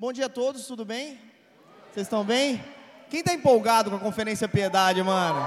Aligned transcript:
Bom 0.00 0.12
dia 0.12 0.26
a 0.26 0.28
todos, 0.28 0.64
tudo 0.64 0.84
bem? 0.84 1.18
Vocês 1.90 2.06
estão 2.06 2.24
bem? 2.24 2.62
Quem 3.10 3.18
está 3.18 3.34
empolgado 3.34 3.90
com 3.90 3.96
a 3.96 3.98
Conferência 3.98 4.46
Piedade, 4.46 5.02
mano? 5.02 5.40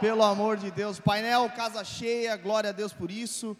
Pelo 0.00 0.22
amor 0.22 0.56
de 0.56 0.70
Deus, 0.70 0.98
painel, 0.98 1.50
casa 1.50 1.84
cheia, 1.84 2.34
glória 2.34 2.70
a 2.70 2.72
Deus 2.72 2.94
por 2.94 3.10
isso. 3.10 3.54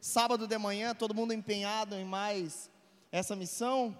Sábado 0.00 0.46
de 0.46 0.56
manhã, 0.56 0.94
todo 0.94 1.14
mundo 1.14 1.34
empenhado 1.34 1.94
em 1.94 2.06
mais 2.06 2.70
essa 3.12 3.36
missão. 3.36 3.94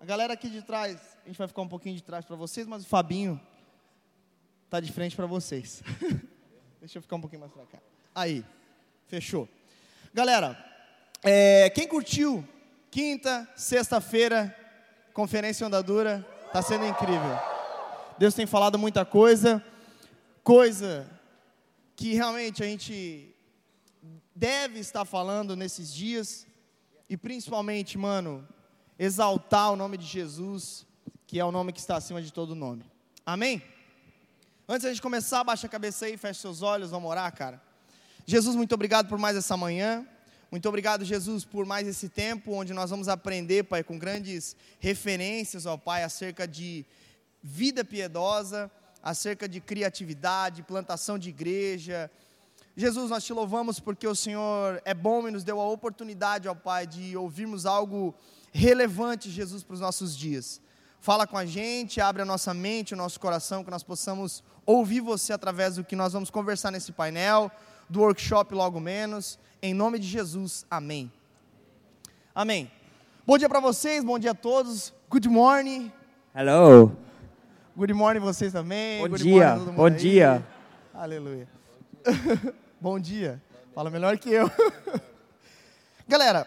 A 0.00 0.04
galera 0.04 0.32
aqui 0.32 0.50
de 0.50 0.60
trás, 0.60 1.16
a 1.24 1.28
gente 1.28 1.38
vai 1.38 1.46
ficar 1.46 1.62
um 1.62 1.68
pouquinho 1.68 1.94
de 1.94 2.02
trás 2.02 2.24
para 2.24 2.34
vocês, 2.34 2.66
mas 2.66 2.82
o 2.82 2.88
Fabinho 2.88 3.40
tá 4.68 4.80
de 4.80 4.90
frente 4.90 5.14
para 5.14 5.26
vocês. 5.26 5.84
Deixa 6.80 6.98
eu 6.98 7.02
ficar 7.02 7.14
um 7.14 7.20
pouquinho 7.20 7.42
mais 7.42 7.52
para 7.52 7.64
cá. 7.64 7.78
Aí, 8.12 8.44
fechou. 9.06 9.48
Galera, 10.12 10.58
é, 11.22 11.70
quem 11.70 11.86
curtiu 11.86 12.44
quinta, 12.90 13.48
sexta-feira, 13.56 14.54
conferência 15.14 15.66
Andadura, 15.66 16.26
está 16.46 16.60
sendo 16.60 16.86
incrível. 16.86 17.38
Deus 18.18 18.34
tem 18.34 18.46
falado 18.46 18.78
muita 18.78 19.04
coisa, 19.04 19.64
coisa 20.42 21.08
que 21.94 22.14
realmente 22.14 22.62
a 22.62 22.66
gente 22.66 23.34
deve 24.34 24.80
estar 24.80 25.04
falando 25.04 25.54
nesses 25.54 25.92
dias, 25.94 26.46
e 27.08 27.16
principalmente, 27.16 27.98
mano, 27.98 28.46
exaltar 28.98 29.72
o 29.72 29.76
nome 29.76 29.96
de 29.96 30.06
Jesus, 30.06 30.86
que 31.26 31.38
é 31.38 31.44
o 31.44 31.52
nome 31.52 31.72
que 31.72 31.80
está 31.80 31.96
acima 31.96 32.20
de 32.20 32.32
todo 32.32 32.54
nome. 32.54 32.84
Amém? 33.24 33.62
Antes 34.68 34.84
da 34.84 34.90
gente 34.90 35.02
começar, 35.02 35.44
baixa 35.44 35.66
a 35.66 35.70
cabeça 35.70 36.06
aí, 36.06 36.16
fecha 36.16 36.40
seus 36.40 36.62
olhos, 36.62 36.90
vamos 36.90 37.10
orar, 37.10 37.32
cara. 37.34 37.60
Jesus, 38.26 38.54
muito 38.54 38.74
obrigado 38.74 39.08
por 39.08 39.18
mais 39.18 39.36
essa 39.36 39.56
manhã. 39.56 40.06
Muito 40.50 40.68
obrigado, 40.68 41.04
Jesus, 41.04 41.44
por 41.44 41.64
mais 41.64 41.86
esse 41.86 42.08
tempo 42.08 42.52
onde 42.52 42.72
nós 42.72 42.90
vamos 42.90 43.06
aprender, 43.06 43.62
Pai, 43.62 43.84
com 43.84 43.96
grandes 43.96 44.56
referências, 44.80 45.64
ó 45.64 45.76
Pai, 45.76 46.02
acerca 46.02 46.44
de 46.48 46.84
vida 47.40 47.84
piedosa, 47.84 48.68
acerca 49.00 49.48
de 49.48 49.60
criatividade, 49.60 50.64
plantação 50.64 51.16
de 51.16 51.28
igreja. 51.28 52.10
Jesus, 52.76 53.10
nós 53.10 53.22
te 53.22 53.32
louvamos 53.32 53.78
porque 53.78 54.08
o 54.08 54.14
Senhor 54.14 54.82
é 54.84 54.92
bom 54.92 55.28
e 55.28 55.30
nos 55.30 55.44
deu 55.44 55.60
a 55.60 55.68
oportunidade, 55.68 56.48
ó 56.48 56.54
Pai, 56.54 56.84
de 56.84 57.16
ouvirmos 57.16 57.64
algo 57.64 58.12
relevante, 58.52 59.30
Jesus, 59.30 59.62
para 59.62 59.74
os 59.74 59.80
nossos 59.80 60.18
dias. 60.18 60.60
Fala 61.00 61.28
com 61.28 61.38
a 61.38 61.46
gente, 61.46 62.00
abre 62.00 62.22
a 62.22 62.26
nossa 62.26 62.52
mente, 62.52 62.92
o 62.92 62.96
nosso 62.96 63.20
coração, 63.20 63.62
que 63.62 63.70
nós 63.70 63.84
possamos 63.84 64.42
ouvir 64.66 65.00
você 65.00 65.32
através 65.32 65.76
do 65.76 65.84
que 65.84 65.94
nós 65.94 66.12
vamos 66.12 66.28
conversar 66.28 66.72
nesse 66.72 66.90
painel, 66.90 67.52
do 67.90 68.00
workshop 68.00 68.54
logo 68.54 68.78
menos. 68.78 69.38
Em 69.60 69.74
nome 69.74 69.98
de 69.98 70.06
Jesus, 70.06 70.64
amém. 70.70 71.10
Amém. 72.32 72.70
Bom 73.26 73.36
dia 73.36 73.48
para 73.48 73.58
vocês, 73.58 74.04
bom 74.04 74.16
dia 74.16 74.30
a 74.30 74.34
todos. 74.34 74.94
Good 75.10 75.28
morning. 75.28 75.92
Hello. 76.32 76.96
Good 77.76 77.92
morning 77.92 78.20
vocês 78.20 78.52
também. 78.52 79.02
Bom 79.02 79.08
Good 79.08 79.24
dia. 79.24 79.56
Bom 79.56 79.86
aí. 79.86 79.94
dia. 79.96 80.46
Aleluia. 80.94 81.48
bom 82.80 82.98
dia. 83.00 83.42
Fala 83.74 83.90
melhor 83.90 84.16
que 84.18 84.30
eu. 84.30 84.48
Galera, 86.06 86.46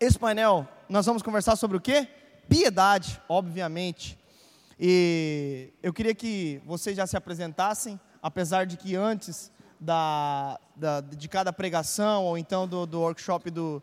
esse 0.00 0.18
painel 0.18 0.66
nós 0.88 1.06
vamos 1.06 1.22
conversar 1.22 1.54
sobre 1.54 1.76
o 1.76 1.80
quê? 1.80 2.08
Piedade, 2.48 3.22
obviamente. 3.28 4.18
E 4.78 5.72
eu 5.80 5.92
queria 5.92 6.14
que 6.14 6.60
vocês 6.66 6.96
já 6.96 7.06
se 7.06 7.16
apresentassem, 7.16 8.00
apesar 8.20 8.66
de 8.66 8.76
que 8.76 8.96
antes 8.96 9.52
da, 9.80 10.60
da, 10.76 11.00
de 11.00 11.28
cada 11.28 11.52
pregação 11.52 12.24
ou 12.24 12.36
então 12.36 12.68
do, 12.68 12.86
do 12.86 13.00
workshop 13.00 13.50
do, 13.50 13.82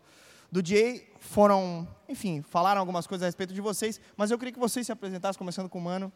do 0.50 0.64
Jay 0.64 1.08
foram, 1.18 1.86
enfim, 2.08 2.40
falaram 2.40 2.80
algumas 2.80 3.06
coisas 3.06 3.24
a 3.24 3.26
respeito 3.26 3.52
de 3.52 3.60
vocês, 3.60 4.00
mas 4.16 4.30
eu 4.30 4.38
queria 4.38 4.52
que 4.52 4.60
vocês 4.60 4.86
se 4.86 4.92
apresentassem, 4.92 5.38
começando 5.38 5.68
com 5.68 5.78
o 5.78 5.82
Mano. 5.82 6.12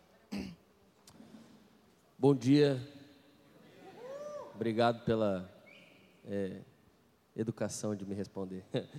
Bom 2.16 2.34
dia. 2.34 2.80
Obrigado 4.54 5.04
pela 5.04 5.50
é, 6.24 6.60
educação 7.34 7.96
de 7.96 8.06
me 8.06 8.14
responder. 8.14 8.64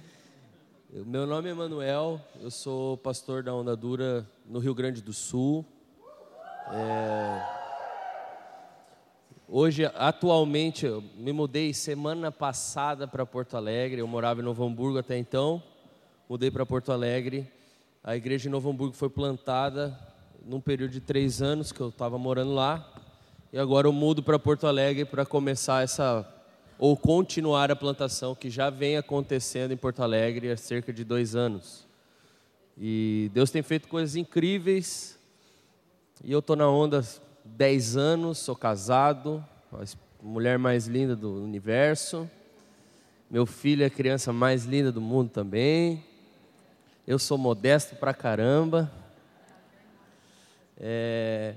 Meu 0.91 1.25
nome 1.25 1.49
é 1.49 1.53
Manuel, 1.53 2.21
eu 2.39 2.51
sou 2.51 2.97
pastor 2.97 3.41
da 3.41 3.55
Onda 3.55 3.75
Dura 3.75 4.29
no 4.45 4.59
Rio 4.59 4.75
Grande 4.75 5.01
do 5.01 5.11
Sul. 5.11 5.65
É, 6.71 7.62
Hoje, 9.55 9.85
atualmente, 9.93 10.87
eu 10.87 11.03
me 11.15 11.31
mudei 11.31 11.75
semana 11.75 12.31
passada 12.31 13.07
para 13.07 13.23
Porto 13.23 13.55
Alegre. 13.55 14.01
Eu 14.01 14.07
morava 14.07 14.41
em 14.41 14.43
Novo 14.43 14.65
Hamburgo 14.65 14.97
até 14.97 15.15
então. 15.15 15.61
Mudei 16.27 16.49
para 16.49 16.65
Porto 16.65 16.91
Alegre. 16.91 17.47
A 18.03 18.15
igreja 18.15 18.49
em 18.49 18.51
Novo 18.51 18.71
Hamburgo 18.71 18.95
foi 18.95 19.11
plantada 19.11 19.95
num 20.43 20.59
período 20.59 20.89
de 20.89 20.99
três 20.99 21.39
anos 21.39 21.71
que 21.71 21.79
eu 21.79 21.89
estava 21.89 22.17
morando 22.17 22.51
lá. 22.51 22.95
E 23.53 23.59
agora 23.59 23.87
eu 23.87 23.93
mudo 23.93 24.23
para 24.23 24.39
Porto 24.39 24.65
Alegre 24.65 25.05
para 25.05 25.23
começar 25.23 25.83
essa 25.83 26.27
ou 26.79 26.97
continuar 26.97 27.69
a 27.69 27.75
plantação 27.75 28.33
que 28.33 28.49
já 28.49 28.71
vem 28.71 28.97
acontecendo 28.97 29.71
em 29.71 29.77
Porto 29.77 30.01
Alegre 30.01 30.49
há 30.49 30.57
cerca 30.57 30.91
de 30.91 31.03
dois 31.03 31.35
anos. 31.35 31.87
E 32.75 33.29
Deus 33.31 33.51
tem 33.51 33.61
feito 33.61 33.87
coisas 33.87 34.15
incríveis. 34.15 35.15
E 36.23 36.31
eu 36.31 36.39
estou 36.39 36.55
na 36.55 36.67
onda 36.67 37.03
10 37.45 37.97
anos, 37.97 38.37
sou 38.37 38.55
casado, 38.55 39.43
a 39.71 39.83
mulher 40.21 40.57
mais 40.57 40.87
linda 40.87 41.15
do 41.15 41.43
universo. 41.43 42.29
Meu 43.29 43.45
filho 43.45 43.83
é 43.83 43.87
a 43.87 43.89
criança 43.89 44.31
mais 44.31 44.65
linda 44.65 44.91
do 44.91 45.01
mundo 45.01 45.29
também. 45.29 46.03
Eu 47.05 47.19
sou 47.19 47.37
modesto 47.37 47.95
pra 47.95 48.13
caramba. 48.13 48.91
É, 50.77 51.55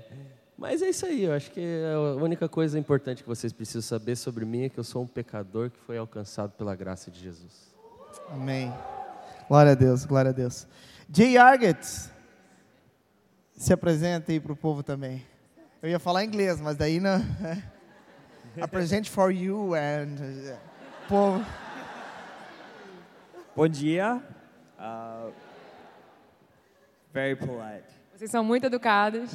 mas 0.57 0.81
é 0.81 0.89
isso 0.89 1.05
aí, 1.05 1.23
eu 1.23 1.33
acho 1.33 1.51
que 1.51 1.61
a 1.93 2.23
única 2.23 2.49
coisa 2.49 2.79
importante 2.79 3.21
que 3.21 3.29
vocês 3.29 3.53
precisam 3.53 3.81
saber 3.81 4.15
sobre 4.15 4.43
mim 4.43 4.63
é 4.63 4.69
que 4.69 4.79
eu 4.79 4.83
sou 4.83 5.03
um 5.03 5.07
pecador 5.07 5.69
que 5.69 5.79
foi 5.79 5.97
alcançado 5.97 6.51
pela 6.53 6.75
graça 6.75 7.11
de 7.11 7.19
Jesus. 7.19 7.75
Amém. 8.29 8.73
Glória 9.47 9.73
a 9.73 9.75
Deus, 9.75 10.03
glória 10.03 10.29
a 10.29 10.33
Deus. 10.33 10.67
Jay 11.13 11.37
Argett, 11.37 11.85
se 13.55 13.71
apresenta 13.71 14.31
aí 14.31 14.39
para 14.39 14.51
o 14.51 14.55
povo 14.55 14.81
também. 14.83 15.23
Eu 15.81 15.89
ia 15.89 15.99
falar 15.99 16.25
inglês, 16.25 16.59
mas 16.59 16.75
daí 16.75 16.99
não. 16.99 17.19
I 18.57 18.67
present 18.67 19.07
for 19.07 19.31
you 19.31 19.75
and 19.75 20.57
povo. 21.07 21.45
Bom 23.55 23.67
dia. 23.67 24.21
Uh, 24.79 25.31
very 27.13 27.35
polite. 27.35 27.85
Vocês 28.15 28.31
são 28.31 28.43
muito 28.43 28.65
educados. 28.65 29.31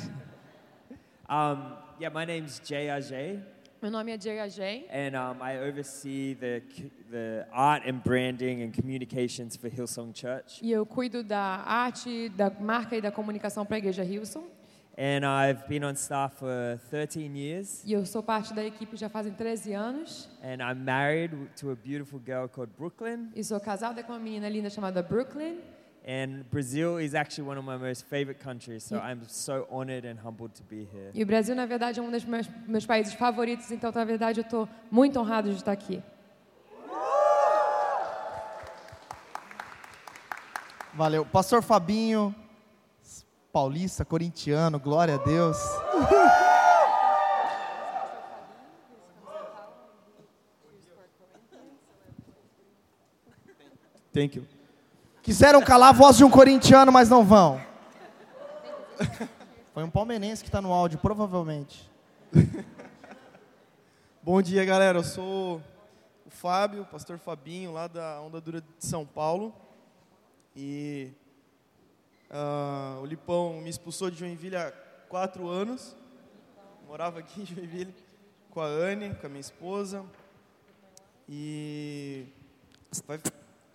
Um, 1.30 1.76
yeah, 2.00 2.10
my 2.12 2.26
name's 2.26 2.60
Jay 2.64 2.90
Ajay, 2.90 3.40
Meu 3.80 3.90
nome 3.90 4.12
é 4.12 4.20
Jay 4.20 4.38
Ajay 4.40 4.86
and 4.90 5.16
um, 5.16 5.42
I 5.42 5.58
oversee 5.68 6.34
the 6.34 6.62
the 7.10 7.46
art 7.52 7.84
and 7.88 8.02
branding 8.04 8.62
and 8.62 8.72
communications 8.72 9.56
for 9.56 9.68
Hillsong 9.70 10.12
Church. 10.12 10.60
e 10.60 10.72
eu 10.72 10.84
cuido 10.84 11.22
da 11.22 11.62
arte, 11.64 12.28
da 12.30 12.50
marca 12.50 12.96
e 12.96 13.00
da 13.00 13.12
comunicação 13.12 13.64
para 13.64 13.76
a 13.76 13.78
Igreja 13.78 14.04
Hilson. 14.04 14.44
And 14.96 15.24
I've 15.24 15.66
been 15.68 15.84
on 15.84 15.96
staff 15.96 16.34
for 16.38 16.78
13 16.90 17.34
years, 17.34 17.82
E 17.84 17.92
eu 17.94 18.04
sou 18.04 18.22
parte 18.22 18.52
da 18.52 18.62
equipe 18.62 18.94
já 18.96 19.08
fazem 19.08 19.32
13 19.32 19.72
anos. 19.72 20.28
and 20.42 20.58
I'm 20.62 20.84
married 20.84 21.32
to 21.56 21.70
a 21.70 21.74
beautiful 21.74 22.20
girl 22.20 22.46
called 22.46 22.70
Brooklyn. 22.76 23.30
E 23.34 23.42
sou 23.42 23.58
casada 23.58 24.02
com 24.02 24.12
uma 24.12 24.18
menina 24.18 24.48
linda 24.50 24.68
chamada 24.68 25.02
Brooklyn. 25.02 25.58
And 26.06 26.42
Brazil 26.50 26.98
is 26.98 27.14
actually 27.14 27.48
one 27.48 27.56
of 27.58 27.64
my 27.64 27.78
most 27.78 28.04
favorite 28.06 28.38
countries, 28.42 28.82
so 28.82 28.96
I'm 28.98 29.20
so 29.28 29.66
honored 29.70 30.04
and 30.04 30.18
humbled 30.18 30.52
to 30.56 30.62
be 30.64 30.84
here. 30.92 31.10
E 31.14 31.22
o 31.22 31.26
Brasil, 31.26 31.54
na 31.54 31.64
verdade, 31.64 32.00
é 32.00 32.02
um 32.02 32.10
dos 32.10 32.24
meus, 32.24 32.48
meus 32.66 32.84
países 32.84 33.14
favoritos. 33.14 33.70
Então, 33.70 33.90
na 33.94 34.04
verdade, 34.04 34.40
eu 34.40 34.44
estou 34.44 34.68
muito 34.90 35.18
honrado 35.18 35.48
de 35.50 35.56
estar 35.56 35.72
aqui. 35.72 36.02
Valeu. 40.94 41.24
Pastor 41.24 41.62
Fabinho, 41.62 42.34
paulista, 43.52 44.02
corintiano, 44.02 44.80
glória 44.80 45.16
a 45.16 45.18
Deus. 45.18 45.58
Thank 54.12 54.36
you. 54.36 54.46
Quiseram 55.22 55.62
calar 55.62 55.90
a 55.90 55.92
voz 55.92 56.16
de 56.16 56.24
um 56.24 56.30
corintiano, 56.30 56.90
mas 56.90 57.08
não 57.08 57.24
vão. 57.24 57.60
Foi 59.72 59.84
um 59.84 59.90
palmeirense 59.90 60.42
que 60.42 60.48
está 60.48 60.60
no 60.60 60.72
áudio, 60.72 60.98
provavelmente. 60.98 61.90
Bom 64.22 64.40
dia, 64.40 64.64
galera. 64.64 64.98
Eu 64.98 65.04
sou 65.04 65.62
o 66.26 66.30
Fábio, 66.30 66.86
pastor 66.86 67.18
Fabinho, 67.18 67.72
lá 67.72 67.86
da 67.86 68.20
Onda 68.20 68.40
Dura 68.40 68.60
de 68.60 68.66
São 68.78 69.06
Paulo. 69.06 69.54
E 70.54 71.12
ah, 72.32 72.98
o 73.02 73.06
Lipão 73.06 73.60
me 73.60 73.68
expulsou 73.70 74.10
de 74.10 74.18
Joinville 74.18 74.56
há 74.56 74.72
quatro 75.08 75.48
anos. 75.48 75.94
Morava 76.86 77.18
aqui 77.20 77.42
em 77.42 77.46
Joinville 77.46 77.94
com 78.50 78.60
a 78.60 78.66
Anne, 78.66 79.14
com 79.14 79.26
a 79.26 79.28
minha 79.28 79.40
esposa. 79.40 80.04
E 81.28 82.26
vai- 83.06 83.20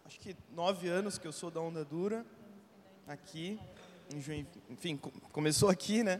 acho 0.06 0.20
que 0.20 0.36
nove 0.54 0.88
anos 0.88 1.18
que 1.18 1.28
eu 1.28 1.32
sou 1.32 1.50
da 1.50 1.60
Onda 1.60 1.84
Dura. 1.86 2.26
aqui, 3.08 3.58
em 4.14 4.20
Joinville. 4.22 4.62
Enfim, 4.70 4.98
co- 4.98 5.12
começou 5.32 5.70
aqui, 5.70 6.04
né? 6.04 6.20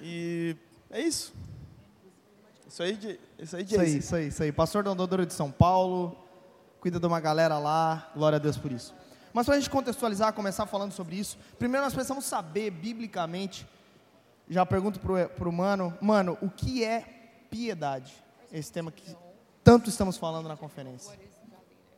E 0.00 0.56
é 0.90 1.02
isso. 1.02 1.34
Isso 2.66 2.82
aí, 2.82 2.96
de, 2.96 3.20
isso 3.38 3.54
aí, 3.56 3.62
Isso 3.64 3.80
aí, 3.80 3.96
isso 3.98 4.16
aí, 4.16 4.26
isso 4.28 4.42
aí. 4.42 4.50
Pastor 4.52 4.82
da 4.82 4.90
Ondadura 4.90 5.26
de 5.26 5.34
São 5.34 5.50
Paulo, 5.52 6.16
cuida 6.80 6.98
de 6.98 7.06
uma 7.06 7.20
galera 7.20 7.58
lá, 7.58 8.10
glória 8.16 8.36
a 8.36 8.38
Deus 8.38 8.56
por 8.56 8.72
isso. 8.72 8.94
Mas 9.32 9.46
para 9.46 9.54
a 9.56 9.58
gente 9.58 9.70
contextualizar, 9.70 10.32
começar 10.32 10.66
falando 10.66 10.92
sobre 10.92 11.16
isso, 11.16 11.38
primeiro 11.58 11.84
nós 11.84 11.94
precisamos 11.94 12.24
saber, 12.24 12.70
biblicamente, 12.70 13.66
já 14.48 14.64
pergunto 14.66 15.00
pro, 15.00 15.28
pro 15.30 15.50
mano, 15.52 15.96
mano, 16.00 16.36
o 16.42 16.50
que 16.50 16.84
é 16.84 17.00
piedade? 17.50 18.12
Esse 18.52 18.70
tema 18.70 18.90
que 18.92 19.16
tanto 19.64 19.88
estamos 19.88 20.16
falando 20.18 20.48
na 20.48 20.56
conferência. 20.56 21.18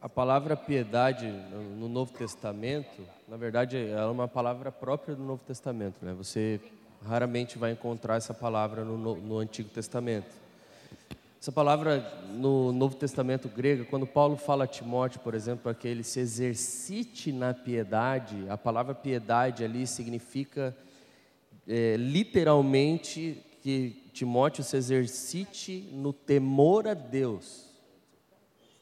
A 0.01 0.09
palavra 0.09 0.55
piedade 0.57 1.27
no 1.27 1.63
no 1.75 1.89
Novo 1.89 2.13
Testamento, 2.13 3.03
na 3.27 3.37
verdade, 3.37 3.77
ela 3.79 4.03
é 4.03 4.07
uma 4.11 4.29
palavra 4.29 4.71
própria 4.71 5.17
do 5.17 5.23
Novo 5.23 5.43
Testamento. 5.45 6.05
Né? 6.05 6.13
Você 6.13 6.61
raramente 7.07 7.59
vai 7.59 7.73
encontrar 7.73 8.17
essa 8.17 8.33
palavra 8.35 8.85
no- 8.85 9.17
no 9.17 9.39
Antigo 9.39 9.71
Testamento. 9.71 10.44
Essa 11.45 11.53
palavra 11.53 12.11
no 12.31 12.73
Novo 12.73 12.97
Testamento 12.97 13.51
grego, 13.51 13.85
quando 13.85 14.07
Paulo 14.07 14.35
fala 14.35 14.65
a 14.65 14.67
Timóteo, 14.67 15.21
por 15.21 15.35
exemplo, 15.35 15.65
para 15.65 15.75
que 15.75 15.87
ele 15.87 16.03
se 16.03 16.19
exercite 16.19 17.31
na 17.31 17.53
piedade, 17.53 18.47
a 18.49 18.57
palavra 18.57 18.95
piedade 18.95 19.63
ali 19.63 19.87
significa 19.87 20.75
é, 21.69 21.97
literalmente 21.99 23.45
que 23.61 24.09
Timóteo 24.15 24.65
se 24.65 24.75
exercite 24.75 25.87
no 25.93 26.15
temor 26.15 26.89
a 26.89 26.95
Deus. 26.95 27.69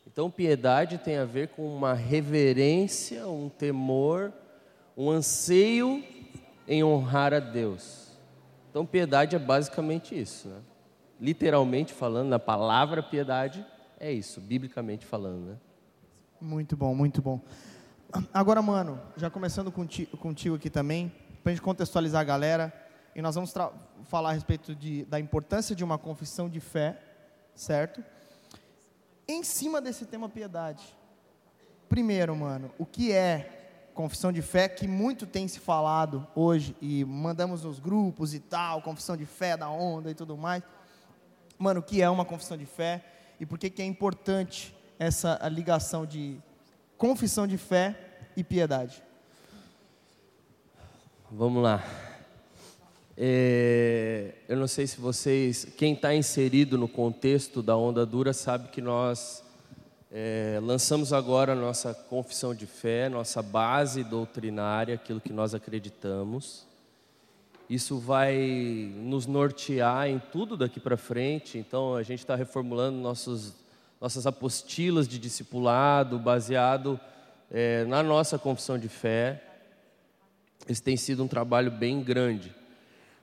Então, 0.06 0.30
piedade 0.30 0.98
tem 0.98 1.16
a 1.16 1.24
ver 1.24 1.48
com 1.48 1.66
uma 1.66 1.94
reverência, 1.94 3.26
um 3.26 3.48
temor, 3.48 4.32
um 4.96 5.10
anseio 5.10 6.00
em 6.68 6.84
honrar 6.84 7.34
a 7.34 7.40
Deus. 7.40 8.12
Então, 8.70 8.86
piedade 8.86 9.34
é 9.34 9.38
basicamente 9.40 10.16
isso. 10.16 10.46
Né? 10.46 10.60
Literalmente 11.22 11.92
falando, 11.92 12.30
na 12.30 12.38
palavra 12.40 13.00
piedade, 13.00 13.64
é 14.00 14.10
isso, 14.10 14.40
biblicamente 14.40 15.06
falando. 15.06 15.50
Né? 15.50 15.56
Muito 16.40 16.76
bom, 16.76 16.92
muito 16.96 17.22
bom. 17.22 17.40
Agora, 18.34 18.60
mano, 18.60 19.00
já 19.16 19.30
começando 19.30 19.70
conti- 19.70 20.06
contigo 20.06 20.56
aqui 20.56 20.68
também, 20.68 21.12
para 21.40 21.52
a 21.52 21.54
gente 21.54 21.62
contextualizar 21.62 22.22
a 22.22 22.24
galera, 22.24 22.72
e 23.14 23.22
nós 23.22 23.36
vamos 23.36 23.54
falar 24.02 24.30
a 24.30 24.32
respeito 24.32 24.74
de, 24.74 25.04
da 25.04 25.20
importância 25.20 25.76
de 25.76 25.84
uma 25.84 25.96
confissão 25.96 26.48
de 26.48 26.58
fé, 26.58 27.00
certo? 27.54 28.02
Em 29.28 29.44
cima 29.44 29.80
desse 29.80 30.04
tema 30.06 30.28
piedade. 30.28 30.82
Primeiro, 31.88 32.34
mano, 32.34 32.68
o 32.80 32.84
que 32.84 33.12
é 33.12 33.90
confissão 33.94 34.32
de 34.32 34.42
fé, 34.42 34.68
que 34.68 34.88
muito 34.88 35.24
tem 35.24 35.46
se 35.46 35.60
falado 35.60 36.26
hoje, 36.34 36.74
e 36.80 37.04
mandamos 37.04 37.62
nos 37.62 37.78
grupos 37.78 38.34
e 38.34 38.40
tal, 38.40 38.82
confissão 38.82 39.16
de 39.16 39.24
fé 39.24 39.56
da 39.56 39.70
onda 39.70 40.10
e 40.10 40.14
tudo 40.16 40.36
mais. 40.36 40.64
Mano, 41.62 41.78
o 41.78 41.82
que 41.84 42.02
é 42.02 42.10
uma 42.10 42.24
confissão 42.24 42.56
de 42.56 42.66
fé 42.66 43.04
e 43.38 43.46
por 43.46 43.56
que, 43.56 43.70
que 43.70 43.80
é 43.80 43.84
importante 43.84 44.74
essa 44.98 45.38
ligação 45.48 46.04
de 46.04 46.36
confissão 46.98 47.46
de 47.46 47.56
fé 47.56 47.94
e 48.36 48.42
piedade? 48.42 49.00
Vamos 51.30 51.62
lá. 51.62 51.80
É, 53.16 54.34
eu 54.48 54.56
não 54.56 54.66
sei 54.66 54.88
se 54.88 55.00
vocês, 55.00 55.64
quem 55.76 55.94
está 55.94 56.12
inserido 56.12 56.76
no 56.76 56.88
contexto 56.88 57.62
da 57.62 57.76
onda 57.76 58.04
dura, 58.04 58.32
sabe 58.32 58.66
que 58.70 58.80
nós 58.80 59.44
é, 60.10 60.58
lançamos 60.60 61.12
agora 61.12 61.52
a 61.52 61.54
nossa 61.54 61.94
confissão 61.94 62.52
de 62.52 62.66
fé, 62.66 63.08
nossa 63.08 63.40
base 63.40 64.02
doutrinária, 64.02 64.96
aquilo 64.96 65.20
que 65.20 65.32
nós 65.32 65.54
acreditamos. 65.54 66.66
Isso 67.72 67.98
vai 67.98 68.92
nos 68.96 69.26
nortear 69.26 70.06
em 70.06 70.18
tudo 70.30 70.58
daqui 70.58 70.78
para 70.78 70.94
frente. 70.98 71.56
Então, 71.56 71.94
a 71.94 72.02
gente 72.02 72.18
está 72.18 72.36
reformulando 72.36 72.98
nossos, 72.98 73.54
nossas 73.98 74.26
apostilas 74.26 75.08
de 75.08 75.18
discipulado, 75.18 76.18
baseado 76.18 77.00
é, 77.50 77.86
na 77.86 78.02
nossa 78.02 78.38
confissão 78.38 78.78
de 78.78 78.90
fé. 78.90 79.42
Esse 80.68 80.82
tem 80.82 80.98
sido 80.98 81.24
um 81.24 81.26
trabalho 81.26 81.70
bem 81.70 82.02
grande. 82.02 82.54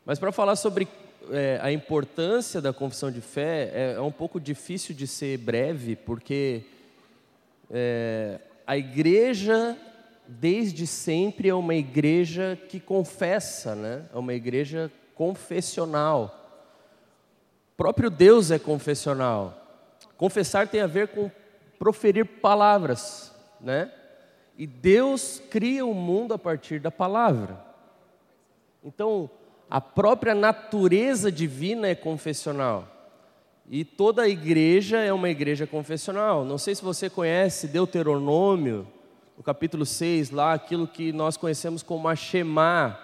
Mas 0.04 0.18
para 0.18 0.32
falar 0.32 0.56
sobre 0.56 0.88
é, 1.30 1.60
a 1.62 1.72
importância 1.72 2.60
da 2.60 2.74
confissão 2.74 3.12
de 3.12 3.22
fé, 3.22 3.70
é, 3.72 3.94
é 3.98 4.02
um 4.02 4.12
pouco 4.12 4.40
difícil 4.40 4.96
de 4.96 5.06
ser 5.06 5.38
breve, 5.38 5.96
porque 5.96 6.64
é, 7.70 8.40
a 8.66 8.76
igreja, 8.76 9.78
desde 10.32 10.86
sempre, 10.86 11.50
é 11.50 11.56
uma 11.56 11.74
igreja 11.74 12.56
que 12.70 12.80
confessa, 12.80 13.74
né? 13.74 14.06
é 14.14 14.18
uma 14.18 14.34
igreja 14.36 14.92
confessional. 15.16 16.36
O 17.74 17.78
próprio 17.78 18.12
Deus 18.12 18.52
é 18.52 18.60
confessional. 18.60 19.58
Confessar 20.18 20.68
tem 20.68 20.82
a 20.82 20.88
ver 20.88 21.08
com 21.08 21.32
proferir 21.80 22.26
palavras, 22.26 23.34
né? 23.60 23.92
E 24.56 24.68
Deus 24.68 25.42
cria 25.50 25.86
o 25.86 25.96
mundo 25.96 26.34
a 26.34 26.38
partir 26.38 26.80
da 26.80 26.92
palavra. 26.92 27.58
Então, 28.84 29.30
a 29.70 29.82
própria 29.82 30.36
natureza 30.36 31.32
divina 31.32 31.88
é 31.88 31.96
confessional. 31.96 32.88
E 33.68 33.84
toda 33.84 34.24
a 34.24 34.30
igreja 34.30 34.98
é 35.00 35.12
uma 35.12 35.30
igreja 35.30 35.66
confessional. 35.66 36.46
Não 36.46 36.58
sei 36.58 36.76
se 36.76 36.84
você 36.84 37.10
conhece 37.10 37.68
Deuteronômio, 37.68 38.88
no 39.40 39.44
capítulo 39.44 39.86
6, 39.86 40.32
lá, 40.32 40.52
aquilo 40.52 40.86
que 40.86 41.14
nós 41.14 41.38
conhecemos 41.38 41.82
como 41.82 42.10
a 42.10 42.16
Shema 42.16 43.00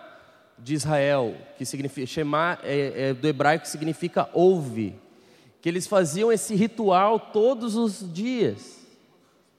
de 0.60 0.74
Israel, 0.74 1.34
que 1.58 1.66
significa, 1.66 2.06
Shema 2.06 2.60
é, 2.62 3.08
é 3.08 3.14
do 3.14 3.26
hebraico 3.26 3.66
significa 3.66 4.30
ouve. 4.34 5.00
Que 5.62 5.70
eles 5.70 5.88
faziam 5.88 6.34
esse 6.34 6.54
ritual 6.54 7.18
todos 7.18 7.78
os 7.78 8.06
dias, 8.14 8.86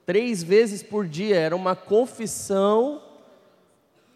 três 0.04 0.42
vezes 0.42 0.82
por 0.82 1.06
dia, 1.06 1.36
era 1.36 1.56
uma 1.56 1.74
confissão 1.74 3.00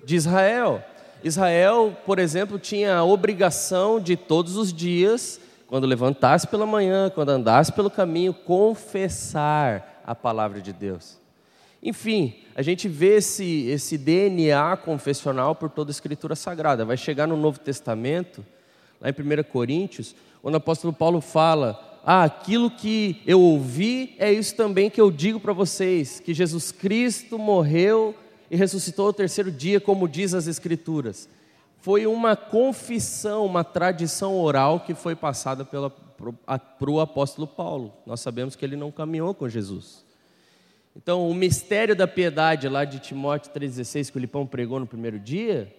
de 0.04 0.16
Israel. 0.16 0.84
Israel, 1.24 1.96
por 2.04 2.18
exemplo, 2.18 2.58
tinha 2.58 2.94
a 2.94 3.04
obrigação 3.04 3.98
de 3.98 4.18
todos 4.18 4.58
os 4.58 4.70
dias, 4.70 5.40
quando 5.66 5.86
levantasse 5.86 6.46
pela 6.46 6.66
manhã, 6.66 7.08
quando 7.08 7.30
andasse 7.30 7.72
pelo 7.72 7.90
caminho, 7.90 8.34
confessar 8.34 10.02
a 10.04 10.14
palavra 10.14 10.60
de 10.60 10.74
Deus. 10.74 11.19
Enfim, 11.82 12.34
a 12.54 12.62
gente 12.62 12.88
vê 12.88 13.16
esse, 13.16 13.66
esse 13.68 13.96
DNA 13.96 14.76
confessional 14.78 15.54
por 15.54 15.70
toda 15.70 15.90
a 15.90 15.92
Escritura 15.92 16.36
Sagrada. 16.36 16.84
Vai 16.84 16.96
chegar 16.96 17.26
no 17.26 17.36
Novo 17.36 17.58
Testamento, 17.58 18.44
lá 19.00 19.08
em 19.08 19.12
1 19.12 19.42
Coríntios, 19.44 20.14
onde 20.42 20.54
o 20.54 20.58
apóstolo 20.58 20.92
Paulo 20.92 21.22
fala: 21.22 22.00
Ah, 22.04 22.24
aquilo 22.24 22.70
que 22.70 23.22
eu 23.26 23.40
ouvi 23.40 24.14
é 24.18 24.30
isso 24.30 24.54
também 24.54 24.90
que 24.90 25.00
eu 25.00 25.10
digo 25.10 25.40
para 25.40 25.54
vocês, 25.54 26.20
que 26.20 26.34
Jesus 26.34 26.70
Cristo 26.70 27.38
morreu 27.38 28.14
e 28.50 28.56
ressuscitou 28.56 29.06
ao 29.06 29.12
terceiro 29.12 29.50
dia, 29.50 29.80
como 29.80 30.06
diz 30.06 30.34
as 30.34 30.46
Escrituras. 30.46 31.30
Foi 31.78 32.06
uma 32.06 32.36
confissão, 32.36 33.46
uma 33.46 33.64
tradição 33.64 34.36
oral 34.36 34.80
que 34.80 34.92
foi 34.92 35.16
passada 35.16 35.64
para 35.64 36.90
o 36.90 37.00
apóstolo 37.00 37.46
Paulo. 37.46 37.94
Nós 38.04 38.20
sabemos 38.20 38.54
que 38.54 38.62
ele 38.62 38.76
não 38.76 38.90
caminhou 38.90 39.32
com 39.32 39.48
Jesus. 39.48 40.09
Então, 40.96 41.28
o 41.28 41.34
mistério 41.34 41.94
da 41.94 42.08
piedade 42.08 42.68
lá 42.68 42.84
de 42.84 42.98
Timóteo 42.98 43.52
3,16, 43.52 44.10
que 44.10 44.18
o 44.18 44.20
Lipão 44.20 44.46
pregou 44.46 44.80
no 44.80 44.86
primeiro 44.86 45.18
dia, 45.18 45.72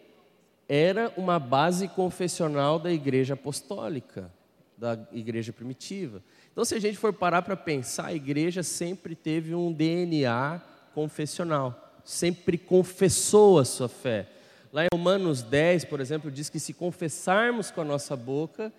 era 0.67 1.11
uma 1.17 1.37
base 1.37 1.87
confessional 1.89 2.79
da 2.79 2.91
igreja 2.91 3.33
apostólica, 3.33 4.31
da 4.77 4.97
igreja 5.11 5.51
primitiva. 5.51 6.23
Então, 6.51 6.63
se 6.63 6.73
a 6.73 6.79
gente 6.79 6.97
for 6.97 7.11
parar 7.11 7.41
para 7.41 7.57
pensar, 7.57 8.07
a 8.07 8.13
igreja 8.13 8.63
sempre 8.63 9.13
teve 9.13 9.53
um 9.53 9.71
DNA 9.71 10.61
confessional, 10.93 11.93
sempre 12.05 12.57
confessou 12.57 13.59
a 13.59 13.65
sua 13.65 13.89
fé. 13.89 14.27
Lá 14.71 14.85
em 14.85 14.87
Romanos 14.93 15.41
10, 15.41 15.85
por 15.85 15.99
exemplo, 15.99 16.31
diz 16.31 16.49
que 16.49 16.59
se 16.59 16.73
confessarmos 16.73 17.69
com 17.69 17.81
a 17.81 17.85
nossa 17.85 18.15
boca, 18.15 18.71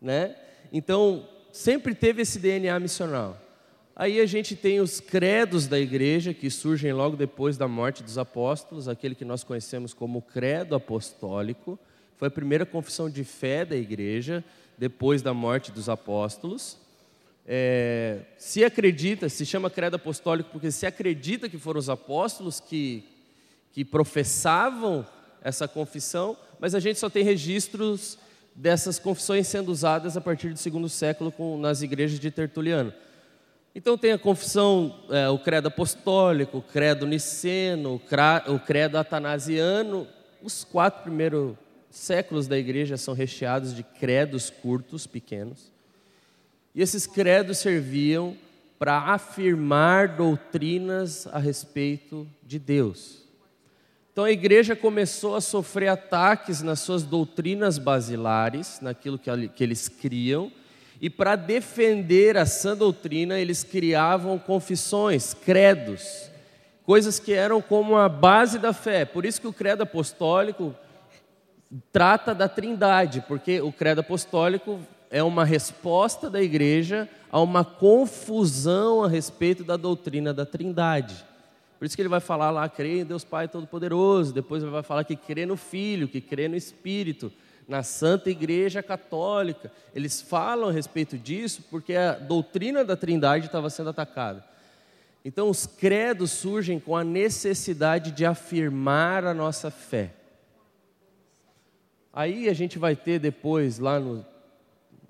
né? 0.00 0.36
Então, 0.70 1.26
sempre 1.50 1.94
teve 1.94 2.20
esse 2.20 2.38
DNA 2.38 2.78
missional. 2.78 3.38
Aí 3.96 4.20
a 4.20 4.26
gente 4.26 4.56
tem 4.56 4.80
os 4.80 4.98
credos 4.98 5.68
da 5.68 5.78
igreja, 5.78 6.34
que 6.34 6.50
surgem 6.50 6.92
logo 6.92 7.16
depois 7.16 7.56
da 7.56 7.68
morte 7.68 8.02
dos 8.02 8.18
apóstolos, 8.18 8.88
aquele 8.88 9.14
que 9.14 9.24
nós 9.24 9.44
conhecemos 9.44 9.94
como 9.94 10.20
credo 10.20 10.74
apostólico. 10.74 11.78
Foi 12.16 12.26
a 12.26 12.30
primeira 12.30 12.66
confissão 12.66 13.08
de 13.08 13.22
fé 13.22 13.64
da 13.64 13.76
igreja, 13.76 14.44
depois 14.76 15.22
da 15.22 15.32
morte 15.32 15.70
dos 15.70 15.88
apóstolos. 15.88 16.76
É, 17.46 18.22
se 18.36 18.64
acredita, 18.64 19.28
se 19.28 19.46
chama 19.46 19.70
credo 19.70 19.94
apostólico 19.94 20.50
porque 20.50 20.72
se 20.72 20.86
acredita 20.86 21.48
que 21.48 21.58
foram 21.58 21.78
os 21.78 21.88
apóstolos 21.88 22.58
que, 22.58 23.04
que 23.70 23.84
professavam 23.84 25.06
essa 25.40 25.68
confissão, 25.68 26.36
mas 26.58 26.74
a 26.74 26.80
gente 26.80 26.98
só 26.98 27.08
tem 27.08 27.22
registros 27.22 28.18
dessas 28.56 28.98
confissões 28.98 29.46
sendo 29.46 29.70
usadas 29.70 30.16
a 30.16 30.20
partir 30.20 30.48
do 30.48 30.58
segundo 30.58 30.88
século 30.88 31.30
com, 31.30 31.58
nas 31.58 31.80
igrejas 31.80 32.18
de 32.18 32.30
Tertuliano. 32.30 32.92
Então 33.74 33.98
tem 33.98 34.12
a 34.12 34.18
confissão, 34.18 35.00
é, 35.10 35.28
o 35.28 35.38
credo 35.38 35.66
apostólico, 35.66 36.58
o 36.58 36.62
credo 36.62 37.06
niceno, 37.06 38.00
o 38.46 38.60
credo 38.60 38.96
atanasiano. 38.96 40.06
Os 40.40 40.62
quatro 40.62 41.02
primeiros 41.02 41.56
séculos 41.90 42.46
da 42.46 42.56
igreja 42.56 42.96
são 42.96 43.14
recheados 43.14 43.74
de 43.74 43.82
credos 43.82 44.48
curtos, 44.48 45.08
pequenos. 45.08 45.72
E 46.72 46.82
esses 46.82 47.04
credos 47.04 47.58
serviam 47.58 48.36
para 48.78 48.98
afirmar 49.12 50.08
doutrinas 50.16 51.26
a 51.28 51.38
respeito 51.38 52.28
de 52.44 52.60
Deus. 52.60 53.24
Então 54.12 54.22
a 54.22 54.30
igreja 54.30 54.76
começou 54.76 55.34
a 55.34 55.40
sofrer 55.40 55.88
ataques 55.88 56.62
nas 56.62 56.78
suas 56.78 57.02
doutrinas 57.02 57.78
basilares, 57.78 58.78
naquilo 58.80 59.18
que, 59.18 59.28
eles 59.64 59.88
criam, 59.88 60.52
e 61.00 61.10
para 61.10 61.36
defender 61.36 62.36
a 62.36 62.46
sã 62.46 62.76
doutrina, 62.76 63.38
eles 63.38 63.62
criavam 63.62 64.38
confissões, 64.38 65.34
credos, 65.34 66.30
coisas 66.84 67.18
que 67.18 67.32
eram 67.32 67.60
como 67.60 67.96
a 67.96 68.08
base 68.08 68.58
da 68.58 68.72
fé. 68.72 69.04
Por 69.04 69.24
isso 69.24 69.40
que 69.40 69.46
o 69.46 69.52
credo 69.52 69.82
apostólico 69.82 70.74
trata 71.92 72.34
da 72.34 72.48
Trindade, 72.48 73.24
porque 73.26 73.60
o 73.60 73.72
credo 73.72 74.00
apostólico 74.00 74.80
é 75.10 75.22
uma 75.22 75.44
resposta 75.44 76.30
da 76.30 76.42
igreja 76.42 77.08
a 77.30 77.40
uma 77.40 77.64
confusão 77.64 79.02
a 79.02 79.08
respeito 79.08 79.64
da 79.64 79.76
doutrina 79.76 80.32
da 80.32 80.46
Trindade. 80.46 81.24
Por 81.78 81.84
isso 81.84 81.96
que 81.96 82.02
ele 82.02 82.08
vai 82.08 82.20
falar 82.20 82.50
lá, 82.50 82.68
crê 82.68 83.00
em 83.00 83.04
Deus 83.04 83.24
Pai 83.24 83.48
Todo-Poderoso. 83.48 84.32
Depois 84.32 84.62
ele 84.62 84.72
vai 84.72 84.82
falar 84.82 85.04
que 85.04 85.16
crê 85.16 85.44
no 85.44 85.56
Filho, 85.56 86.08
que 86.08 86.20
crê 86.20 86.48
no 86.48 86.56
Espírito, 86.56 87.32
na 87.68 87.82
Santa 87.82 88.30
Igreja 88.30 88.82
Católica. 88.82 89.72
Eles 89.94 90.20
falam 90.20 90.68
a 90.68 90.72
respeito 90.72 91.18
disso 91.18 91.62
porque 91.70 91.94
a 91.94 92.12
doutrina 92.12 92.84
da 92.84 92.96
Trindade 92.96 93.46
estava 93.46 93.70
sendo 93.70 93.90
atacada. 93.90 94.44
Então, 95.24 95.48
os 95.48 95.66
credos 95.66 96.30
surgem 96.30 96.78
com 96.78 96.94
a 96.94 97.02
necessidade 97.02 98.10
de 98.10 98.26
afirmar 98.26 99.24
a 99.24 99.32
nossa 99.32 99.70
fé. 99.70 100.12
Aí 102.12 102.48
a 102.48 102.52
gente 102.52 102.78
vai 102.78 102.94
ter 102.94 103.18
depois, 103.18 103.78
lá 103.78 103.98
no, 103.98 104.24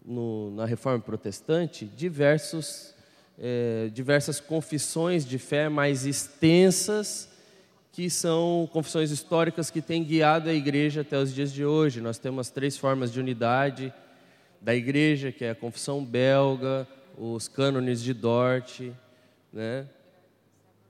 no, 0.05 0.51
na 0.53 0.65
Reforma 0.65 1.01
Protestante, 1.01 1.85
diversos 1.85 2.95
é, 3.39 3.91
diversas 3.93 4.41
confissões 4.41 5.25
de 5.25 5.39
fé 5.39 5.69
mais 5.69 6.07
extensas, 6.07 7.29
que 7.95 8.11
são 8.11 8.69
confissões 8.73 9.13
históricas 9.13 9.71
que 9.71 9.81
têm 9.81 10.03
guiado 10.03 10.51
a 10.51 10.53
igreja 10.53 11.03
até 11.03 11.17
os 11.17 11.33
dias 11.33 11.53
de 11.53 11.65
hoje. 11.65 12.01
Nós 12.01 12.19
temos 12.19 12.51
três 12.51 12.77
formas 12.77 13.13
de 13.13 13.21
unidade 13.21 13.95
da 14.61 14.75
igreja, 14.75 15.31
que 15.31 15.45
é 15.45 15.51
a 15.51 15.55
confissão 15.55 16.05
belga, 16.05 16.89
os 17.17 17.47
cânones 17.47 18.03
de 18.03 18.13
Dort, 18.13 18.81
né? 19.53 19.87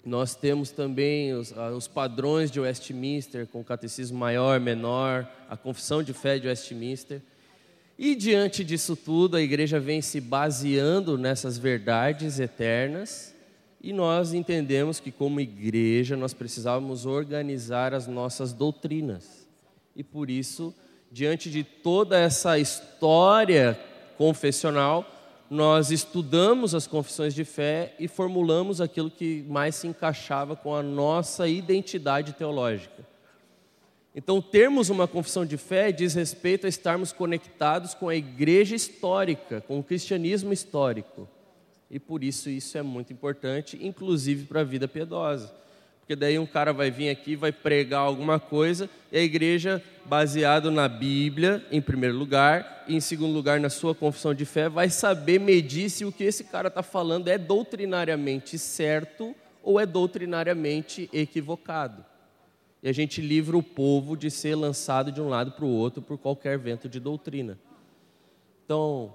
Nós 0.03 0.35
temos 0.35 0.71
também 0.71 1.35
os, 1.35 1.53
os, 1.77 1.87
padrões 1.87 2.51
de 2.51 2.59
Westminster, 2.59 3.47
com 3.49 3.61
o 3.61 3.65
catecismo 3.65 4.17
maior, 4.17 4.59
menor, 4.59 5.29
a 5.49 5.59
confissão 5.59 6.03
de 6.03 6.15
fé 6.15 6.39
de 6.39 6.49
Westminster. 6.49 7.21
E 7.99 8.15
diante 8.15 8.65
disso 8.65 8.97
tudo, 8.97 9.37
a 9.37 9.43
igreja 9.43 9.79
vem 9.79 10.01
se 10.01 10.23
baseando 10.23 11.19
nessas 11.19 11.59
verdades 11.59 12.41
eternas, 12.41 13.34
e 13.85 13.93
nós 13.93 14.33
entendemos 14.33 14.99
que, 14.99 15.13
como 15.13 15.41
igreja, 15.41 16.17
nós 16.17 16.33
precisávamos 16.33 17.05
organizar 17.05 17.93
as 17.93 18.07
nossas 18.07 18.55
doutrinas. 18.55 19.47
E 19.95 20.03
por 20.03 20.31
isso, 20.31 20.75
diante 21.13 21.51
de 21.51 21.63
toda 21.63 22.19
essa 22.19 22.59
história 22.59 23.79
confessional, 24.17 25.07
nós 25.51 25.91
estudamos 25.91 26.75
as 26.75 26.87
confissões 26.87 27.35
de 27.35 27.45
fé 27.45 27.95
e 27.99 28.09
formulamos 28.09 28.81
aquilo 28.81 29.11
que 29.11 29.45
mais 29.51 29.75
se 29.75 29.87
encaixava 29.87 30.57
com 30.57 30.75
a 30.75 30.83
nossa 30.83 31.47
identidade 31.47 32.33
teológica. 32.33 33.07
Então, 34.15 34.41
termos 34.41 34.89
uma 34.89 35.07
confissão 35.07 35.45
de 35.45 35.59
fé 35.59 35.93
diz 35.93 36.15
respeito 36.15 36.65
a 36.65 36.71
estarmos 36.71 37.13
conectados 37.13 37.93
com 37.93 38.09
a 38.09 38.17
igreja 38.17 38.75
histórica, 38.75 39.61
com 39.61 39.79
o 39.79 39.85
cristianismo 39.85 40.55
histórico. 40.55 41.29
E 41.95 41.99
por 42.01 42.25
isso 42.25 42.51
isso 42.51 42.77
é 42.77 42.83
muito 42.83 43.13
importante, 43.13 43.79
inclusive 43.81 44.47
para 44.47 44.63
a 44.63 44.65
vida 44.65 44.89
piedosa. 44.89 45.55
Porque 46.01 46.17
daí 46.17 46.39
um 46.39 46.45
cara 46.45 46.73
vai 46.73 46.91
vir 46.91 47.09
aqui, 47.09 47.37
vai 47.37 47.53
pregar 47.53 48.01
alguma 48.01 48.39
coisa, 48.39 48.91
e 49.11 49.17
a 49.17 49.23
igreja, 49.23 49.83
baseado 50.05 50.71
na 50.71 50.89
Bíblia, 50.89 51.65
em 51.71 51.81
primeiro 51.81 52.17
lugar, 52.17 52.85
e 52.89 52.97
em 52.97 53.01
segundo 53.01 53.33
lugar 53.33 53.61
na 53.61 53.71
sua 53.71 53.95
confissão 53.95 54.35
de 54.35 54.45
fé, 54.45 54.69
vai 54.69 54.91
saber 54.91 55.39
medir 55.39 55.89
se 55.89 56.05
o 56.05 56.13
que 56.13 56.25
esse 56.25 56.45
cara 56.45 56.69
está 56.69 56.83
falando 56.83 57.29
é 57.29 57.39
doutrinariamente 57.39 58.59
certo 58.59 59.35
ou 59.63 59.81
é 59.81 59.87
doutrinariamente 59.87 61.09
equivocado 61.13 62.05
e 62.85 62.89
a 62.89 62.93
gente 62.93 63.23
livra 63.23 63.57
o 63.57 63.63
povo 63.63 64.15
de 64.15 64.31
ser 64.31 64.55
lançado 64.55 65.11
de 65.11 65.19
um 65.19 65.27
lado 65.27 65.53
para 65.53 65.65
o 65.65 65.71
outro 65.71 66.03
por 66.03 66.19
qualquer 66.19 66.59
vento 66.59 66.87
de 66.87 67.01
doutrina. 67.01 67.59
Então, 68.63 69.15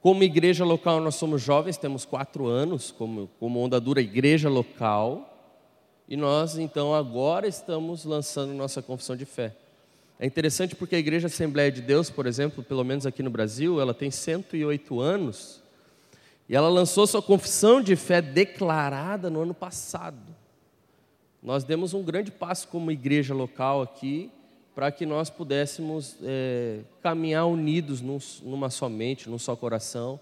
como 0.00 0.22
igreja 0.22 0.64
local, 0.64 1.00
nós 1.00 1.16
somos 1.16 1.42
jovens, 1.42 1.76
temos 1.76 2.04
quatro 2.04 2.46
anos 2.46 2.90
como, 2.90 3.28
como 3.40 3.58
onda 3.60 3.80
dura 3.80 4.00
igreja 4.00 4.48
local, 4.48 5.36
e 6.08 6.16
nós 6.16 6.56
então 6.56 6.94
agora 6.94 7.48
estamos 7.48 8.04
lançando 8.04 8.54
nossa 8.54 8.80
confissão 8.80 9.16
de 9.16 9.24
fé. 9.24 9.54
É 10.20 10.26
interessante 10.26 10.74
porque 10.74 10.96
a 10.96 10.98
Igreja 10.98 11.28
Assembleia 11.28 11.70
de 11.70 11.80
Deus, 11.80 12.10
por 12.10 12.26
exemplo, 12.26 12.64
pelo 12.64 12.82
menos 12.82 13.06
aqui 13.06 13.22
no 13.22 13.30
Brasil, 13.30 13.80
ela 13.80 13.94
tem 13.94 14.10
108 14.10 15.00
anos, 15.00 15.62
e 16.48 16.56
ela 16.56 16.68
lançou 16.68 17.06
sua 17.06 17.22
confissão 17.22 17.80
de 17.80 17.94
fé 17.94 18.20
declarada 18.22 19.28
no 19.28 19.42
ano 19.42 19.54
passado. 19.54 20.34
Nós 21.42 21.62
demos 21.62 21.94
um 21.94 22.02
grande 22.02 22.32
passo 22.32 22.66
como 22.68 22.90
igreja 22.90 23.34
local 23.34 23.82
aqui 23.82 24.30
para 24.78 24.92
que 24.92 25.04
nós 25.04 25.28
pudéssemos 25.28 26.16
é, 26.22 26.82
caminhar 27.02 27.46
unidos 27.46 28.00
num, 28.00 28.18
numa 28.44 28.70
só 28.70 28.88
mente, 28.88 29.28
num 29.28 29.36
só 29.36 29.56
coração 29.56 30.20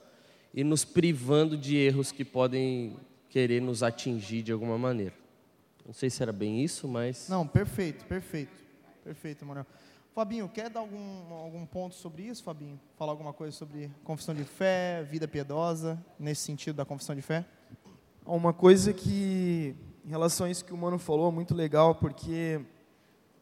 e 0.55 0.65
nos 0.65 0.83
privando 0.83 1.59
de 1.59 1.77
erros 1.77 2.11
que 2.11 2.25
podem 2.25 2.97
querer 3.29 3.61
nos 3.61 3.83
atingir 3.83 4.41
de 4.41 4.53
alguma 4.53 4.79
maneira. 4.79 5.13
Não 5.85 5.93
sei 5.93 6.09
se 6.09 6.23
era 6.23 6.33
bem 6.33 6.65
isso, 6.65 6.89
mas. 6.89 7.29
Não, 7.29 7.47
perfeito, 7.47 8.07
perfeito. 8.07 8.57
Perfeito, 9.05 9.45
Manuel. 9.45 9.67
Fabinho, 10.15 10.49
quer 10.49 10.71
dar 10.71 10.81
algum, 10.81 11.35
algum 11.35 11.67
ponto 11.67 11.95
sobre 11.95 12.23
isso, 12.23 12.43
Fabinho? 12.43 12.81
Falar 12.97 13.13
alguma 13.13 13.35
coisa 13.35 13.55
sobre 13.55 13.91
confissão 14.05 14.35
de 14.35 14.45
fé, 14.45 15.03
vida 15.03 15.29
piedosa, 15.29 16.03
nesse 16.19 16.41
sentido 16.41 16.77
da 16.77 16.87
confissão 16.87 17.15
de 17.15 17.21
fé? 17.21 17.45
Uma 18.25 18.55
coisa 18.55 18.95
que 18.95 19.77
em 20.03 20.09
relação 20.09 20.47
a 20.47 20.51
isso 20.51 20.65
que 20.65 20.73
o 20.73 20.79
Mano 20.79 20.99
falou, 20.99 21.31
muito 21.31 21.55
legal, 21.55 21.95
porque 21.97 22.63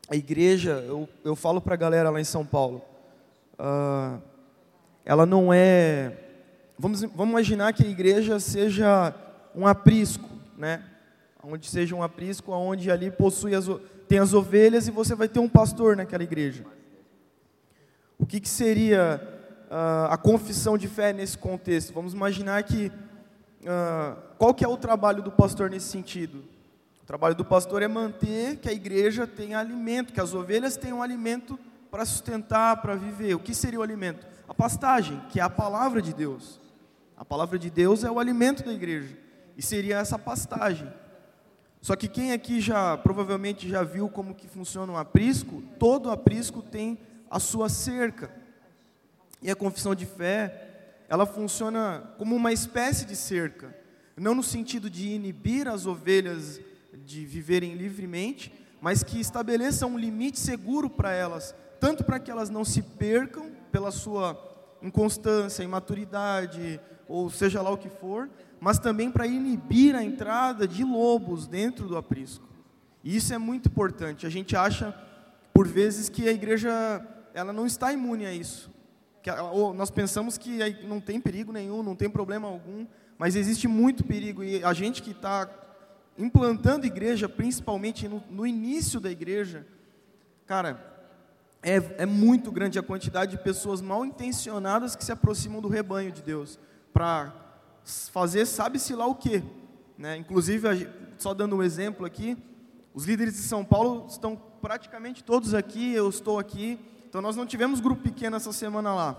a 0.08 0.16
igreja, 0.16 0.84
eu, 0.86 1.08
eu 1.24 1.34
falo 1.34 1.60
para 1.60 1.74
a 1.74 1.76
galera 1.76 2.10
lá 2.10 2.20
em 2.20 2.24
São 2.24 2.44
Paulo, 2.44 2.82
uh, 3.58 4.20
ela 5.04 5.24
não 5.24 5.52
é. 5.52 6.18
Vamos, 6.78 7.02
vamos 7.02 7.30
imaginar 7.30 7.72
que 7.72 7.86
a 7.86 7.88
igreja 7.88 8.38
seja 8.40 9.14
um 9.54 9.66
aprisco, 9.66 10.28
né? 10.58 10.82
Onde 11.42 11.68
seja 11.68 11.94
um 11.94 12.02
aprisco, 12.02 12.52
onde 12.52 12.90
ali 12.90 13.10
possui 13.10 13.54
as, 13.54 13.66
tem 14.08 14.18
as 14.18 14.32
ovelhas 14.32 14.88
e 14.88 14.90
você 14.90 15.14
vai 15.14 15.28
ter 15.28 15.40
um 15.40 15.48
pastor 15.48 15.96
naquela 15.96 16.22
igreja. 16.22 16.64
O 18.18 18.26
que, 18.26 18.40
que 18.40 18.48
seria 18.48 19.20
uh, 19.70 20.12
a 20.12 20.16
confissão 20.16 20.78
de 20.78 20.88
fé 20.88 21.12
nesse 21.12 21.36
contexto? 21.36 21.92
Vamos 21.92 22.14
imaginar 22.14 22.62
que 22.62 22.90
uh, 23.62 24.16
qual 24.38 24.54
que 24.54 24.64
é 24.64 24.68
o 24.68 24.76
trabalho 24.76 25.22
do 25.22 25.30
pastor 25.30 25.70
nesse 25.70 25.86
sentido? 25.86 26.44
O 27.04 27.06
trabalho 27.06 27.34
do 27.34 27.44
pastor 27.44 27.82
é 27.82 27.86
manter 27.86 28.56
que 28.56 28.66
a 28.66 28.72
igreja 28.72 29.26
tenha 29.26 29.58
alimento, 29.58 30.10
que 30.10 30.22
as 30.22 30.32
ovelhas 30.32 30.74
tenham 30.74 31.02
alimento 31.02 31.58
para 31.90 32.02
sustentar, 32.06 32.80
para 32.80 32.94
viver. 32.94 33.34
O 33.34 33.38
que 33.38 33.54
seria 33.54 33.78
o 33.78 33.82
alimento? 33.82 34.26
A 34.48 34.54
pastagem, 34.54 35.20
que 35.28 35.38
é 35.38 35.42
a 35.42 35.50
palavra 35.50 36.00
de 36.00 36.14
Deus. 36.14 36.58
A 37.14 37.22
palavra 37.22 37.58
de 37.58 37.68
Deus 37.68 38.04
é 38.04 38.10
o 38.10 38.18
alimento 38.18 38.64
da 38.64 38.72
igreja. 38.72 39.18
E 39.54 39.60
seria 39.60 39.98
essa 39.98 40.18
pastagem. 40.18 40.90
Só 41.82 41.94
que 41.94 42.08
quem 42.08 42.32
aqui 42.32 42.58
já 42.58 42.96
provavelmente 42.96 43.68
já 43.68 43.82
viu 43.82 44.08
como 44.08 44.34
que 44.34 44.48
funciona 44.48 44.90
um 44.90 44.96
aprisco, 44.96 45.62
todo 45.78 46.10
aprisco 46.10 46.62
tem 46.62 46.98
a 47.30 47.38
sua 47.38 47.68
cerca. 47.68 48.34
E 49.42 49.50
a 49.50 49.54
confissão 49.54 49.94
de 49.94 50.06
fé, 50.06 51.04
ela 51.06 51.26
funciona 51.26 52.14
como 52.16 52.34
uma 52.34 52.50
espécie 52.50 53.04
de 53.04 53.14
cerca, 53.14 53.76
não 54.16 54.34
no 54.34 54.42
sentido 54.42 54.88
de 54.88 55.08
inibir 55.08 55.68
as 55.68 55.84
ovelhas 55.84 56.62
de 57.04 57.24
viverem 57.24 57.74
livremente, 57.74 58.52
mas 58.80 59.02
que 59.02 59.18
estabeleça 59.18 59.86
um 59.86 59.98
limite 59.98 60.38
seguro 60.38 60.90
para 60.90 61.12
elas, 61.12 61.54
tanto 61.80 62.04
para 62.04 62.18
que 62.18 62.30
elas 62.30 62.50
não 62.50 62.64
se 62.64 62.82
percam 62.82 63.50
pela 63.72 63.90
sua 63.90 64.38
inconstância, 64.82 65.62
imaturidade, 65.62 66.80
ou 67.08 67.30
seja 67.30 67.62
lá 67.62 67.70
o 67.70 67.78
que 67.78 67.88
for, 67.88 68.28
mas 68.60 68.78
também 68.78 69.10
para 69.10 69.26
inibir 69.26 69.94
a 69.94 70.02
entrada 70.02 70.68
de 70.68 70.84
lobos 70.84 71.46
dentro 71.46 71.88
do 71.88 71.96
aprisco. 71.96 72.46
E 73.02 73.16
isso 73.16 73.32
é 73.34 73.38
muito 73.38 73.68
importante. 73.68 74.26
A 74.26 74.30
gente 74.30 74.56
acha, 74.56 74.94
por 75.52 75.66
vezes, 75.66 76.08
que 76.08 76.28
a 76.28 76.32
igreja 76.32 77.06
ela 77.34 77.52
não 77.52 77.66
está 77.66 77.92
imune 77.92 78.24
a 78.24 78.32
isso. 78.32 78.70
Que, 79.22 79.30
ou 79.30 79.74
nós 79.74 79.90
pensamos 79.90 80.38
que 80.38 80.58
não 80.84 81.00
tem 81.00 81.20
perigo 81.20 81.52
nenhum, 81.52 81.82
não 81.82 81.96
tem 81.96 82.08
problema 82.08 82.48
algum, 82.48 82.86
mas 83.18 83.34
existe 83.34 83.66
muito 83.66 84.04
perigo 84.04 84.44
e 84.44 84.62
a 84.62 84.72
gente 84.72 85.02
que 85.02 85.10
está 85.10 85.46
implantando 86.16 86.86
igreja, 86.86 87.28
principalmente 87.28 88.08
no, 88.08 88.22
no, 88.30 88.46
início 88.46 89.00
da 89.00 89.10
igreja, 89.10 89.66
cara, 90.46 90.92
é, 91.62 92.02
é 92.02 92.06
muito 92.06 92.52
grande 92.52 92.78
a 92.78 92.82
quantidade 92.82 93.32
de 93.32 93.42
pessoas 93.42 93.80
mal 93.80 94.04
intencionadas 94.04 94.94
que 94.94 95.04
se 95.04 95.12
aproximam 95.12 95.60
do 95.60 95.68
rebanho 95.68 96.12
de 96.12 96.22
Deus 96.22 96.58
para 96.92 97.34
fazer 97.84 98.46
sabe-se 98.46 98.94
lá 98.94 99.06
o 99.06 99.14
quê. 99.14 99.42
Né? 99.98 100.16
Inclusive, 100.16 100.88
só 101.18 101.34
dando 101.34 101.56
um 101.56 101.62
exemplo 101.62 102.06
aqui, 102.06 102.36
os 102.92 103.04
líderes 103.04 103.34
de 103.34 103.40
São 103.40 103.64
Paulo 103.64 104.06
estão 104.08 104.40
praticamente 104.60 105.22
todos 105.22 105.52
aqui, 105.52 105.92
eu 105.92 106.08
estou 106.08 106.38
aqui, 106.38 106.78
então 107.08 107.20
nós 107.20 107.36
não 107.36 107.44
tivemos 107.44 107.80
grupo 107.80 108.02
pequeno 108.02 108.36
essa 108.36 108.52
semana 108.52 108.94
lá. 108.94 109.16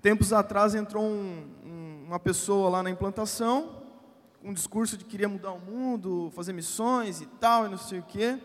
Tempos 0.00 0.32
atrás 0.32 0.74
entrou 0.74 1.02
um, 1.02 1.46
um, 1.64 2.04
uma 2.06 2.20
pessoa 2.20 2.70
lá 2.70 2.82
na 2.82 2.90
implantação, 2.90 3.75
um 4.46 4.54
discurso 4.54 4.96
de 4.96 5.04
que 5.04 5.10
queria 5.10 5.28
mudar 5.28 5.50
o 5.50 5.58
mundo, 5.58 6.30
fazer 6.30 6.52
missões 6.52 7.20
e 7.20 7.26
tal, 7.26 7.66
e 7.66 7.68
não 7.68 7.76
sei 7.76 7.98
o 7.98 8.02
quê. 8.04 8.38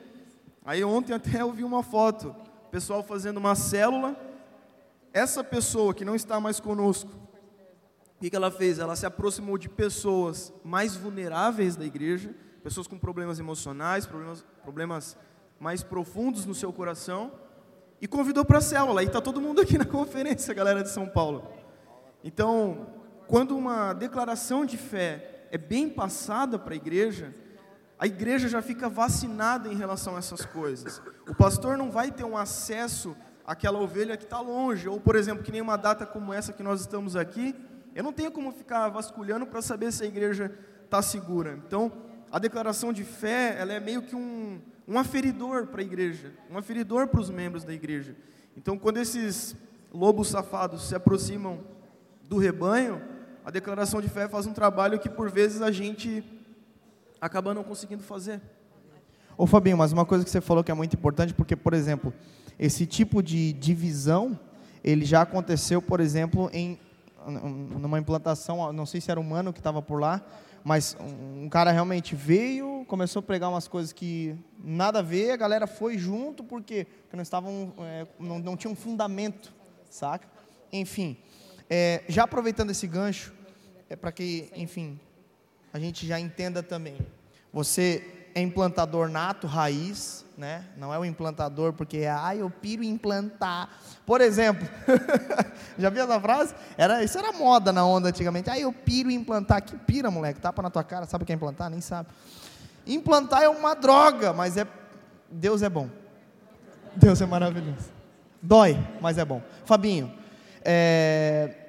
Aí 0.66 0.84
ontem 0.84 1.14
até 1.14 1.44
eu 1.44 1.52
vi 1.52 1.64
uma 1.64 1.84
foto, 1.84 2.36
pessoal 2.72 3.04
fazendo 3.04 3.38
uma 3.38 3.54
célula. 3.54 4.20
Essa 5.14 5.44
pessoa 5.44 5.94
que 5.94 6.04
não 6.04 6.16
está 6.16 6.40
mais 6.40 6.60
conosco, 6.60 7.12
o 8.18 8.20
que 8.20 8.36
ela 8.36 8.50
fez? 8.50 8.80
Ela 8.80 8.96
se 8.96 9.06
aproximou 9.06 9.60
de 9.60 9.70
pessoas 9.70 10.52
mais 10.64 10.96
vulneráveis 10.96 11.76
da 11.76 11.86
igreja, 11.86 12.34
pessoas 12.64 12.88
com 12.88 12.98
problemas 12.98 13.40
emocionais, 13.40 14.08
problemas, 14.08 14.44
problemas 14.64 15.18
mais 15.60 15.84
profundos 15.84 16.48
no 16.48 16.56
seu 16.56 16.74
coração, 16.74 17.32
e 18.02 18.08
convidou 18.08 18.44
para 18.44 18.58
a 18.58 18.62
célula. 18.62 19.04
E 19.04 19.06
está 19.06 19.22
todo 19.22 19.40
mundo 19.40 19.62
aqui 19.62 19.78
na 19.78 19.86
conferência, 19.86 20.52
galera 20.52 20.82
de 20.82 20.90
São 20.90 21.08
Paulo. 21.08 21.48
Então, 22.24 22.88
quando 23.28 23.56
uma 23.56 23.94
declaração 23.94 24.66
de 24.66 24.78
fé 24.78 25.41
é 25.52 25.58
bem 25.58 25.90
passada 25.90 26.58
para 26.58 26.74
a 26.74 26.78
igreja, 26.78 27.34
a 28.00 28.08
igreja 28.08 28.48
já 28.48 28.62
fica 28.62 28.90
vacinada 28.90 29.70
em 29.70 29.76
relação 29.76 30.16
a 30.16 30.20
essas 30.20 30.44
coisas. 30.46 31.02
O 31.28 31.36
pastor 31.36 31.78
não 31.78 31.92
vai 31.92 32.10
ter 32.10 32.24
um 32.24 32.36
acesso 32.36 33.16
àquela 33.46 33.80
ovelha 33.80 34.18
que 34.18 34.24
está 34.24 34.40
longe, 34.40 34.88
ou, 34.88 35.00
por 35.00 35.16
exemplo, 35.16 35.44
que 35.44 35.52
nem 35.52 35.62
uma 35.62 35.78
data 35.78 36.06
como 36.06 36.34
essa 36.34 36.54
que 36.54 36.64
nós 36.64 36.80
estamos 36.80 37.16
aqui, 37.16 37.54
eu 37.94 38.04
não 38.04 38.14
tenho 38.14 38.32
como 38.32 38.52
ficar 38.54 38.88
vasculhando 38.88 39.46
para 39.46 39.62
saber 39.62 39.92
se 39.92 40.04
a 40.04 40.08
igreja 40.08 40.58
está 40.86 41.02
segura. 41.02 41.60
Então, 41.68 41.92
a 42.32 42.40
declaração 42.40 42.94
de 42.94 43.04
fé, 43.04 43.58
ela 43.60 43.74
é 43.74 43.80
meio 43.80 44.02
que 44.02 44.16
um, 44.16 44.62
um 44.88 44.98
aferidor 44.98 45.68
para 45.68 45.82
a 45.82 45.84
igreja, 45.84 46.32
um 46.50 46.58
aferidor 46.58 47.08
para 47.08 47.20
os 47.20 47.30
membros 47.30 47.66
da 47.66 47.74
igreja. 47.74 48.16
Então, 48.56 48.78
quando 48.78 48.98
esses 48.98 49.56
lobos 49.94 50.30
safados 50.30 50.88
se 50.88 50.96
aproximam 50.96 51.60
do 52.24 52.38
rebanho, 52.38 53.02
a 53.44 53.52
declaração 53.52 54.02
de 54.02 54.10
fé 54.10 54.28
faz 54.28 54.46
um 54.46 54.54
trabalho 54.54 55.00
que 55.00 55.10
por 55.10 55.30
vezes 55.30 55.62
a 55.62 55.72
gente 55.72 56.24
acaba 57.20 57.54
não 57.54 57.64
conseguindo 57.64 58.04
fazer. 58.04 58.42
Ô 59.38 59.48
Fabinho, 59.48 59.78
mas 59.78 59.92
uma 59.92 60.06
coisa 60.06 60.24
que 60.24 60.30
você 60.30 60.42
falou 60.42 60.64
que 60.64 60.72
é 60.72 60.74
muito 60.74 60.96
importante, 60.96 61.34
porque, 61.34 61.56
por 61.56 61.74
exemplo, 61.74 62.14
esse 62.60 62.86
tipo 62.86 63.24
de 63.24 63.54
divisão, 63.54 64.40
ele 64.84 65.06
já 65.06 65.22
aconteceu, 65.22 65.82
por 65.82 66.00
exemplo, 66.00 66.50
em 66.54 66.80
numa 67.28 68.00
implantação, 68.00 68.74
não 68.74 68.86
sei 68.86 69.00
se 69.00 69.12
era 69.12 69.20
humano 69.20 69.54
que 69.54 69.60
estava 69.60 69.80
por 69.80 70.00
lá, 70.00 70.26
mas 70.64 70.98
um 71.00 71.48
cara 71.50 71.72
realmente 71.72 72.16
veio, 72.16 72.84
começou 72.88 73.20
a 73.20 73.24
pregar 73.24 73.50
umas 73.50 73.68
coisas 73.68 73.94
que 73.94 74.36
nada 74.64 75.00
a 75.00 75.02
ver, 75.04 75.32
a 75.32 75.38
galera 75.38 75.68
foi 75.68 75.98
junto 75.98 76.44
porque, 76.44 76.86
porque 77.04 77.16
não 77.16 77.22
estavam, 77.22 77.74
é, 77.80 78.08
não, 78.20 78.40
não 78.40 78.58
tinha 78.58 78.72
um 78.72 78.76
fundamento, 78.76 79.54
saca? 79.90 80.28
Enfim, 80.72 81.18
é, 81.74 82.04
já 82.10 82.24
aproveitando 82.24 82.72
esse 82.72 82.86
gancho, 82.86 83.32
é 83.90 83.96
para 83.96 84.12
que, 84.12 84.52
enfim, 84.54 85.00
a 85.72 85.80
gente 85.80 86.06
já 86.06 86.20
entenda 86.20 86.62
também. 86.62 86.98
Você 87.54 88.28
é 88.36 88.42
implantador 88.42 89.08
nato, 89.08 89.48
raiz, 89.48 90.26
né? 90.38 90.66
Não 90.76 90.94
é 90.94 91.00
o 91.00 91.06
implantador 91.06 91.72
porque, 91.72 92.06
ah, 92.06 92.36
eu 92.36 92.50
piro 92.50 92.84
implantar. 92.84 93.70
Por 94.06 94.20
exemplo, 94.20 94.68
já 95.80 95.90
viu 95.90 96.04
essa 96.04 96.20
frase? 96.20 96.54
Era, 96.78 97.06
isso 97.06 97.18
era 97.18 97.32
moda 97.32 97.72
na 97.72 97.86
onda 97.86 98.10
antigamente. 98.10 98.50
Ah, 98.50 98.60
eu 98.60 98.74
piro 98.74 99.10
implantar. 99.10 99.62
Que 99.62 99.78
pira, 99.78 100.12
moleque? 100.12 100.42
Tapa 100.42 100.62
na 100.62 100.70
tua 100.70 100.84
cara, 100.84 101.06
sabe 101.06 101.24
o 101.24 101.26
que 101.26 101.32
é 101.32 101.36
implantar? 101.36 101.70
Nem 101.70 101.80
sabe. 101.80 102.10
Implantar 102.86 103.44
é 103.44 103.50
uma 103.50 103.76
droga, 103.76 104.34
mas 104.34 104.58
é 104.58 104.68
Deus 105.30 105.62
é 105.62 105.70
bom. 105.70 105.90
Deus 106.98 107.22
é 107.22 107.26
maravilhoso. 107.26 107.90
Dói, 108.42 108.78
mas 109.00 109.18
é 109.18 109.24
bom. 109.24 109.42
Fabinho, 109.64 110.12
é, 110.64 111.61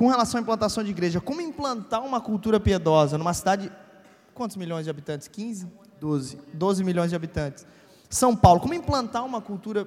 com 0.00 0.08
relação 0.08 0.38
à 0.38 0.40
implantação 0.40 0.82
de 0.82 0.88
igreja, 0.88 1.20
como 1.20 1.42
implantar 1.42 2.02
uma 2.02 2.22
cultura 2.22 2.58
piedosa 2.58 3.18
numa 3.18 3.34
cidade 3.34 3.70
quantos 4.32 4.56
milhões 4.56 4.84
de 4.84 4.90
habitantes? 4.90 5.28
15? 5.28 5.70
12. 6.00 6.38
12 6.54 6.82
milhões 6.82 7.10
de 7.10 7.16
habitantes. 7.16 7.66
São 8.08 8.34
Paulo, 8.34 8.60
como 8.60 8.72
implantar 8.72 9.22
uma 9.26 9.42
cultura 9.42 9.86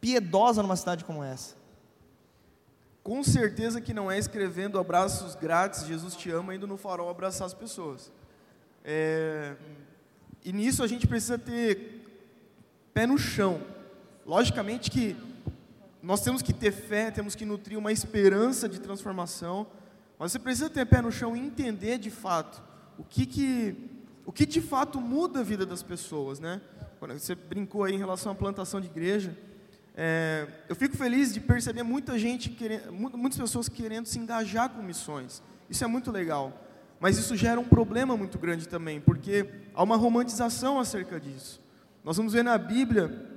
piedosa 0.00 0.60
numa 0.60 0.74
cidade 0.74 1.04
como 1.04 1.22
essa? 1.22 1.54
Com 3.04 3.22
certeza 3.22 3.80
que 3.80 3.94
não 3.94 4.10
é 4.10 4.18
escrevendo 4.18 4.76
abraços 4.76 5.36
grátis, 5.36 5.86
Jesus 5.86 6.16
te 6.16 6.28
ama, 6.32 6.56
indo 6.56 6.66
no 6.66 6.76
farol 6.76 7.08
abraçar 7.08 7.46
as 7.46 7.54
pessoas. 7.54 8.10
É... 8.84 9.54
E 10.44 10.52
nisso 10.52 10.82
a 10.82 10.88
gente 10.88 11.06
precisa 11.06 11.38
ter 11.38 12.04
pé 12.92 13.06
no 13.06 13.16
chão. 13.16 13.60
Logicamente 14.26 14.90
que 14.90 15.16
nós 16.06 16.20
temos 16.20 16.40
que 16.40 16.52
ter 16.52 16.70
fé, 16.70 17.10
temos 17.10 17.34
que 17.34 17.44
nutrir 17.44 17.76
uma 17.76 17.90
esperança 17.90 18.68
de 18.68 18.78
transformação, 18.78 19.66
mas 20.16 20.30
você 20.30 20.38
precisa 20.38 20.70
ter 20.70 20.86
pé 20.86 21.02
no 21.02 21.10
chão 21.10 21.36
e 21.36 21.40
entender 21.40 21.98
de 21.98 22.10
fato 22.10 22.62
o 22.96 23.02
que, 23.02 23.26
que, 23.26 23.76
o 24.24 24.30
que 24.30 24.46
de 24.46 24.60
fato 24.60 25.00
muda 25.00 25.40
a 25.40 25.42
vida 25.42 25.66
das 25.66 25.82
pessoas, 25.82 26.38
né? 26.38 26.60
Quando 27.00 27.18
você 27.18 27.34
brincou 27.34 27.82
aí 27.82 27.92
em 27.92 27.98
relação 27.98 28.30
à 28.30 28.36
plantação 28.36 28.80
de 28.80 28.86
igreja, 28.86 29.36
é, 29.96 30.46
eu 30.68 30.76
fico 30.76 30.96
feliz 30.96 31.34
de 31.34 31.40
perceber 31.40 31.82
muita 31.82 32.16
gente, 32.16 32.50
querendo, 32.50 32.92
muitas 32.92 33.40
pessoas 33.40 33.68
querendo 33.68 34.06
se 34.06 34.16
engajar 34.16 34.70
com 34.70 34.80
missões. 34.82 35.42
Isso 35.68 35.82
é 35.82 35.88
muito 35.88 36.12
legal. 36.12 36.52
Mas 37.00 37.18
isso 37.18 37.34
gera 37.34 37.58
um 37.58 37.64
problema 37.64 38.16
muito 38.16 38.38
grande 38.38 38.68
também, 38.68 39.00
porque 39.00 39.44
há 39.74 39.82
uma 39.82 39.96
romantização 39.96 40.78
acerca 40.78 41.18
disso. 41.18 41.60
Nós 42.04 42.16
vamos 42.16 42.32
ver 42.32 42.44
na 42.44 42.56
Bíblia 42.56 43.35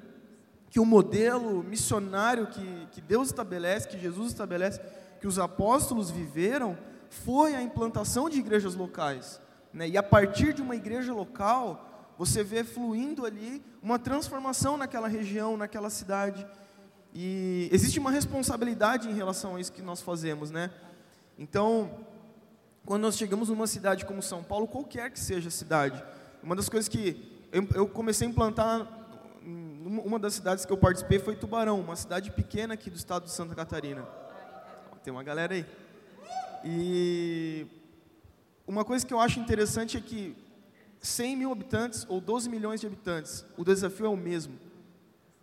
que 0.69 0.79
o 0.79 0.85
modelo 0.85 1.63
missionário 1.63 2.47
que, 2.47 2.87
que 2.91 3.01
Deus 3.01 3.29
estabelece, 3.29 3.87
que 3.87 3.99
Jesus 3.99 4.27
estabelece, 4.27 4.79
que 5.19 5.27
os 5.27 5.39
apóstolos 5.39 6.11
viveram, 6.11 6.77
foi 7.09 7.55
a 7.55 7.61
implantação 7.61 8.29
de 8.29 8.39
igrejas 8.39 8.75
locais. 8.75 9.41
Né? 9.73 9.89
E 9.89 9.97
a 9.97 10.03
partir 10.03 10.53
de 10.53 10.61
uma 10.61 10.75
igreja 10.75 11.13
local, 11.13 12.13
você 12.17 12.43
vê 12.43 12.63
fluindo 12.63 13.25
ali 13.25 13.63
uma 13.81 13.97
transformação 13.97 14.77
naquela 14.77 15.07
região, 15.07 15.57
naquela 15.57 15.89
cidade. 15.89 16.45
E 17.13 17.69
existe 17.71 17.97
uma 17.97 18.11
responsabilidade 18.11 19.09
em 19.09 19.13
relação 19.13 19.55
a 19.55 19.61
isso 19.61 19.71
que 19.71 19.81
nós 19.81 20.01
fazemos, 20.01 20.51
né? 20.51 20.69
Então, 21.37 22.05
quando 22.85 23.03
nós 23.03 23.17
chegamos 23.17 23.49
numa 23.49 23.67
cidade 23.67 24.05
como 24.05 24.21
São 24.21 24.43
Paulo, 24.43 24.67
qualquer 24.67 25.09
que 25.09 25.19
seja 25.19 25.47
a 25.47 25.51
cidade, 25.51 26.03
uma 26.43 26.55
das 26.55 26.69
coisas 26.69 26.87
que 26.87 27.39
eu, 27.73 27.87
comecei 27.87 28.27
a 28.27 28.29
implantar, 28.29 28.98
uma 29.85 30.19
das 30.19 30.33
cidades 30.33 30.65
que 30.65 30.73
eu 30.73 30.77
participei 30.77 31.19
foi 31.19 31.35
Tubarão, 31.35 31.79
uma 31.79 31.95
cidade 31.95 32.31
pequena 32.31 32.73
aqui 32.73 32.89
do 32.89 32.97
estado 32.97 33.23
de 33.23 33.31
Santa 33.31 33.55
Catarina. 33.55 34.05
Tem 35.03 35.13
uma 35.13 35.23
galera 35.23 35.53
aí. 35.53 35.65
E 36.65 37.65
uma 38.67 38.83
coisa 38.83 39.05
que 39.05 39.13
eu 39.13 39.19
acho 39.19 39.39
interessante 39.39 39.95
é 39.95 40.01
que 40.01 40.35
100 41.01 41.37
mil 41.37 41.51
habitantes 41.51 42.05
ou 42.09 42.19
12 42.19 42.49
milhões 42.49 42.81
de 42.81 42.87
habitantes, 42.87 43.45
o 43.57 43.63
desafio 43.63 44.07
é 44.07 44.09
o 44.09 44.17
mesmo. 44.17 44.59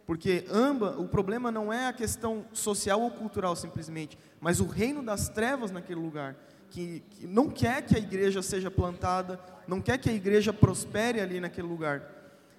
Porque 0.07 0.45
amba, 0.51 0.97
o 0.99 1.09
problema 1.09 1.51
não 1.51 1.73
é 1.73 1.89
a 1.89 1.93
questão 1.93 2.45
social 2.53 3.01
ou 3.01 3.11
cultural 3.11 3.57
simplesmente, 3.57 4.19
mas 4.39 4.61
o 4.61 4.67
reino 4.67 5.03
das 5.03 5.29
trevas 5.31 5.71
naquele 5.71 5.99
lugar, 5.99 6.37
que, 6.71 7.03
que 7.11 7.27
não 7.27 7.49
quer 7.49 7.83
que 7.83 7.97
a 7.97 7.99
igreja 7.99 8.43
seja 8.43 8.71
plantada, 8.71 9.41
não 9.67 9.81
quer 9.81 9.99
que 9.99 10.11
a 10.11 10.13
igreja 10.13 10.53
prospere 10.53 11.21
ali 11.21 11.41
naquele 11.41 11.67
lugar. 11.67 12.03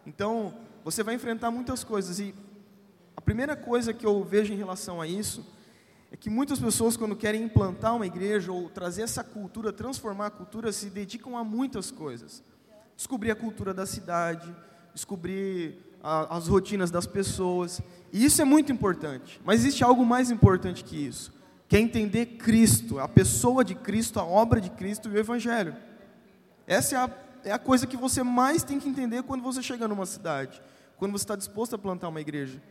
Então, 0.06 0.54
você 0.92 1.04
vai 1.04 1.16
enfrentar 1.16 1.52
muitas 1.52 1.84
coisas 1.84 2.18
e 2.18 2.34
a 3.14 3.20
primeira 3.20 3.58
coisa 3.58 3.94
que 3.94 4.06
eu 4.06 4.24
vejo 4.24 4.54
em 4.54 4.56
relação 4.56 5.02
a 5.02 5.06
isso 5.06 5.46
é 6.10 6.16
que 6.16 6.30
muitas 6.30 6.60
pessoas, 6.60 6.96
quando 6.96 7.14
querem 7.14 7.44
implantar 7.44 7.94
uma 7.94 8.08
igreja 8.08 8.54
ou 8.54 8.70
trazer 8.70 9.02
essa 9.02 9.22
cultura, 9.22 9.74
transformar 9.74 10.28
a 10.28 10.30
cultura, 10.30 10.72
se 10.72 10.90
dedicam 10.90 11.36
a 11.36 11.44
muitas 11.44 11.92
coisas. 11.92 12.42
Descobrir 12.96 13.32
a 13.32 13.36
cultura 13.36 13.74
da 13.74 13.86
cidade, 13.86 14.56
descobrir 14.94 15.78
a, 16.02 16.38
as 16.38 16.48
rotinas 16.48 16.90
das 16.90 17.06
pessoas. 17.06 17.82
E 18.14 18.24
isso 18.24 18.42
é 18.42 18.46
muito 18.46 18.72
importante. 18.72 19.42
Mas 19.44 19.60
existe 19.60 19.84
algo 19.84 20.06
mais 20.06 20.32
importante 20.32 20.86
que 20.86 20.96
isso, 20.96 21.34
que 21.68 21.76
é 21.76 21.82
entender 21.82 22.38
Cristo, 22.38 22.98
a 22.98 23.10
pessoa 23.10 23.62
de 23.62 23.76
Cristo, 23.76 24.22
a 24.22 24.24
obra 24.24 24.62
de 24.62 24.70
Cristo 24.70 25.10
e 25.10 25.12
o 25.12 25.18
Evangelho. 25.18 25.76
Essa 26.66 26.96
é 26.96 26.98
a, 26.98 27.10
é 27.44 27.52
a 27.52 27.60
coisa 27.60 27.86
que 27.86 27.98
você 27.98 28.24
mais 28.24 28.64
tem 28.64 28.80
que 28.80 28.88
entender 28.88 29.24
quando 29.24 29.44
você 29.44 29.62
chega 29.62 29.86
numa 29.86 30.06
cidade, 30.06 30.62
quando 30.98 31.12
você 31.12 31.24
está 31.24 31.36
disposto 31.36 31.76
a 31.76 31.78
plantar 31.78 32.10
uma 32.10 32.22
igreja. 32.22 32.62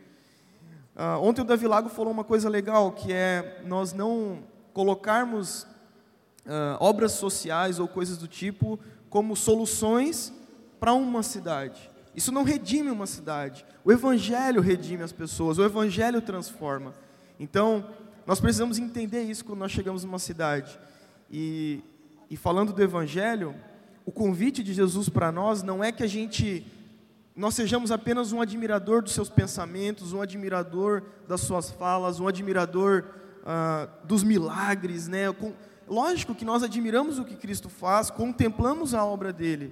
Uh, 0.95 1.21
ontem 1.21 1.41
o 1.41 1.45
Davi 1.45 1.67
Lago 1.67 1.89
falou 1.89 2.11
uma 2.11 2.23
coisa 2.23 2.49
legal, 2.49 2.91
que 2.91 3.13
é 3.13 3.61
nós 3.65 3.93
não 3.93 4.43
colocarmos 4.73 5.67
ah, 6.49 6.77
obras 6.79 7.11
sociais 7.11 7.77
ou 7.77 7.89
coisas 7.89 8.17
do 8.17 8.27
tipo 8.27 8.79
como 9.09 9.35
soluções 9.35 10.31
para 10.79 10.93
uma 10.93 11.21
cidade. 11.21 11.89
Isso 12.15 12.31
não 12.31 12.43
redime 12.43 12.89
uma 12.89 13.05
cidade. 13.05 13.65
O 13.83 13.91
Evangelho 13.91 14.61
redime 14.61 15.03
as 15.03 15.11
pessoas, 15.11 15.57
o 15.57 15.63
Evangelho 15.63 16.21
transforma. 16.21 16.93
Então, 17.37 17.85
nós 18.25 18.39
precisamos 18.39 18.79
entender 18.79 19.23
isso 19.23 19.43
quando 19.43 19.59
nós 19.59 19.71
chegamos 19.71 20.05
numa 20.05 20.19
cidade. 20.19 20.79
E, 21.29 21.83
e 22.29 22.37
falando 22.37 22.71
do 22.71 22.81
Evangelho, 22.81 23.53
o 24.05 24.11
convite 24.11 24.63
de 24.63 24.73
Jesus 24.73 25.09
para 25.09 25.33
nós 25.33 25.61
não 25.61 25.83
é 25.83 25.91
que 25.91 26.03
a 26.03 26.07
gente 26.07 26.65
nós 27.37 27.53
sejamos 27.53 27.91
apenas 27.91 28.31
um 28.31 28.41
admirador 28.41 29.03
dos 29.03 29.13
seus 29.13 29.29
pensamentos, 29.29 30.11
um 30.11 30.21
admirador 30.23 31.03
das 31.27 31.41
suas 31.41 31.69
falas, 31.69 32.19
um 32.19 32.27
admirador 32.27 33.05
ah, 33.45 33.87
dos 34.03 34.23
milagres, 34.23 35.07
né? 35.07 35.31
Com, 35.31 35.53
lógico 35.87 36.33
que 36.33 36.43
nós 36.43 36.63
admiramos 36.63 37.19
o 37.19 37.23
que 37.23 37.35
Cristo 37.35 37.69
faz, 37.69 38.09
contemplamos 38.09 38.95
a 38.95 39.05
obra 39.05 39.31
dele, 39.31 39.71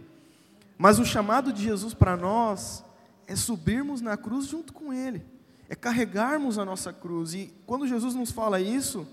mas 0.78 0.99
o 0.99 1.06
chamado 1.06 1.51
de 1.51 1.63
Jesus 1.63 1.95
para 1.95 2.15
nós 2.15 2.86
é 3.25 3.36
subirmos 3.36 3.99
na 3.99 4.15
cruz 4.15 4.45
junto 4.45 4.71
com 4.71 4.93
Ele, 4.93 5.25
é 5.67 5.73
carregarmos 5.73 6.60
a 6.60 6.65
nossa 6.65 6.93
cruz. 6.93 7.34
E 7.34 7.51
quando 7.65 7.88
Jesus 7.88 8.13
nos 8.13 8.30
fala 8.30 8.62
isso, 8.62 9.08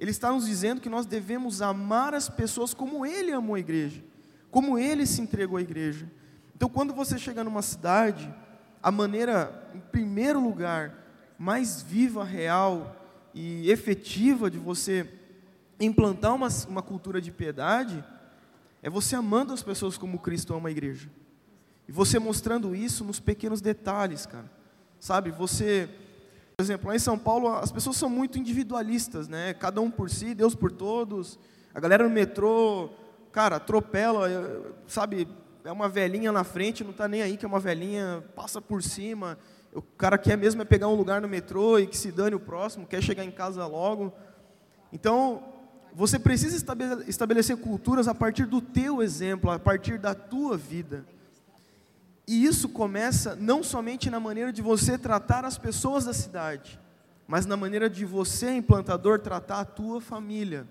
Ele 0.00 0.10
está 0.10 0.32
nos 0.32 0.46
dizendo 0.46 0.80
que 0.80 0.88
nós 0.88 1.04
devemos 1.04 1.60
amar 1.60 2.14
as 2.14 2.30
pessoas 2.30 2.72
como 2.72 3.04
Ele 3.04 3.30
amou 3.30 3.56
a 3.56 3.60
igreja, 3.60 4.02
como 4.50 4.78
Ele 4.78 5.04
se 5.04 5.20
entregou 5.20 5.58
à 5.58 5.60
igreja. 5.60 6.08
Então, 6.54 6.68
quando 6.68 6.94
você 6.94 7.18
chega 7.18 7.42
numa 7.42 7.62
cidade, 7.62 8.32
a 8.82 8.90
maneira, 8.90 9.70
em 9.74 9.80
primeiro 9.80 10.40
lugar, 10.40 10.94
mais 11.38 11.82
viva, 11.82 12.22
real 12.24 12.94
e 13.34 13.70
efetiva 13.70 14.50
de 14.50 14.58
você 14.58 15.08
implantar 15.80 16.34
uma, 16.34 16.48
uma 16.68 16.82
cultura 16.82 17.20
de 17.20 17.30
piedade 17.30 18.04
é 18.82 18.90
você 18.90 19.16
amando 19.16 19.52
as 19.52 19.62
pessoas 19.62 19.96
como 19.96 20.18
Cristo 20.18 20.54
ama 20.54 20.68
a 20.68 20.72
igreja. 20.72 21.08
E 21.88 21.92
você 21.92 22.18
mostrando 22.18 22.74
isso 22.74 23.02
nos 23.02 23.18
pequenos 23.18 23.60
detalhes, 23.60 24.26
cara. 24.26 24.50
Sabe, 25.00 25.30
você, 25.30 25.88
por 26.56 26.62
exemplo, 26.62 26.88
lá 26.88 26.96
em 26.96 26.98
São 26.98 27.18
Paulo, 27.18 27.48
as 27.48 27.72
pessoas 27.72 27.96
são 27.96 28.08
muito 28.08 28.38
individualistas, 28.38 29.26
né? 29.26 29.54
Cada 29.54 29.80
um 29.80 29.90
por 29.90 30.10
si, 30.10 30.34
Deus 30.34 30.54
por 30.54 30.70
todos. 30.70 31.38
A 31.74 31.80
galera 31.80 32.04
no 32.04 32.10
metrô, 32.10 32.90
cara, 33.32 33.56
atropela, 33.56 34.28
sabe, 34.86 35.26
é 35.64 35.72
uma 35.72 35.88
velhinha 35.88 36.30
na 36.30 36.44
frente, 36.44 36.84
não 36.84 36.90
está 36.90 37.08
nem 37.08 37.22
aí 37.22 37.38
que 37.38 37.44
é 37.44 37.48
uma 37.48 37.58
velhinha, 37.58 38.22
passa 38.36 38.60
por 38.60 38.82
cima. 38.82 39.38
O 39.72 39.80
cara 39.80 40.18
quer 40.18 40.36
mesmo 40.36 40.60
é 40.60 40.64
pegar 40.64 40.88
um 40.88 40.94
lugar 40.94 41.22
no 41.22 41.28
metrô 41.28 41.78
e 41.78 41.86
que 41.86 41.96
se 41.96 42.12
dane 42.12 42.36
o 42.36 42.40
próximo, 42.40 42.86
quer 42.86 43.02
chegar 43.02 43.24
em 43.24 43.30
casa 43.30 43.66
logo. 43.66 44.12
Então, 44.92 45.42
você 45.94 46.18
precisa 46.18 46.54
estabelecer 47.08 47.56
culturas 47.56 48.06
a 48.06 48.14
partir 48.14 48.44
do 48.44 48.60
teu 48.60 49.02
exemplo, 49.02 49.50
a 49.50 49.58
partir 49.58 49.98
da 49.98 50.14
tua 50.14 50.54
vida. 50.56 51.06
E 52.26 52.44
isso 52.44 52.68
começa 52.68 53.34
não 53.34 53.62
somente 53.62 54.10
na 54.10 54.20
maneira 54.20 54.52
de 54.52 54.60
você 54.60 54.98
tratar 54.98 55.46
as 55.46 55.56
pessoas 55.56 56.04
da 56.04 56.12
cidade, 56.12 56.78
mas 57.26 57.46
na 57.46 57.56
maneira 57.56 57.88
de 57.88 58.04
você, 58.04 58.50
implantador, 58.50 59.18
tratar 59.18 59.60
a 59.60 59.64
tua 59.64 60.00
família, 60.00 60.68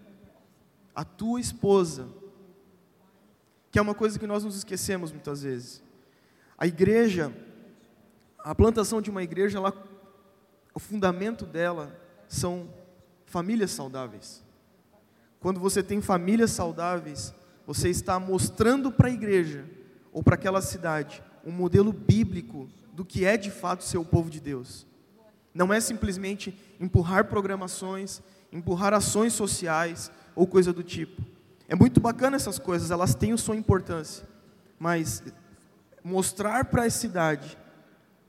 a 0.95 1.03
tua 1.03 1.39
esposa, 1.39 2.07
que 3.73 3.79
é 3.79 3.81
uma 3.81 3.95
coisa 3.95 4.19
que 4.19 4.27
nós 4.27 4.43
nos 4.43 4.55
esquecemos 4.55 5.11
muitas 5.11 5.41
vezes. 5.41 5.81
A 6.55 6.67
igreja, 6.67 7.33
a 8.37 8.53
plantação 8.53 9.01
de 9.01 9.09
uma 9.09 9.23
igreja, 9.23 9.57
ela, 9.57 9.73
o 10.75 10.79
fundamento 10.79 11.43
dela 11.43 11.99
são 12.27 12.69
famílias 13.25 13.71
saudáveis. 13.71 14.43
Quando 15.39 15.59
você 15.59 15.81
tem 15.81 16.01
famílias 16.01 16.51
saudáveis, 16.51 17.33
você 17.65 17.89
está 17.89 18.19
mostrando 18.19 18.91
para 18.91 19.07
a 19.07 19.11
igreja 19.11 19.65
ou 20.11 20.21
para 20.21 20.35
aquela 20.35 20.61
cidade 20.61 21.23
um 21.43 21.51
modelo 21.51 21.91
bíblico 21.91 22.69
do 22.93 23.03
que 23.03 23.25
é 23.25 23.37
de 23.37 23.49
fato 23.49 23.83
ser 23.83 23.97
o 23.97 24.05
povo 24.05 24.29
de 24.29 24.39
Deus. 24.39 24.85
Não 25.51 25.73
é 25.73 25.81
simplesmente 25.81 26.55
empurrar 26.79 27.25
programações, 27.25 28.21
empurrar 28.51 28.93
ações 28.93 29.33
sociais 29.33 30.11
ou 30.35 30.45
coisa 30.45 30.71
do 30.71 30.83
tipo. 30.83 31.32
É 31.67 31.75
muito 31.75 31.99
bacana 31.99 32.35
essas 32.35 32.59
coisas, 32.59 32.91
elas 32.91 33.15
têm 33.15 33.35
sua 33.37 33.55
importância, 33.55 34.27
mas 34.77 35.23
mostrar 36.03 36.65
para 36.65 36.83
a 36.83 36.89
cidade 36.89 37.57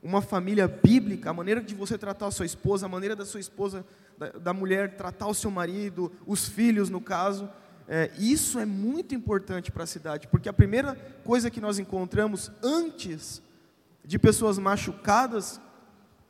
uma 0.01 0.21
família 0.21 0.67
bíblica, 0.67 1.31
a 1.31 1.33
maneira 1.33 1.61
de 1.61 1.73
você 1.73 1.97
tratar 1.97 2.27
a 2.27 2.31
sua 2.31 2.45
esposa, 2.45 2.85
a 2.85 2.89
maneira 2.89 3.15
da 3.15 3.25
sua 3.25 3.39
esposa 3.39 3.85
da, 4.17 4.29
da 4.29 4.53
mulher 4.53 4.95
tratar 4.95 5.27
o 5.27 5.33
seu 5.33 5.51
marido, 5.51 6.11
os 6.25 6.47
filhos, 6.47 6.89
no 6.89 7.01
caso. 7.01 7.49
É, 7.87 8.11
isso 8.17 8.59
é 8.59 8.65
muito 8.65 9.13
importante 9.13 9.71
para 9.71 9.83
a 9.83 9.87
cidade, 9.87 10.27
porque 10.27 10.49
a 10.49 10.53
primeira 10.53 10.95
coisa 11.23 11.51
que 11.51 11.61
nós 11.61 11.77
encontramos 11.77 12.51
antes 12.63 13.41
de 14.03 14.17
pessoas 14.17 14.57
machucadas 14.57 15.59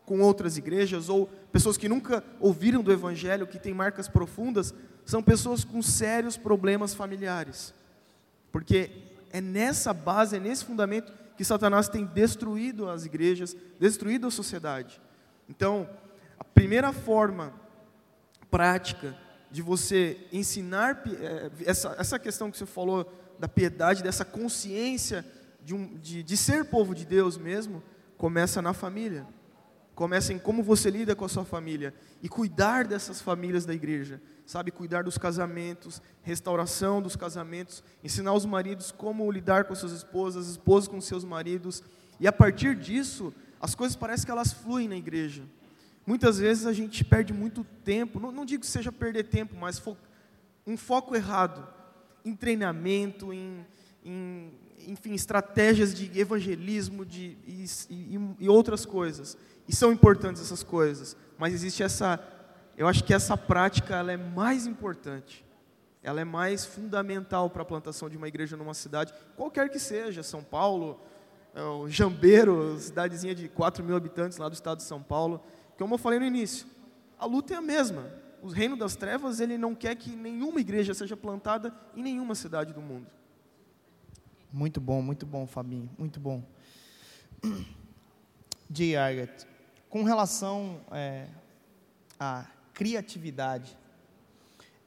com 0.05 0.19
outras 0.21 0.57
igrejas, 0.57 1.09
ou 1.09 1.27
pessoas 1.51 1.77
que 1.77 1.89
nunca 1.89 2.23
ouviram 2.39 2.83
do 2.83 2.91
Evangelho, 2.91 3.47
que 3.47 3.59
têm 3.59 3.73
marcas 3.73 4.07
profundas, 4.07 4.73
são 5.05 5.21
pessoas 5.21 5.63
com 5.63 5.81
sérios 5.81 6.37
problemas 6.37 6.93
familiares. 6.93 7.73
Porque 8.51 8.91
é 9.31 9.41
nessa 9.41 9.93
base, 9.93 10.37
é 10.37 10.39
nesse 10.39 10.63
fundamento 10.63 11.11
que 11.35 11.43
Satanás 11.43 11.89
tem 11.89 12.05
destruído 12.05 12.89
as 12.89 13.05
igrejas, 13.05 13.55
destruído 13.79 14.27
a 14.27 14.31
sociedade. 14.31 15.01
Então, 15.49 15.89
a 16.39 16.43
primeira 16.43 16.93
forma 16.93 17.53
prática 18.49 19.15
de 19.51 19.61
você 19.61 20.17
ensinar 20.31 21.03
eh, 21.07 21.51
essa, 21.65 21.95
essa 21.99 22.19
questão 22.19 22.49
que 22.49 22.57
você 22.57 22.65
falou 22.65 23.11
da 23.39 23.47
piedade, 23.47 24.03
dessa 24.03 24.23
consciência 24.23 25.25
de, 25.63 25.73
um, 25.73 25.97
de, 25.97 26.23
de 26.23 26.37
ser 26.37 26.65
povo 26.65 26.95
de 26.95 27.05
Deus 27.05 27.37
mesmo, 27.37 27.83
começa 28.17 28.61
na 28.61 28.73
família. 28.73 29.25
Começa 29.95 30.33
em 30.33 30.37
como 30.37 30.61
você 30.61 30.91
lida 30.91 31.15
com 31.15 31.23
a 31.23 31.29
sua 31.29 31.45
família 31.45 31.93
e 32.21 32.27
cuidar 32.27 32.85
dessas 32.85 33.21
famílias 33.21 33.65
da 33.65 33.73
igreja, 33.73 34.21
sabe? 34.45 34.69
Cuidar 34.69 35.03
dos 35.05 35.17
casamentos, 35.17 36.01
restauração 36.21 37.01
dos 37.01 37.15
casamentos, 37.15 37.81
ensinar 38.03 38.33
os 38.33 38.45
maridos 38.45 38.91
como 38.91 39.31
lidar 39.31 39.63
com 39.63 39.73
suas 39.73 39.93
esposas, 39.93 40.45
as 40.45 40.51
esposas 40.51 40.89
com 40.89 40.99
seus 40.99 41.23
maridos, 41.23 41.81
e 42.19 42.27
a 42.27 42.31
partir 42.33 42.75
disso, 42.75 43.33
as 43.59 43.73
coisas 43.73 43.95
parecem 43.95 44.25
que 44.25 44.31
elas 44.31 44.51
fluem 44.51 44.89
na 44.89 44.97
igreja. 44.97 45.43
Muitas 46.05 46.39
vezes 46.39 46.65
a 46.65 46.73
gente 46.73 47.03
perde 47.03 47.31
muito 47.31 47.63
tempo, 47.83 48.19
não, 48.19 48.33
não 48.33 48.45
digo 48.45 48.61
que 48.61 48.67
seja 48.67 48.91
perder 48.91 49.23
tempo, 49.23 49.55
mas 49.55 49.79
fo 49.79 49.95
um 50.67 50.75
foco 50.75 51.15
errado 51.15 51.65
em 52.25 52.35
treinamento, 52.35 53.31
em, 53.31 53.65
em 54.03 54.51
enfim, 54.87 55.13
estratégias 55.13 55.93
de 55.93 56.19
evangelismo 56.19 57.05
de, 57.05 57.37
e, 57.45 57.65
e, 57.89 58.35
e 58.39 58.49
outras 58.49 58.85
coisas. 58.85 59.37
E 59.67 59.75
são 59.75 59.91
importantes 59.91 60.41
essas 60.41 60.63
coisas, 60.63 61.15
mas 61.37 61.53
existe 61.53 61.83
essa, 61.83 62.19
eu 62.77 62.87
acho 62.87 63.03
que 63.03 63.13
essa 63.13 63.35
prática 63.35 63.95
ela 63.95 64.11
é 64.11 64.17
mais 64.17 64.67
importante, 64.67 65.43
ela 66.03 66.21
é 66.21 66.23
mais 66.23 66.65
fundamental 66.65 67.49
para 67.49 67.63
a 67.63 67.65
plantação 67.65 68.09
de 68.09 68.15
uma 68.15 68.27
igreja 68.27 68.55
numa 68.55 68.73
cidade, 68.73 69.13
qualquer 69.35 69.69
que 69.69 69.79
seja, 69.79 70.21
São 70.21 70.43
Paulo, 70.43 70.99
é, 71.55 71.89
Jambeiro, 71.89 72.77
cidadezinha 72.79 73.33
de 73.33 73.49
4 73.49 73.83
mil 73.83 73.95
habitantes 73.95 74.37
lá 74.37 74.47
do 74.47 74.53
estado 74.53 74.77
de 74.77 74.83
São 74.83 75.01
Paulo, 75.01 75.41
como 75.77 75.95
eu 75.95 75.97
falei 75.97 76.19
no 76.19 76.25
início, 76.25 76.67
a 77.17 77.25
luta 77.25 77.53
é 77.53 77.57
a 77.57 77.61
mesma. 77.61 78.11
O 78.41 78.47
reino 78.47 78.77
das 78.77 78.95
trevas, 78.95 79.39
ele 79.39 79.57
não 79.57 79.73
quer 79.73 79.95
que 79.95 80.11
nenhuma 80.15 80.59
igreja 80.59 80.93
seja 80.93 81.17
plantada 81.17 81.73
em 81.95 82.03
nenhuma 82.03 82.35
cidade 82.35 82.73
do 82.73 82.81
mundo. 82.81 83.07
Muito 84.55 84.79
bom, 84.79 85.01
muito 85.01 85.25
bom, 85.25 85.45
Fabinho, 85.45 85.89
muito 85.97 86.17
bom. 86.17 86.41
J. 88.71 88.95
Argett, 88.95 89.45
com 89.89 90.03
relação 90.03 90.79
é, 90.93 91.27
à 92.17 92.45
criatividade, 92.73 93.77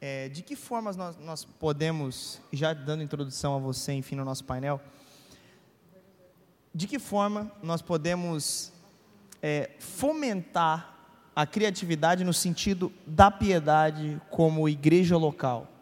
é, 0.01 0.31
de 0.31 0.43
que 0.43 0.57
formas 0.57 0.97
nós, 0.97 1.19
nós 1.19 1.45
podemos, 1.45 2.41
já 2.51 2.73
dando 2.73 3.03
introdução 3.03 3.57
a 3.57 3.59
você, 3.59 3.93
enfim, 3.93 4.15
no 4.15 4.25
nosso 4.25 4.43
painel, 4.43 4.81
de 6.75 6.87
que 6.87 6.99
forma 6.99 7.53
nós 7.63 7.83
podemos 7.83 8.73
é, 9.43 9.73
fomentar 9.79 10.97
a 11.37 11.45
criatividade 11.47 12.25
no 12.25 12.33
sentido 12.33 12.91
da 13.07 13.31
piedade 13.31 14.19
como 14.31 14.67
igreja 14.67 15.19
local? 15.19 15.78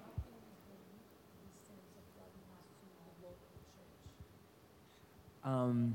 Um, 5.46 5.94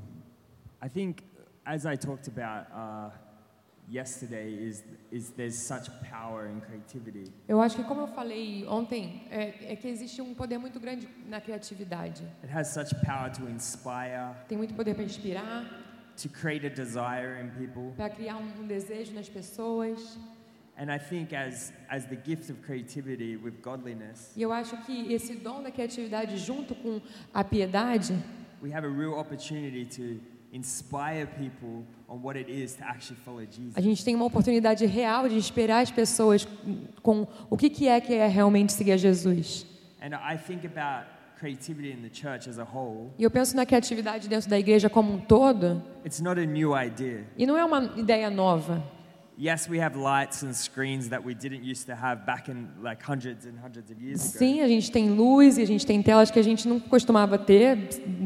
I 0.80 0.88
think, 0.88 1.24
as 1.66 1.84
I 1.84 1.94
talked 1.94 2.26
about 2.26 2.66
uh, 2.74 3.10
yesterday, 3.86 4.54
is 4.54 4.82
is 5.10 5.30
there's 5.36 5.58
such 5.58 5.90
power 6.10 6.46
in 6.46 6.60
creativity. 6.62 7.30
Eu 7.46 7.60
acho 7.60 7.76
que 7.76 7.84
como 7.84 8.00
eu 8.00 8.06
falei 8.08 8.66
ontem, 8.66 9.24
é, 9.30 9.72
é 9.72 9.76
que 9.76 9.86
existe 9.88 10.22
um 10.22 10.34
poder 10.34 10.56
muito 10.56 10.80
grande 10.80 11.06
na 11.28 11.38
criatividade. 11.38 12.24
It 12.42 12.50
has 12.50 12.68
such 12.68 12.94
power 13.04 13.30
to 13.30 13.46
inspire, 13.46 14.34
Tem 14.48 14.56
muito 14.56 14.72
poder 14.72 14.94
para 14.94 15.04
inspirar, 15.04 15.66
to 16.16 16.30
create 16.30 16.66
a 16.66 16.70
desire 16.70 17.38
in 17.38 17.50
people, 17.50 17.92
para 17.94 18.08
criar 18.08 18.38
um, 18.38 18.62
um 18.62 18.66
desejo 18.66 19.12
nas 19.12 19.28
pessoas. 19.28 20.18
And 20.78 20.90
I 20.90 20.98
think 20.98 21.34
as, 21.34 21.70
as 21.90 22.06
the 22.06 22.16
gift 22.16 22.50
of 22.50 22.62
creativity 22.62 23.36
with 23.36 23.60
godliness, 23.60 24.32
E 24.34 24.40
eu 24.40 24.50
acho 24.50 24.74
que 24.86 25.12
esse 25.12 25.34
dom 25.34 25.62
da 25.62 25.70
criatividade 25.70 26.38
junto 26.38 26.74
com 26.74 27.02
a 27.34 27.44
piedade, 27.44 28.14
we 28.62 28.72
have 28.72 28.86
a 28.86 28.90
real 28.90 29.14
opportunity 29.14 29.84
to 29.84 30.20
inspire 30.52 31.26
people 31.26 31.84
on 32.08 32.22
what 32.22 32.36
it 32.36 32.48
is 32.48 32.74
to 32.74 32.84
actually 32.84 33.18
follow 33.24 33.44
Jesus. 33.44 33.76
a 33.76 33.80
gente 33.80 34.04
tem 34.04 34.14
uma 34.14 34.24
oportunidade 34.26 34.84
real 34.86 35.28
de 35.28 35.34
inspirar 35.36 35.80
as 35.80 35.90
pessoas 35.90 36.46
com 37.02 37.26
o 37.50 37.56
que, 37.56 37.70
que 37.70 37.88
é 37.88 38.00
que 38.00 38.14
é 38.14 38.26
realmente 38.28 38.72
seguir 38.72 38.92
a 38.92 38.96
Jesus. 38.96 39.66
And 40.00 40.14
I 40.14 40.36
think 40.36 40.66
about 40.66 41.06
creativity 41.38 41.90
in 41.90 42.02
the 42.02 42.10
church 42.12 42.48
as 42.48 42.58
a 42.58 42.64
whole. 42.64 43.10
E 43.18 43.22
eu 43.24 43.30
penso 43.30 43.56
na 43.56 43.64
criatividade 43.66 44.28
dentro 44.28 44.48
da 44.48 44.58
igreja 44.58 44.88
como 44.90 45.12
um 45.14 45.18
todo, 45.18 45.82
It's 46.04 46.20
not 46.20 46.40
a 46.40 46.44
new 46.44 46.72
idea. 46.76 47.24
e 47.36 47.46
não 47.46 47.56
é 47.56 47.64
uma 47.64 47.92
ideia 47.96 48.30
nova. 48.30 48.82
Yes, 49.38 49.66
we 49.68 49.78
have 49.80 49.96
lights 49.98 50.42
and 50.42 50.52
screens 50.54 51.08
that 51.08 51.24
we 51.24 51.34
didn't 51.34 51.64
used 51.64 51.86
to 51.86 51.94
have 51.94 52.24
back 52.26 52.50
in 52.50 52.68
like 52.82 53.02
hundreds 53.02 53.46
and 53.46 53.54
hundreds 53.58 53.90
of 53.90 53.98
years 54.00 54.20
ago. 54.20 54.38
Sim, 54.38 54.60
a 54.60 54.68
gente 54.68 54.90
tem 54.92 55.08
luz 55.10 55.56
e 55.58 55.62
a 55.62 55.66
gente 55.66 55.86
tem 55.86 56.02
telas 56.02 56.30
que 56.30 56.38
a 56.38 56.42
gente 56.44 56.68
não 56.68 56.78
costumava 56.78 57.38
ter 57.38 57.78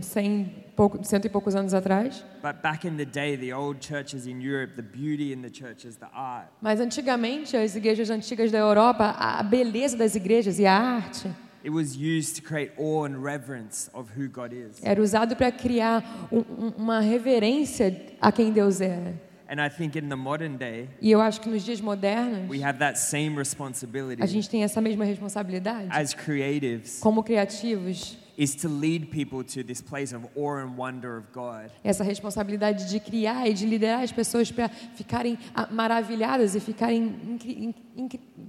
cem, 0.03 0.64
pouco, 0.75 1.03
cento 1.05 1.25
e 1.27 1.29
poucos 1.31 1.55
anos 1.55 1.73
atrás. 1.73 2.25
But 2.42 2.61
back 2.61 2.87
in 2.87 2.97
the 2.97 3.05
day, 3.05 3.37
the 3.37 3.55
old 3.55 3.79
churches 3.87 4.27
in 4.27 4.40
Europe, 4.42 4.75
the 4.75 4.83
beauty 4.83 5.33
in 5.33 5.42
the 5.42 5.49
churches, 5.51 5.97
the 5.97 6.09
art, 6.12 6.49
Mas 6.61 6.81
antigamente, 6.81 7.57
as 7.57 7.77
igrejas 7.77 8.11
antigas 8.11 8.51
da 8.51 8.59
Europa, 8.59 9.14
a 9.16 9.42
beleza 9.45 9.97
das 9.97 10.16
igrejas 10.16 10.59
e 10.59 10.66
a 10.66 10.73
arte 10.75 11.29
it 11.64 11.71
was 11.71 11.97
used 11.97 12.37
to 12.37 12.42
create 12.42 12.71
awe 12.79 13.05
and 13.09 13.21
reverence 13.23 13.90
of 13.92 14.09
who 14.16 14.29
God 14.29 14.53
is. 14.53 14.81
era 14.85 15.01
usado 15.03 15.35
para 15.35 15.51
criar 15.51 16.29
um- 16.31 16.38
um- 16.66 16.73
uma 16.77 17.01
reverência 17.01 18.14
a 18.21 18.31
quem 18.31 18.53
Deus 18.53 18.81
era. 18.81 19.14
And 19.48 19.61
I 19.64 19.68
think 19.70 19.96
in 19.96 20.09
the 20.09 20.16
modern 20.16 20.56
day, 20.56 20.88
E 21.00 21.11
eu 21.11 21.20
acho 21.20 21.40
que 21.40 21.48
nos 21.48 21.62
dias 21.64 21.80
modernos, 21.80 22.50
we 22.50 22.62
have 22.64 22.78
that 22.80 22.98
same 22.98 23.37
a 23.37 23.38
responsibility 23.38 24.26
gente 24.26 24.50
tem 24.50 24.64
essa 24.64 24.80
mesma 24.80 25.04
responsabilidade. 25.04 25.88
as 25.90 26.12
creatives 26.14 26.98
Como 27.00 27.22
criativos, 27.22 28.18
is 28.37 28.54
to 28.56 28.68
lead 28.68 29.06
people 29.06 29.42
to 29.44 29.62
this 29.64 29.80
place 29.80 30.14
of 30.14 30.26
awe 30.37 30.61
and 30.62 30.76
wonder 30.76 31.16
of 31.16 31.28
God. 31.32 31.70
essa 31.85 32.02
responsabilidade 32.04 32.88
de 32.90 32.98
criar 33.00 33.48
e 33.48 33.54
de 33.54 33.64
liderar 33.66 34.02
as 34.02 34.11
pessoas 34.12 34.50
para 34.50 34.68
ficarem 34.68 35.38
ah, 35.54 35.68
maravilhadas 35.70 36.54
e 36.54 36.61
ficarem 36.61 37.38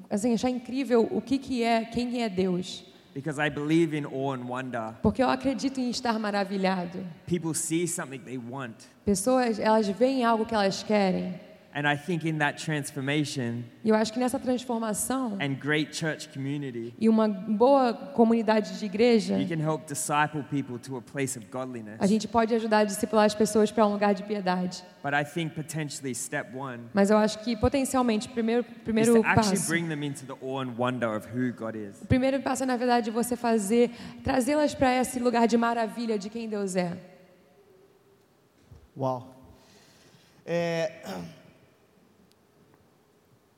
assim, 0.10 0.33
achar 0.33 0.49
incrível 0.49 1.07
o 1.12 1.21
que 1.21 1.38
que 1.38 1.63
é, 1.63 1.86
quem 1.86 2.21
é 2.23 2.29
Deus. 2.29 2.83
Because 3.17 3.39
I 3.39 3.49
believe 3.49 3.95
in 3.95 4.06
awe 4.06 4.34
and 4.34 4.47
wonder. 4.47 4.93
Porque 5.01 5.23
eu 5.23 5.27
acredito 5.27 5.80
em 5.80 5.89
estar 5.89 6.19
maravilhado. 6.19 7.03
People 7.25 7.56
see 7.56 7.88
something 7.88 8.19
they 8.19 8.38
want. 8.38 8.75
Pessoas, 9.03 9.58
elas 9.58 9.88
veem 9.88 10.23
algo 10.23 10.45
que 10.45 10.53
elas 10.53 10.84
querem. 10.84 11.34
And 11.78 11.88
I 11.88 11.96
think 11.96 12.28
in 12.28 12.40
that 12.40 12.58
transformation 12.58 13.63
E 13.84 13.90
eu 13.90 13.96
acho 13.96 14.12
que 14.12 14.20
nessa 14.20 14.40
transformação 14.40 15.38
and 15.40 15.54
great 15.60 15.96
church 15.96 16.28
community, 16.30 16.92
e 17.00 17.08
uma 17.08 17.28
boa 17.28 17.94
comunidade 17.94 18.80
de 18.80 18.86
igreja, 18.88 19.38
you 19.38 19.48
can 19.48 19.63
help 19.63 19.86
disciple 19.86 20.42
people 20.50 20.80
to 20.80 20.98
a 20.98 21.02
place 21.04 21.38
of 21.38 21.46
godliness. 21.52 21.98
a 22.00 22.08
gente 22.08 22.28
pode 22.28 22.56
ajudar 22.56 22.80
a 22.80 22.84
discipular 22.84 23.26
as 23.26 23.36
pessoas 23.36 23.70
para 23.70 23.86
um 23.86 23.92
lugar 23.94 24.16
de 24.16 24.24
piedade. 24.24 24.84
But 25.04 25.13
I 25.13 25.24
think 25.24 25.54
potentially 25.54 26.16
step 26.16 26.50
one 26.58 26.80
Mas 26.96 27.12
eu 27.12 27.18
acho 27.18 27.38
que 27.44 27.56
potencialmente, 27.56 28.28
primeiro 28.28 28.63
primeiro 28.84 29.22
passo, 29.22 29.68
bring 29.68 29.88
them 29.88 30.04
into 30.04 30.26
the 30.26 30.34
awe 30.44 30.63
and 30.63 30.74
wonder 30.80 31.16
of 31.16 31.28
who 31.28 31.54
God 31.54 31.76
is. 31.76 32.02
o 32.02 32.08
primeiro 32.08 32.42
passo 32.42 32.63
é 32.63 32.66
na 32.66 32.76
verdade 32.76 33.12
você 33.12 33.36
fazer, 33.36 33.92
trazê-las 34.24 34.74
para 34.74 34.96
esse 35.00 35.20
lugar 35.20 35.48
de 35.48 35.56
maravilha 35.58 36.18
de 36.18 36.28
quem 36.28 36.50
Deus 36.50 36.76
é. 36.76 36.98
Uau. 38.98 39.36
É, 40.44 40.92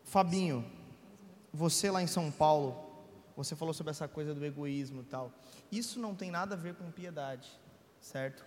Fabinho, 0.10 0.66
você 1.54 1.92
lá 1.92 2.02
em 2.02 2.08
São 2.08 2.32
Paulo, 2.32 2.76
você 3.38 3.56
falou 3.56 3.76
sobre 3.76 3.92
essa 3.92 4.08
coisa 4.08 4.34
do 4.34 4.44
egoísmo 4.44 5.02
e 5.02 5.04
tal. 5.06 5.32
Isso 5.72 6.00
não 6.00 6.16
tem 6.16 6.32
nada 6.32 6.56
a 6.56 6.58
ver 6.58 6.74
com 6.74 6.90
piedade, 6.90 7.48
certo? 8.02 8.44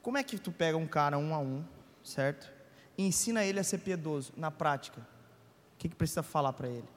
Como 0.00 0.16
é 0.16 0.22
que 0.22 0.38
tu 0.38 0.50
pega 0.50 0.76
um 0.78 0.86
cara 0.86 1.18
um 1.18 1.34
a 1.34 1.38
um, 1.38 1.62
certo? 2.02 2.50
E 2.96 3.04
ensina 3.06 3.44
ele 3.44 3.60
a 3.60 3.64
ser 3.64 3.78
piedoso 3.78 4.32
na 4.38 4.50
prática. 4.50 5.00
O 5.00 5.78
que, 5.78 5.90
que 5.90 5.94
precisa 5.94 6.22
falar 6.22 6.54
para 6.54 6.68
ele? 6.68 6.88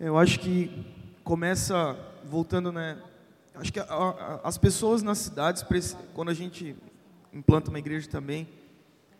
Eu 0.00 0.18
acho 0.18 0.40
que 0.40 0.84
começa 1.22 1.96
voltando, 2.24 2.72
né? 2.72 3.00
Acho 3.54 3.72
que 3.72 3.78
a- 3.78 3.84
a- 3.84 4.40
as 4.42 4.58
pessoas 4.58 5.00
nas 5.00 5.18
cidades, 5.18 5.64
quando 6.12 6.30
a 6.30 6.34
gente 6.34 6.74
implanta 7.32 7.70
uma 7.70 7.78
igreja 7.78 8.08
também, 8.10 8.48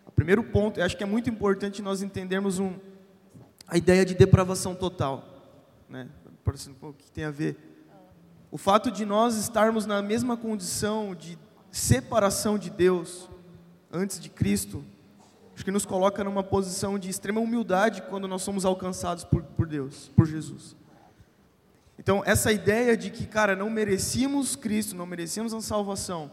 o 0.05 0.11
primeiro 0.11 0.43
ponto, 0.43 0.81
eu 0.81 0.85
acho 0.85 0.97
que 0.97 1.05
é 1.05 1.07
muito 1.07 1.31
importante 1.31 1.81
nós 1.83 2.03
entendermos 2.03 2.59
um, 2.59 2.75
a 3.71 3.79
ideia 3.79 4.05
de 4.05 4.15
depravação 4.15 4.75
total, 4.75 5.25
né? 5.89 6.09
O 6.83 6.93
que 6.93 7.09
tem 7.13 7.23
a 7.23 7.31
ver? 7.31 7.57
O 8.51 8.59
fato 8.59 8.91
de 8.91 9.07
nós 9.07 9.37
estarmos 9.37 9.87
na 9.87 10.03
mesma 10.03 10.37
condição 10.37 11.15
de 11.15 11.39
separação 11.71 12.59
de 12.59 12.69
Deus 12.69 13.31
antes 13.93 14.19
de 14.19 14.29
Cristo, 14.29 14.85
acho 15.55 15.65
que 15.65 15.71
nos 15.71 15.87
coloca 15.87 16.25
numa 16.25 16.43
posição 16.43 16.99
de 16.99 17.09
extrema 17.09 17.41
humildade 17.41 18.03
quando 18.03 18.27
nós 18.27 18.43
somos 18.43 18.65
alcançados 18.65 19.23
por, 19.23 19.45
por 19.45 19.69
Deus, 19.69 20.11
por 20.17 20.27
Jesus. 20.27 20.75
Então, 21.97 22.23
essa 22.27 22.51
ideia 22.51 22.97
de 22.97 23.09
que, 23.09 23.25
cara, 23.25 23.55
não 23.55 23.71
merecíamos 23.71 24.57
Cristo, 24.57 24.97
não 24.97 25.07
merecíamos 25.07 25.55
a 25.55 25.61
salvação, 25.61 26.29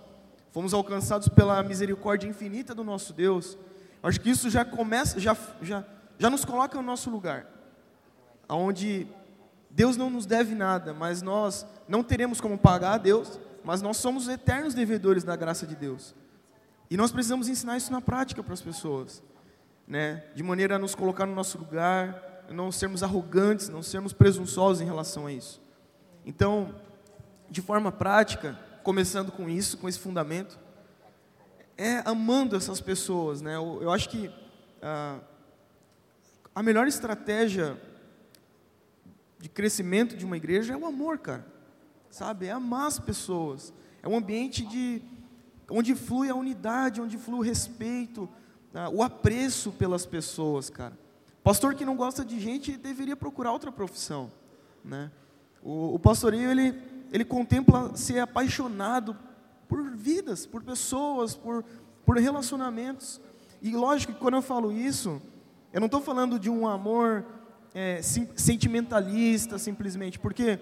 fomos 0.51 0.73
alcançados 0.73 1.27
pela 1.27 1.61
misericórdia 1.61 2.27
infinita 2.27 2.73
do 2.73 2.83
nosso 2.83 3.13
Deus, 3.13 3.55
acho 4.01 4.19
que 4.19 4.31
isso 4.31 4.49
já 4.49 4.65
começa, 4.65 5.19
já, 5.19 5.37
já, 5.61 5.85
já 6.17 6.29
nos 6.29 6.43
coloca 6.43 6.77
no 6.77 6.83
nosso 6.83 7.09
lugar, 7.09 7.45
onde 8.49 9.07
Deus 9.69 9.95
não 9.95 10.09
nos 10.09 10.25
deve 10.25 10.55
nada, 10.55 10.93
mas 10.93 11.21
nós 11.21 11.65
não 11.87 12.03
teremos 12.03 12.41
como 12.41 12.57
pagar 12.57 12.93
a 12.93 12.97
Deus, 12.97 13.39
mas 13.63 13.81
nós 13.81 13.97
somos 13.97 14.27
eternos 14.27 14.73
devedores 14.73 15.23
da 15.23 15.35
graça 15.35 15.67
de 15.67 15.75
Deus. 15.75 16.15
E 16.89 16.97
nós 16.97 17.11
precisamos 17.11 17.47
ensinar 17.47 17.77
isso 17.77 17.91
na 17.91 18.01
prática 18.01 18.41
para 18.41 18.53
as 18.53 18.61
pessoas, 18.61 19.21
né? 19.87 20.23
De 20.33 20.41
maneira 20.41 20.77
a 20.77 20.79
nos 20.79 20.95
colocar 20.95 21.25
no 21.25 21.35
nosso 21.35 21.57
lugar, 21.57 22.45
não 22.49 22.71
sermos 22.71 23.03
arrogantes, 23.03 23.69
não 23.69 23.83
sermos 23.83 24.13
presunçosos 24.13 24.81
em 24.81 24.85
relação 24.85 25.27
a 25.27 25.31
isso. 25.31 25.61
Então, 26.25 26.73
de 27.49 27.61
forma 27.61 27.91
prática, 27.91 28.57
começando 28.83 29.31
com 29.31 29.49
isso, 29.49 29.77
com 29.77 29.87
esse 29.87 29.99
fundamento, 29.99 30.57
é 31.77 32.01
amando 32.05 32.55
essas 32.55 32.81
pessoas, 32.81 33.41
né? 33.41 33.55
Eu, 33.55 33.79
eu 33.81 33.91
acho 33.91 34.09
que 34.09 34.31
ah, 34.81 35.19
a 36.57 36.63
melhor 36.63 36.87
estratégia 36.87 37.79
de 39.37 39.47
crescimento 39.47 40.17
de 40.17 40.25
uma 40.25 40.35
igreja 40.35 40.73
é 40.73 40.75
o 40.75 40.87
amor, 40.87 41.19
cara. 41.19 41.45
Sabe? 42.09 42.47
É 42.47 42.51
amar 42.51 42.87
as 42.87 42.97
pessoas. 42.97 43.71
É 44.01 44.07
um 44.07 44.17
ambiente 44.17 44.65
de 44.65 44.99
onde 45.69 45.93
flui 45.93 46.31
a 46.31 46.33
unidade, 46.33 46.99
onde 46.99 47.15
flui 47.15 47.37
o 47.37 47.43
respeito, 47.43 48.27
ah, 48.73 48.89
o 48.89 49.03
apreço 49.03 49.71
pelas 49.71 50.03
pessoas, 50.07 50.67
cara. 50.67 50.97
Pastor 51.43 51.75
que 51.75 51.85
não 51.85 51.95
gosta 51.95 52.25
de 52.25 52.39
gente 52.39 52.75
deveria 52.75 53.15
procurar 53.15 53.51
outra 53.51 53.71
profissão, 53.71 54.31
né? 54.83 55.11
O, 55.61 55.93
o 55.93 55.99
pastoreio 55.99 56.49
ele 56.49 56.73
ele 57.11 57.23
contempla 57.23 57.95
ser 57.95 58.17
apaixonado 58.17 59.15
por 59.69 59.91
vidas, 59.91 60.47
por 60.47 60.63
pessoas, 60.63 61.35
por 61.35 61.63
por 62.03 62.17
relacionamentos. 62.17 63.21
E 63.61 63.69
lógico 63.75 64.13
que 64.13 64.19
quando 64.19 64.37
eu 64.37 64.41
falo 64.41 64.71
isso, 64.71 65.21
eu 65.73 65.79
não 65.79 65.85
estou 65.87 66.01
falando 66.01 66.39
de 66.39 66.49
um 66.49 66.67
amor 66.67 67.25
é, 67.73 68.01
sim- 68.01 68.29
sentimentalista 68.35 69.57
simplesmente, 69.57 70.17
porque 70.17 70.59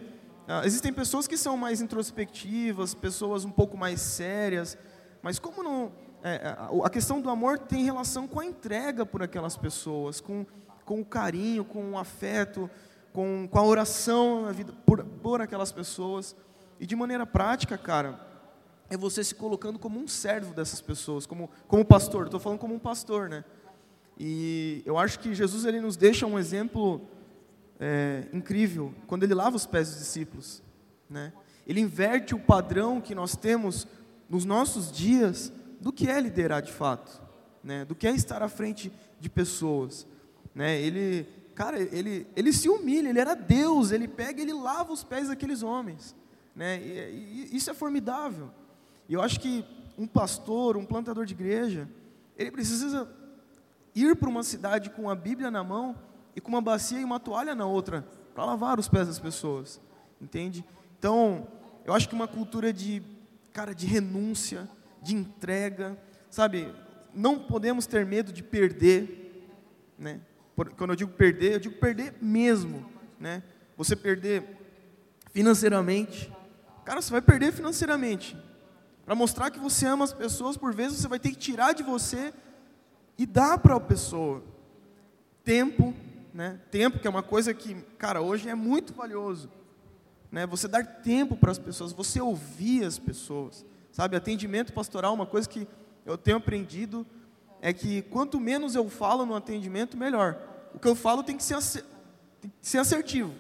ah, 0.48 0.62
existem 0.66 0.92
pessoas 0.94 1.28
que 1.28 1.38
são 1.38 1.58
mais 1.58 1.82
introspectivas, 1.82 2.94
pessoas 2.94 3.46
um 3.46 3.52
pouco 3.52 3.78
mais 3.78 4.02
sérias, 4.02 4.78
mas 5.22 5.40
como 5.40 5.64
não 5.64 5.92
é, 6.24 6.56
a, 6.58 6.70
a 6.86 6.90
questão 6.90 7.22
do 7.22 7.30
amor 7.30 7.60
tem 7.60 7.84
relação 7.84 8.28
com 8.28 8.40
a 8.40 8.46
entrega 8.46 9.06
por 9.06 9.22
aquelas 9.22 9.56
pessoas, 9.56 10.20
com, 10.20 10.46
com 10.84 11.02
o 11.02 11.06
carinho, 11.06 11.64
com 11.64 11.92
o 11.92 11.98
afeto, 11.98 12.70
com, 13.14 13.48
com 13.50 13.60
a 13.60 13.64
oração 13.64 14.42
na 14.44 14.52
vida 14.52 14.74
por, 14.86 15.04
por 15.04 15.42
aquelas 15.42 15.72
pessoas. 15.72 16.36
E 16.80 16.86
de 16.86 16.96
maneira 16.96 17.26
prática, 17.26 17.78
cara, 17.78 18.20
é 18.90 18.98
você 18.98 19.24
se 19.24 19.34
colocando 19.36 19.80
como 19.80 20.00
um 20.00 20.08
servo 20.08 20.54
dessas 20.54 20.82
pessoas, 20.82 21.26
como, 21.26 21.50
como 21.68 21.86
pastor. 21.86 22.26
Estou 22.26 22.40
falando 22.40 22.60
como 22.60 22.74
um 22.74 22.80
pastor, 22.80 23.30
né? 23.30 23.46
E 24.18 24.82
eu 24.86 24.98
acho 24.98 25.20
que 25.20 25.34
Jesus 25.34 25.66
ele 25.66 25.82
nos 25.82 25.98
deixa 25.98 26.26
um 26.26 26.40
exemplo 26.40 27.02
é, 27.80 28.28
incrível 28.32 28.94
quando 29.08 29.24
ele 29.24 29.34
lava 29.34 29.56
os 29.56 29.66
pés 29.66 29.90
dos 29.90 30.00
discípulos, 30.00 30.64
né? 31.10 31.34
Ele 31.68 31.82
inverte 31.82 32.34
o 32.34 32.40
padrão 32.40 33.02
que 33.02 33.16
nós 33.16 33.36
temos 33.36 33.88
nos 34.30 34.46
nossos 34.46 34.92
dias 34.92 35.52
do 35.82 35.92
que 35.92 36.08
é 36.08 36.20
liderar 36.20 36.62
de 36.62 36.72
fato, 36.72 37.22
né? 37.64 37.84
Do 37.84 37.96
que 37.96 38.08
é 38.08 38.12
estar 38.12 38.42
à 38.42 38.48
frente 38.48 38.92
de 39.20 39.30
pessoas, 39.30 40.08
né? 40.54 40.80
Ele, 40.80 41.28
cara, 41.54 41.80
ele, 41.80 42.26
ele 42.36 42.54
se 42.54 42.70
humilha, 42.70 43.10
ele 43.10 43.20
era 43.20 43.36
Deus, 43.36 43.92
ele 43.92 44.08
pega, 44.08 44.42
ele 44.42 44.54
lava 44.54 44.94
os 44.94 45.04
pés 45.04 45.28
daqueles 45.28 45.62
homens, 45.62 46.16
né? 46.56 46.80
E, 46.82 47.50
e 47.52 47.58
isso 47.58 47.70
é 47.70 47.74
formidável. 47.74 48.50
E 49.10 49.14
eu 49.14 49.22
acho 49.22 49.40
que 49.40 49.66
um 49.98 50.08
pastor, 50.08 50.78
um 50.78 50.86
plantador 50.86 51.26
de 51.26 51.34
igreja, 51.34 51.90
ele 52.38 52.52
precisa 52.52 53.10
ir 53.96 54.16
para 54.18 54.30
uma 54.30 54.44
cidade 54.44 54.90
com 54.90 55.10
a 55.10 55.16
Bíblia 55.16 55.50
na 55.50 55.64
mão 55.64 55.96
e 56.36 56.42
com 56.42 56.50
uma 56.50 56.62
bacia 56.62 57.00
e 57.00 57.04
uma 57.04 57.20
toalha 57.20 57.56
na 57.56 57.66
outra 57.66 58.06
para 58.34 58.44
lavar 58.44 58.78
os 58.78 58.90
pés 58.90 59.08
das 59.08 59.18
pessoas, 59.18 59.80
entende? 60.22 60.66
Então, 61.00 61.48
eu 61.86 61.94
acho 61.94 62.10
que 62.10 62.14
uma 62.14 62.28
cultura 62.28 62.74
de, 62.74 63.02
cara, 63.54 63.74
de 63.74 63.86
renúncia, 63.86 64.70
de 65.02 65.16
entrega, 65.16 65.98
sabe? 66.30 66.74
Não 67.14 67.40
podemos 67.40 67.86
ter 67.88 68.06
medo 68.06 68.34
de 68.34 68.44
perder, 68.44 69.48
né? 69.98 70.20
Quando 70.78 70.90
eu 70.90 70.96
digo 70.96 71.12
perder, 71.12 71.54
eu 71.54 71.60
digo 71.60 71.76
perder 71.76 72.16
mesmo, 72.22 72.86
né? 73.18 73.42
Você 73.78 73.96
perder 73.96 74.44
financeiramente, 75.32 76.32
cara, 76.84 77.02
você 77.02 77.12
vai 77.12 77.22
perder 77.22 77.54
financeiramente. 77.54 78.38
Para 79.06 79.16
mostrar 79.16 79.52
que 79.52 79.60
você 79.60 79.86
ama 79.86 80.04
as 80.04 80.14
pessoas, 80.14 80.58
por 80.58 80.74
vezes 80.74 81.00
você 81.00 81.08
vai 81.08 81.20
ter 81.20 81.30
que 81.30 81.36
tirar 81.38 81.74
de 81.74 81.84
você 81.84 82.34
e 83.18 83.26
dar 83.26 83.58
para 83.58 83.76
a 83.76 83.80
pessoa 83.80 84.44
tempo, 85.44 85.94
né? 86.34 86.60
Tempo 86.72 87.00
que 87.00 87.08
é 87.08 87.10
uma 87.10 87.24
coisa 87.24 87.54
que, 87.54 87.76
cara, 87.98 88.22
hoje 88.22 88.50
é 88.50 88.56
muito 88.56 88.94
valioso, 88.94 89.50
né? 90.32 90.46
Você 90.48 90.68
dar 90.68 90.86
tempo 90.86 91.38
para 91.38 91.52
as 91.52 91.60
pessoas, 91.60 91.94
você 91.94 92.20
ouvir 92.20 92.84
as 92.84 93.00
pessoas, 93.00 93.66
sabe? 93.92 94.18
Atendimento 94.18 94.74
pastoral, 94.74 95.14
uma 95.14 95.26
coisa 95.26 95.48
que 95.48 95.68
eu 96.06 96.18
tenho 96.18 96.38
aprendido 96.38 97.06
é 97.62 97.72
que 97.72 98.02
quanto 98.04 98.40
menos 98.40 98.76
eu 98.76 98.90
falo 98.90 99.26
no 99.26 99.36
atendimento, 99.36 99.96
melhor. 99.96 100.38
O 100.74 100.80
que 100.80 100.88
eu 100.88 100.96
falo 100.96 101.24
tem 101.24 101.38
que 101.38 101.44
ser, 101.44 101.58
tem 102.42 102.52
que 102.62 102.68
ser 102.68 102.80
assertivo, 102.80 103.34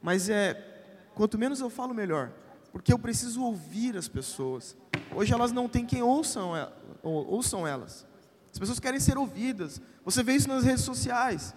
mas 0.00 0.28
é 0.28 0.66
quanto 1.14 1.36
menos 1.36 1.60
eu 1.60 1.68
falo, 1.68 1.92
melhor, 1.92 2.30
porque 2.72 2.92
eu 2.92 2.98
preciso 2.98 3.42
ouvir 3.42 3.96
as 3.96 4.08
pessoas. 4.08 4.76
Hoje 5.14 5.32
elas 5.32 5.50
não 5.50 5.68
têm 5.68 5.84
quem 5.84 6.02
ouçam, 6.02 6.52
ouçam 7.02 7.66
elas. 7.66 8.06
As 8.52 8.58
pessoas 8.58 8.80
querem 8.80 9.00
ser 9.00 9.16
ouvidas. 9.16 9.80
Você 10.04 10.22
vê 10.22 10.34
isso 10.34 10.48
nas 10.48 10.64
redes 10.64 10.84
sociais. 10.84 11.54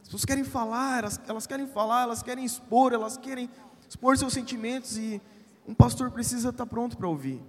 As 0.00 0.08
pessoas 0.08 0.24
querem 0.24 0.44
falar, 0.44 1.00
elas, 1.00 1.20
elas 1.26 1.46
querem 1.46 1.66
falar, 1.66 2.02
elas 2.02 2.22
querem 2.22 2.44
expor, 2.44 2.92
elas 2.92 3.16
querem 3.16 3.50
expor 3.88 4.16
seus 4.16 4.32
sentimentos 4.32 4.96
e 4.96 5.20
um 5.66 5.74
pastor 5.74 6.10
precisa 6.10 6.48
estar 6.48 6.66
pronto 6.66 6.96
para 6.96 7.08
ouvir. 7.08 7.42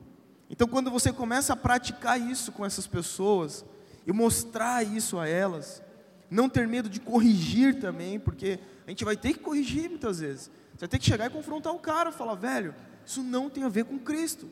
Então, 0.50 0.68
quando 0.68 0.90
você 0.90 1.14
começa 1.14 1.54
a 1.54 1.56
praticar 1.56 2.20
isso 2.20 2.52
com 2.52 2.66
essas 2.66 2.88
pessoas 2.88 3.64
e 4.06 4.12
mostrar 4.12 4.84
isso 4.84 5.20
a 5.20 5.28
elas, 5.28 5.82
não 6.30 6.50
ter 6.50 6.68
medo 6.68 6.90
de 6.90 7.00
corrigir 7.00 7.80
também, 7.80 8.20
porque 8.20 8.60
a 8.86 8.90
gente 8.90 9.06
vai 9.06 9.16
ter 9.16 9.34
que 9.34 9.40
corrigir 9.40 9.90
muitas 9.90 10.20
vezes. 10.20 10.52
Você 10.74 10.80
vai 10.82 10.90
ter 10.90 11.00
que 11.00 11.06
chegar 11.06 11.28
e 11.28 11.30
confrontar 11.30 11.74
o 11.74 11.80
cara, 11.80 12.12
falar, 12.12 12.36
velho, 12.36 12.74
isso 13.06 13.22
não 13.24 13.50
tem 13.50 13.64
a 13.64 13.70
ver 13.70 13.86
com 13.86 13.98
Cristo. 14.00 14.50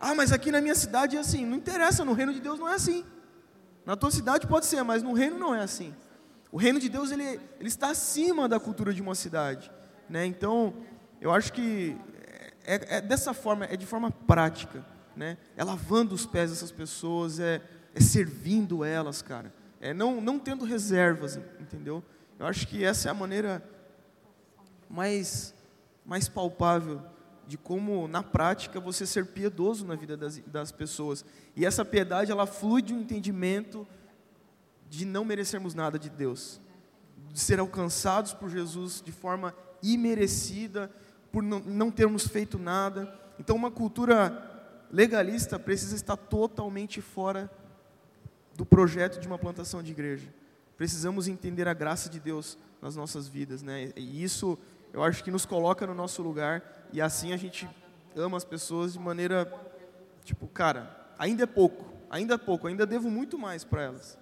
Ah, 0.00 0.14
mas 0.14 0.32
aqui 0.32 0.50
na 0.50 0.60
minha 0.60 0.74
cidade 0.74 1.16
é 1.16 1.20
assim. 1.20 1.44
Não 1.44 1.56
interessa, 1.56 2.04
no 2.04 2.12
reino 2.12 2.32
de 2.32 2.40
Deus 2.40 2.58
não 2.58 2.68
é 2.68 2.74
assim. 2.74 3.04
Na 3.88 3.96
tua 3.96 4.10
cidade 4.10 4.46
pode 4.46 4.66
ser, 4.66 4.82
mas 4.82 5.02
no 5.02 5.14
reino 5.14 5.38
não 5.38 5.54
é 5.54 5.62
assim. 5.62 5.94
O 6.52 6.58
reino 6.58 6.78
de 6.78 6.90
Deus 6.90 7.10
ele, 7.10 7.24
ele 7.58 7.68
está 7.68 7.88
acima 7.88 8.46
da 8.46 8.60
cultura 8.60 8.92
de 8.92 9.00
uma 9.00 9.14
cidade, 9.14 9.72
né? 10.10 10.26
Então, 10.26 10.74
eu 11.22 11.32
acho 11.32 11.50
que 11.54 11.96
é, 12.66 12.98
é 12.98 13.00
dessa 13.00 13.32
forma, 13.32 13.64
é 13.64 13.78
de 13.78 13.86
forma 13.86 14.10
prática, 14.10 14.84
né? 15.16 15.38
É 15.56 15.64
lavando 15.64 16.14
os 16.14 16.26
pés 16.26 16.50
dessas 16.50 16.70
pessoas, 16.70 17.40
é, 17.40 17.62
é 17.94 18.00
servindo 18.00 18.84
elas, 18.84 19.22
cara. 19.22 19.54
É 19.80 19.94
não 19.94 20.20
não 20.20 20.38
tendo 20.38 20.66
reservas, 20.66 21.40
entendeu? 21.58 22.04
Eu 22.38 22.46
acho 22.46 22.68
que 22.68 22.84
essa 22.84 23.08
é 23.08 23.10
a 23.10 23.14
maneira 23.14 23.66
mais 24.86 25.54
mais 26.04 26.28
palpável 26.28 27.00
de 27.48 27.56
como, 27.56 28.06
na 28.06 28.22
prática, 28.22 28.78
você 28.78 29.06
ser 29.06 29.24
piedoso 29.24 29.86
na 29.86 29.94
vida 29.94 30.18
das, 30.18 30.36
das 30.40 30.70
pessoas. 30.70 31.24
E 31.56 31.64
essa 31.64 31.82
piedade, 31.82 32.30
ela 32.30 32.46
flui 32.46 32.82
de 32.82 32.92
um 32.92 33.00
entendimento 33.00 33.88
de 34.90 35.06
não 35.06 35.24
merecermos 35.24 35.72
nada 35.72 35.98
de 35.98 36.10
Deus, 36.10 36.60
de 37.32 37.40
ser 37.40 37.58
alcançados 37.58 38.34
por 38.34 38.50
Jesus 38.50 39.02
de 39.02 39.10
forma 39.10 39.54
imerecida, 39.82 40.90
por 41.32 41.42
não, 41.42 41.60
não 41.60 41.90
termos 41.90 42.26
feito 42.26 42.58
nada. 42.58 43.18
Então, 43.38 43.56
uma 43.56 43.70
cultura 43.70 44.86
legalista 44.92 45.58
precisa 45.58 45.96
estar 45.96 46.18
totalmente 46.18 47.00
fora 47.00 47.50
do 48.54 48.66
projeto 48.66 49.20
de 49.20 49.26
uma 49.26 49.38
plantação 49.38 49.82
de 49.82 49.92
igreja. 49.92 50.28
Precisamos 50.76 51.28
entender 51.28 51.66
a 51.66 51.72
graça 51.72 52.10
de 52.10 52.20
Deus 52.20 52.58
nas 52.82 52.94
nossas 52.94 53.26
vidas, 53.26 53.62
né? 53.62 53.90
E 53.96 54.22
isso 54.22 54.58
eu 54.92 55.02
acho 55.02 55.22
que 55.22 55.30
nos 55.30 55.44
coloca 55.44 55.86
no 55.86 55.94
nosso 55.94 56.22
lugar 56.22 56.62
e 56.92 57.00
assim 57.00 57.32
a 57.32 57.36
gente 57.36 57.68
ama 58.16 58.36
as 58.36 58.44
pessoas 58.44 58.94
de 58.94 58.98
maneira 58.98 59.50
tipo, 60.24 60.46
cara, 60.46 61.12
ainda 61.18 61.44
é 61.44 61.46
pouco, 61.46 61.86
ainda 62.10 62.34
é 62.34 62.38
pouco, 62.38 62.66
ainda 62.66 62.86
devo 62.86 63.10
muito 63.10 63.38
mais 63.38 63.64
para 63.64 63.82
elas. 63.82 64.18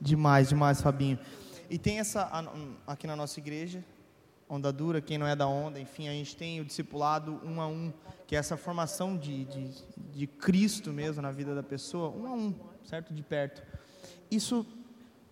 Demais, 0.00 0.48
demais, 0.48 0.80
Fabinho. 0.80 1.18
E 1.70 1.78
tem 1.78 1.98
essa 1.98 2.30
aqui 2.86 3.06
na 3.06 3.16
nossa 3.16 3.38
igreja, 3.38 3.84
onda 4.48 4.72
dura, 4.72 5.00
quem 5.00 5.18
não 5.18 5.26
é 5.26 5.36
da 5.36 5.46
onda, 5.46 5.78
enfim, 5.78 6.08
a 6.08 6.12
gente 6.12 6.36
tem 6.36 6.60
o 6.60 6.64
discipulado 6.64 7.40
um 7.44 7.60
a 7.60 7.66
um, 7.66 7.92
que 8.26 8.34
é 8.34 8.38
essa 8.38 8.56
formação 8.56 9.16
de, 9.16 9.44
de, 9.44 9.70
de 9.96 10.26
Cristo 10.26 10.92
mesmo 10.92 11.20
na 11.20 11.30
vida 11.30 11.54
da 11.54 11.62
pessoa, 11.62 12.10
um 12.10 12.26
a 12.26 12.32
um, 12.32 12.54
certo? 12.84 13.12
De 13.12 13.22
perto. 13.22 13.62
Isso 14.30 14.66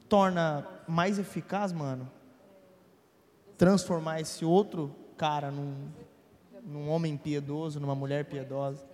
torna 0.08 0.66
mais 0.86 1.18
eficaz, 1.18 1.72
mano, 1.72 2.10
transformar 3.56 4.20
esse 4.20 4.44
outro 4.44 4.94
cara 5.16 5.50
num, 5.50 5.74
num 6.64 6.88
homem 6.88 7.16
piedoso, 7.16 7.80
numa 7.80 7.94
mulher 7.94 8.24
piedosa? 8.24 8.84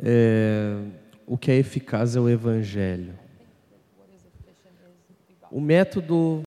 É, 0.00 0.80
o 1.26 1.36
que 1.36 1.50
é 1.50 1.56
eficaz 1.56 2.14
é 2.14 2.20
o 2.20 2.28
Evangelho. 2.28 3.18
O 5.50 5.60
método 5.60 6.42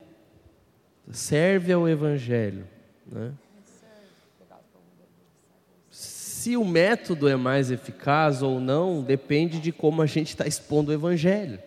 serve 1.11 1.73
ao 1.73 1.89
Evangelho. 1.89 2.67
Né? 3.05 3.33
Se 5.89 6.55
o 6.55 6.63
método 6.63 7.27
é 7.27 7.35
mais 7.35 7.69
eficaz 7.69 8.41
ou 8.41 8.59
não, 8.59 9.03
depende 9.03 9.59
de 9.59 9.71
como 9.71 10.01
a 10.01 10.05
gente 10.05 10.29
está 10.29 10.47
expondo 10.47 10.91
o 10.91 10.93
Evangelho. 10.93 11.59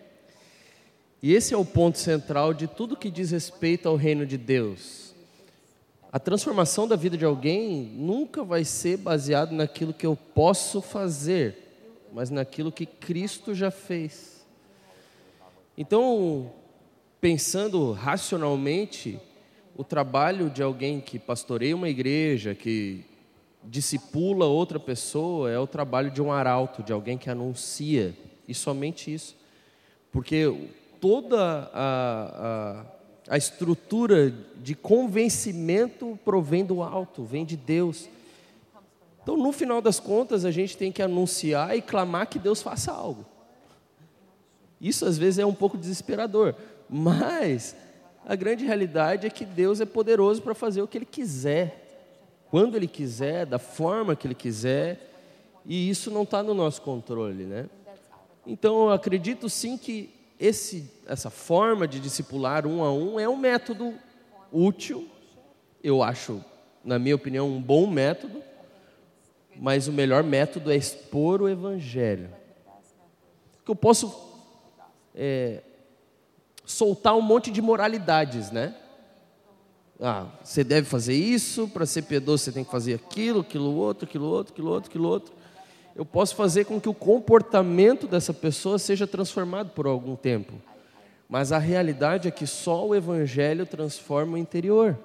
E 1.25 1.33
esse 1.33 1.55
é 1.55 1.57
o 1.57 1.65
ponto 1.65 1.97
central 1.97 2.53
de 2.53 2.67
tudo 2.67 2.95
que 2.95 3.09
diz 3.09 3.31
respeito 3.31 3.89
ao 3.89 3.95
reino 3.95 4.27
de 4.27 4.37
Deus. 4.37 5.15
A 6.11 6.19
transformação 6.19 6.87
da 6.87 6.95
vida 6.95 7.17
de 7.17 7.25
alguém 7.25 7.91
nunca 7.95 8.43
vai 8.43 8.63
ser 8.63 8.97
baseado 8.97 9.51
naquilo 9.51 9.91
que 9.91 10.05
eu 10.05 10.15
posso 10.15 10.83
fazer, 10.83 11.57
mas 12.13 12.29
naquilo 12.29 12.71
que 12.71 12.85
Cristo 12.85 13.55
já 13.55 13.71
fez. 13.71 14.45
Então, 15.75 16.51
pensando 17.19 17.91
racionalmente, 17.91 19.19
o 19.75 19.83
trabalho 19.83 20.47
de 20.47 20.61
alguém 20.61 21.01
que 21.01 21.17
pastoreia 21.17 21.75
uma 21.75 21.89
igreja, 21.89 22.53
que 22.53 23.03
discipula 23.63 24.45
outra 24.45 24.79
pessoa, 24.79 25.49
é 25.49 25.57
o 25.57 25.65
trabalho 25.65 26.11
de 26.11 26.21
um 26.21 26.31
arauto, 26.31 26.83
de 26.83 26.93
alguém 26.93 27.17
que 27.17 27.31
anuncia, 27.31 28.15
e 28.47 28.53
somente 28.53 29.11
isso. 29.11 29.35
Porque 30.11 30.69
toda 31.05 31.69
a, 31.71 32.83
a, 33.29 33.35
a 33.35 33.37
estrutura 33.37 34.33
de 34.55 34.73
convencimento 34.73 36.17
provém 36.25 36.65
do 36.65 36.81
alto, 36.81 37.23
vem 37.23 37.45
de 37.45 37.55
Deus. 37.55 38.09
Então, 39.21 39.37
no 39.37 39.51
final 39.51 39.83
das 39.83 39.99
contas, 39.99 40.43
a 40.45 40.49
gente 40.49 40.75
tem 40.75 40.91
que 40.91 41.03
anunciar 41.03 41.77
e 41.77 41.81
clamar 41.83 42.25
que 42.25 42.39
Deus 42.39 42.63
faça 42.63 42.91
algo. 42.91 43.23
Isso 44.81 45.05
às 45.05 45.15
vezes 45.15 45.37
é 45.37 45.45
um 45.45 45.53
pouco 45.53 45.77
desesperador, 45.77 46.55
mas 46.89 47.75
a 48.25 48.35
grande 48.35 48.65
realidade 48.65 49.27
é 49.27 49.29
que 49.29 49.45
Deus 49.45 49.79
é 49.79 49.85
poderoso 49.85 50.41
para 50.41 50.55
fazer 50.55 50.81
o 50.81 50.87
que 50.87 50.97
Ele 50.97 51.05
quiser, 51.05 52.09
quando 52.49 52.75
Ele 52.75 52.87
quiser, 52.87 53.45
da 53.45 53.59
forma 53.59 54.15
que 54.15 54.25
Ele 54.25 54.33
quiser, 54.33 55.11
e 55.67 55.87
isso 55.87 56.09
não 56.09 56.23
está 56.23 56.41
no 56.41 56.55
nosso 56.55 56.81
controle, 56.81 57.43
né? 57.43 57.69
Então, 58.43 58.85
eu 58.85 58.89
acredito 58.89 59.47
sim 59.47 59.77
que 59.77 60.14
esse, 60.39 60.91
essa 61.07 61.29
forma 61.29 61.87
de 61.87 61.99
discipular 61.99 62.65
um 62.65 62.83
a 62.83 62.91
um 62.91 63.19
é 63.19 63.27
um 63.27 63.37
método 63.37 63.93
útil, 64.51 65.07
eu 65.83 66.03
acho, 66.03 66.43
na 66.83 66.99
minha 66.99 67.15
opinião, 67.15 67.49
um 67.49 67.61
bom 67.61 67.87
método, 67.87 68.43
mas 69.55 69.87
o 69.87 69.93
melhor 69.93 70.23
método 70.23 70.71
é 70.71 70.75
expor 70.75 71.41
o 71.41 71.49
Evangelho. 71.49 72.29
Que 73.63 73.71
eu 73.71 73.75
posso 73.75 74.13
é, 75.13 75.61
soltar 76.65 77.15
um 77.15 77.21
monte 77.21 77.49
de 77.49 77.61
moralidades, 77.61 78.51
né? 78.51 78.75
Ah, 79.99 80.27
você 80.43 80.63
deve 80.63 80.87
fazer 80.87 81.15
isso, 81.15 81.69
para 81.69 81.85
ser 81.85 82.01
piedoso 82.01 82.43
você 82.43 82.51
tem 82.51 82.65
que 82.65 82.71
fazer 82.71 82.95
aquilo, 82.95 83.39
aquilo 83.39 83.73
outro, 83.73 84.05
aquilo 84.05 84.25
outro, 84.25 84.53
aquilo 84.53 84.69
outro, 84.69 84.89
aquilo 84.89 85.07
outro 85.07 85.33
eu 85.95 86.05
posso 86.05 86.35
fazer 86.35 86.65
com 86.65 86.79
que 86.79 86.89
o 86.89 86.93
comportamento 86.93 88.05
dessa 88.05 88.33
pessoa 88.33 88.77
seja 88.77 89.07
transformado 89.07 89.69
por 89.69 89.87
algum 89.87 90.15
tempo. 90.15 90.53
Mas 91.29 91.53
a 91.53 91.57
realidade 91.57 92.27
é 92.27 92.31
que 92.31 92.45
só 92.45 92.85
o 92.85 92.93
Evangelho 92.93 93.65
transforma 93.65 94.33
o 94.33 94.37
interior. 94.37 94.97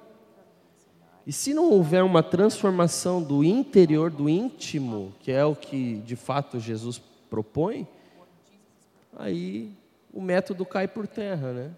E 1.24 1.32
se 1.32 1.54
não 1.54 1.70
houver 1.70 2.02
uma 2.02 2.24
transformação 2.24 3.22
do 3.22 3.44
interior, 3.44 4.10
do 4.10 4.28
íntimo, 4.28 5.14
que 5.20 5.30
é 5.30 5.44
o 5.44 5.54
que 5.54 5.96
de 5.98 6.16
fato 6.16 6.58
Jesus 6.58 7.00
propõe, 7.30 7.86
aí 9.16 9.70
o 10.12 10.20
método 10.20 10.66
cai 10.66 10.88
por 10.88 11.06
terra, 11.06 11.52
né? 11.52 11.70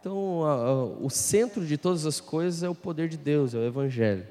Então, 0.00 0.44
a, 0.44 0.52
a, 0.52 0.84
o 0.84 1.10
centro 1.10 1.66
de 1.66 1.76
todas 1.76 2.06
as 2.06 2.20
coisas 2.20 2.62
é 2.62 2.68
o 2.68 2.74
poder 2.74 3.08
de 3.08 3.18
Deus, 3.18 3.54
é 3.54 3.58
o 3.58 3.64
Evangelho. 3.64 4.26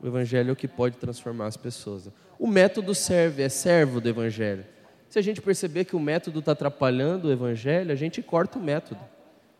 O 0.00 0.06
Evangelho 0.06 0.50
é 0.50 0.52
o 0.52 0.56
que 0.56 0.68
pode 0.68 0.96
transformar 0.98 1.46
as 1.46 1.56
pessoas. 1.56 2.10
O 2.38 2.46
método 2.46 2.94
serve, 2.94 3.42
é 3.42 3.48
servo 3.48 4.00
do 4.00 4.08
Evangelho. 4.08 4.64
Se 5.08 5.18
a 5.18 5.22
gente 5.22 5.40
perceber 5.40 5.84
que 5.84 5.96
o 5.96 6.00
método 6.00 6.40
está 6.40 6.52
atrapalhando 6.52 7.28
o 7.28 7.32
Evangelho, 7.32 7.92
a 7.92 7.94
gente 7.94 8.22
corta 8.22 8.58
o 8.58 8.62
método. 8.62 9.00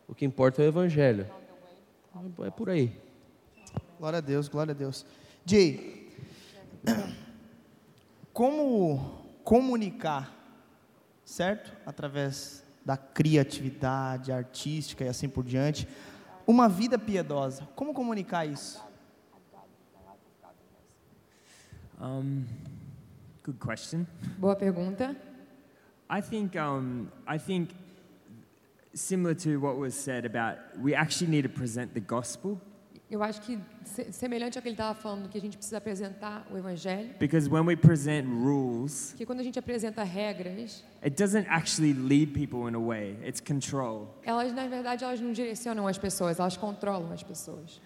O 0.07 0.13
que 0.13 0.25
importa 0.25 0.61
é 0.61 0.65
o 0.65 0.67
Evangelho. 0.67 1.25
É 2.45 2.49
por 2.49 2.69
aí. 2.69 2.95
Glória 3.97 4.17
a 4.17 4.21
Deus, 4.21 4.47
glória 4.47 4.71
a 4.71 4.75
Deus. 4.75 5.05
Jay, 5.45 6.11
como 8.31 9.25
comunicar, 9.43 10.31
certo? 11.25 11.71
Através 11.85 12.63
da 12.85 12.95
criatividade 12.95 14.31
artística 14.31 15.03
e 15.03 15.07
assim 15.07 15.27
por 15.27 15.43
diante, 15.43 15.87
uma 16.45 16.69
vida 16.69 16.97
piedosa. 16.97 17.67
Como 17.75 17.93
comunicar 17.93 18.45
isso? 18.45 18.86
Um, 21.99 22.45
good 23.43 23.59
question. 23.59 24.05
Boa 24.37 24.55
pergunta. 24.55 25.15
I 26.09 26.21
think, 26.21 26.55
um, 26.55 27.11
I 27.27 27.37
think, 27.37 27.69
similar 28.93 29.33
to 29.35 29.57
what 29.59 29.77
was 29.77 29.93
said 29.95 30.25
about, 30.25 30.57
we 30.79 30.93
actually 30.95 31.27
need 31.29 31.43
to 31.43 31.49
present 31.49 31.93
the 31.93 31.99
gospel 31.99 32.59
Eu 33.09 33.23
acho 33.23 33.39
que 33.39 33.57
se- 33.85 34.11
semelhante 34.11 34.57
ao 34.57 34.61
que 34.61 34.67
ele 34.67 34.73
estava 34.75 34.93
falando, 34.93 35.29
que 35.29 35.37
a 35.37 35.41
gente 35.41 35.55
precisa 35.55 35.77
apresentar 35.77 36.45
o 36.51 36.57
evangelho, 36.57 37.09
because 37.17 37.49
when 37.49 37.65
we 37.65 37.73
present 37.73 38.27
rules, 38.27 39.13
que 39.17 39.25
quando 39.25 39.39
a 39.39 39.43
gente 39.43 39.57
apresenta 39.57 40.03
regras, 40.03 40.83
it 41.01 41.15
doesn't 41.15 41.47
actually 41.47 41.93
lead 41.93 42.33
people 42.33 42.67
in 42.67 42.75
a 42.75 42.79
way. 42.79 43.15
It's 43.25 43.39
control. 43.39 44.13
elas 44.25 44.51
na 44.53 44.67
verdade 44.67 45.05
elas 45.05 45.21
não 45.21 45.31
direcionam 45.31 45.87
as 45.87 45.97
pessoas, 45.97 46.37
elas 46.37 46.57
controlam 46.57 47.09
as 47.13 47.23
pessoas. 47.23 47.79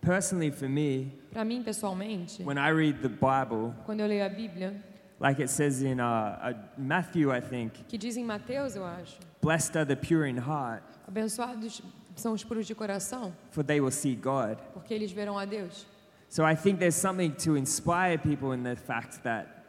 Personally, 0.00 0.50
for 0.50 0.68
me, 0.68 1.12
Para 1.32 1.44
mim 1.44 1.62
pessoalmente, 1.62 2.42
when 2.42 2.56
I 2.56 2.70
read 2.70 3.02
the 3.02 3.08
Bible, 3.08 3.74
quando 3.84 4.00
eu 4.00 4.06
leio 4.06 4.24
a 4.24 4.30
Bíblia, 4.30 4.74
like 5.20 5.40
it 5.42 5.50
says 5.50 5.82
in 5.82 6.00
uh, 6.00 6.04
uh, 6.42 6.54
Matthew, 6.78 7.30
I 7.30 7.40
think, 7.40 7.84
que 7.86 7.98
diz 7.98 8.16
em 8.16 8.24
Mateus, 8.24 8.76
eu 8.76 8.84
acho, 8.84 9.18
blessed 9.42 9.76
are 9.76 9.84
the 9.84 9.96
pure 9.96 10.26
in 10.26 10.38
heart, 10.38 10.82
abençoados 11.06 11.82
são 12.16 12.32
os 12.32 12.42
puros 12.42 12.66
de 12.66 12.74
coração, 12.74 13.32
for 13.50 13.62
they 13.62 13.80
will 13.80 13.90
see 13.90 14.14
God. 14.16 14.56
porque 14.72 14.94
eles 14.94 15.12
verão 15.12 15.38
a 15.38 15.44
Deus. 15.44 15.86
So 16.30 16.44
I 16.44 16.54
think 16.54 16.78
there's 16.78 16.94
something 16.96 17.32
to 17.44 17.56
inspire 17.56 18.16
people 18.16 18.52
in 18.52 18.62
the 18.62 18.76
fact 18.76 19.22
that 19.24 19.59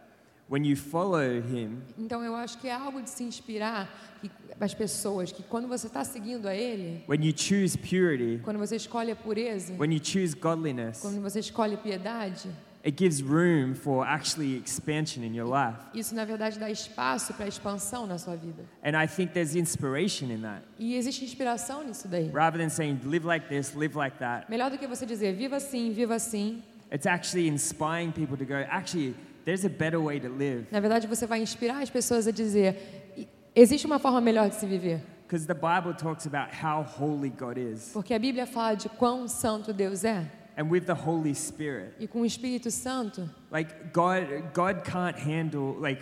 when 0.52 0.66
you 0.66 0.76
follow 0.76 1.40
Him, 1.40 1.82
Então 1.98 2.22
eu 2.22 2.36
acho 2.36 2.58
que 2.60 2.68
é 2.68 2.74
algo 2.74 3.02
de 3.02 3.10
se 3.10 3.24
inspirar 3.24 3.88
que, 4.20 4.30
as 4.60 4.74
pessoas 4.74 5.32
que 5.32 5.42
quando 5.44 5.68
você 5.68 5.88
está 5.88 6.04
seguindo 6.04 6.48
a 6.48 6.54
Ele, 6.54 7.04
when 7.08 7.24
you 7.26 7.34
choose 7.36 7.78
purity, 7.78 8.40
quando 8.44 8.60
você 8.60 8.76
escolhe 8.76 9.12
a 9.12 9.16
pureza, 9.16 9.74
when 9.80 9.94
you 9.94 10.02
choose 10.04 10.36
godliness, 10.36 11.00
quando 11.00 11.22
você 11.22 11.40
escolhe 11.40 11.78
piedade, 11.78 12.50
it 12.84 12.98
gives 12.98 13.22
room 13.22 13.74
for 13.74 14.06
actually 14.06 14.58
expansion 14.58 15.24
in 15.24 15.34
your 15.34 15.48
life. 15.48 15.80
isso 15.94 16.14
na 16.14 16.26
verdade 16.26 16.60
dá 16.60 16.70
espaço 16.70 17.34
para 17.34 17.48
expansão 17.48 18.06
na 18.06 18.18
sua 18.18 18.36
vida. 18.36 18.66
And 18.84 19.02
I 19.02 19.08
think 19.08 19.32
there's 19.34 19.56
inspiration 19.56 20.32
in 20.32 20.42
that. 20.42 20.64
E 20.78 20.96
existe 20.96 21.24
inspiração 21.24 21.84
nisso 21.84 22.08
daí. 22.10 22.30
Rather 22.34 22.60
than 22.62 22.70
saying, 22.70 23.00
live 23.06 23.26
like 23.26 23.48
this, 23.48 23.74
live 23.74 23.98
like 23.98 24.18
that, 24.20 24.50
Melhor 24.50 24.70
do 24.70 24.78
que 24.78 24.86
você 24.86 25.06
dizer 25.06 25.34
viva 25.34 25.56
assim, 25.56 25.92
viva 25.94 26.16
assim. 26.16 26.62
it's 26.92 27.06
actually 27.06 27.48
inspiring 27.48 28.12
people 28.12 28.36
to 28.36 28.44
go, 28.46 28.66
actually, 28.70 29.16
there's 29.46 29.66
a 29.66 29.70
better 29.70 30.00
way 30.00 30.20
to 30.20 30.30
live. 30.30 30.66
Na 30.72 30.80
verdade, 30.80 31.08
você 31.08 31.26
vai 31.26 31.42
inspirar 31.42 31.82
as 31.82 31.90
pessoas 31.90 32.28
a 32.28 32.32
dizer 32.32 32.76
"E- 33.18 33.28
existe 33.56 33.86
uma 33.86 34.00
forma 34.00 34.22
melhor 34.22 34.50
de 34.50 34.56
se 34.56 34.66
viver. 34.66 35.02
Because 35.28 35.48
the 35.48 35.54
Bible 35.54 35.94
talks 35.94 36.26
about 36.26 36.52
how 36.54 36.84
holy 36.84 37.30
God 37.30 37.58
is. 37.58 37.92
Porque 37.94 38.14
a 38.14 38.20
Bíblia 38.20 38.46
fala 38.46 38.76
de 38.76 38.90
quão 38.90 39.28
santo 39.30 39.72
Deus 39.74 40.04
é. 40.04 40.26
And 40.58 40.66
with 40.70 40.82
the 40.82 40.94
Holy 40.94 41.34
Spirit, 41.34 41.94
E 42.00 42.06
com 42.08 42.22
o 42.22 42.26
Espírito 42.26 42.70
Santo, 42.70 43.30
like 43.50 43.74
God, 43.94 44.26
God 44.54 44.84
can't 44.84 45.18
handle, 45.18 45.78
like, 45.80 46.02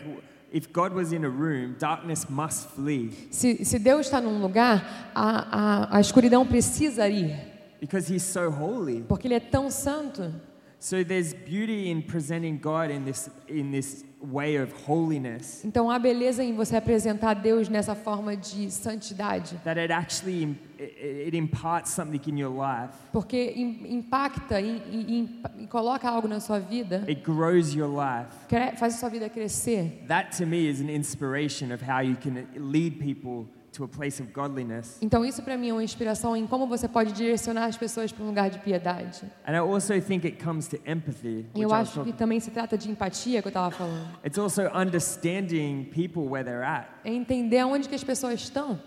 if 0.51 0.67
God 0.73 0.91
was 0.93 1.13
in 1.13 1.23
a 1.23 1.29
room, 1.29 1.75
darkness 1.79 2.25
must 2.27 2.69
flee 2.69 3.11
se, 3.29 3.63
se 3.63 3.77
Deus 3.77 4.07
está 4.07 4.19
num 4.19 4.41
lugar, 4.41 5.11
a, 5.13 5.91
a, 5.93 5.97
a 5.97 6.01
escuridão 6.01 6.43
precisa 6.47 7.07
ir. 7.07 7.35
because 7.79 8.11
He's 8.11 8.23
so 8.23 8.49
holy. 8.49 9.03
Porque 9.07 9.27
Ele 9.27 9.35
é 9.35 9.39
tão 9.39 9.69
santo. 9.69 10.33
So 10.79 11.03
there's 11.03 11.33
beauty 11.33 11.89
in 11.89 12.01
presenting 12.01 12.57
God 12.57 12.89
in 12.89 13.03
this, 13.03 13.29
in 13.49 13.69
this 13.71 14.05
way 14.21 14.55
of 14.57 14.71
holiness 14.85 15.61
Então 15.65 15.89
há 15.89 15.97
beleza 15.99 16.43
em 16.43 16.53
você 16.53 16.75
apresentar 16.77 17.33
Deus 17.35 17.67
nessa 17.69 17.95
forma 17.95 18.35
de 18.35 18.69
santidade. 18.71 19.55
that 19.65 19.77
it 19.79 19.91
actually 19.91 20.57
it, 20.77 21.35
imparts 21.35 21.91
something 21.91 22.19
in 22.29 22.37
your 22.37 22.49
life. 22.51 22.93
Porque 23.11 23.53
im- 23.55 23.85
impacta 23.97 24.59
e, 24.61 24.81
e- 24.89 25.23
e- 25.59 25.63
e 25.63 25.67
coloca 25.67 26.07
algo 26.09 26.27
na 26.27 26.39
sua 26.39 26.59
vida, 26.59 27.03
It 27.09 27.23
grows 27.23 27.73
your 27.73 27.89
life. 27.89 28.29
faz 28.77 28.95
a 28.95 28.97
sua 28.97 29.09
vida 29.09 29.29
crescer. 29.29 29.91
That 30.07 30.31
to 30.37 30.45
me 30.45 30.67
is 30.69 30.79
an 30.81 30.89
inspiration 30.89 31.71
of 31.73 31.81
how 31.81 31.99
you 32.01 32.15
can 32.15 32.45
lead 32.55 32.99
people 32.99 33.47
to 33.71 33.83
a 33.83 33.87
place 33.87 34.21
of 34.21 34.31
godliness. 34.31 34.97
Então 35.01 35.25
isso 35.25 35.41
para 35.41 35.57
mim 35.57 35.69
é 35.69 35.73
uma 35.73 35.83
inspiração 35.83 36.35
em 36.35 36.45
como 36.47 36.67
você 36.67 36.87
pode 36.87 37.11
direcionar 37.13 37.65
as 37.65 37.77
pessoas 37.77 38.11
para 38.11 38.23
um 38.23 38.27
lugar 38.27 38.49
de 38.49 38.59
piedade. 38.59 39.21
And 39.47 39.53
I 39.53 39.59
also 39.59 39.99
think 40.01 40.25
it 40.25 40.43
comes 40.43 40.67
to 40.67 40.77
empathy. 40.85 41.45
E 41.55 41.61
eu 41.61 41.73
acho 41.73 42.03
que 42.03 42.13
também 42.13 42.39
se 42.39 42.51
trata 42.51 42.77
de 42.77 42.89
empatia 42.89 43.41
que 43.41 43.47
eu 43.47 43.51
estava 43.51 43.71
falando. 43.71 44.07
It's 44.25 44.37
also 44.37 44.63
understanding 44.73 45.85
people 45.85 46.23
where 46.23 46.43
they're 46.43 46.65
at. 46.65 46.87
É 47.03 47.13
entender 47.13 47.59
aonde 47.59 47.87
que 47.87 47.95
as 47.95 48.03
pessoas 48.03 48.41
estão. 48.41 48.79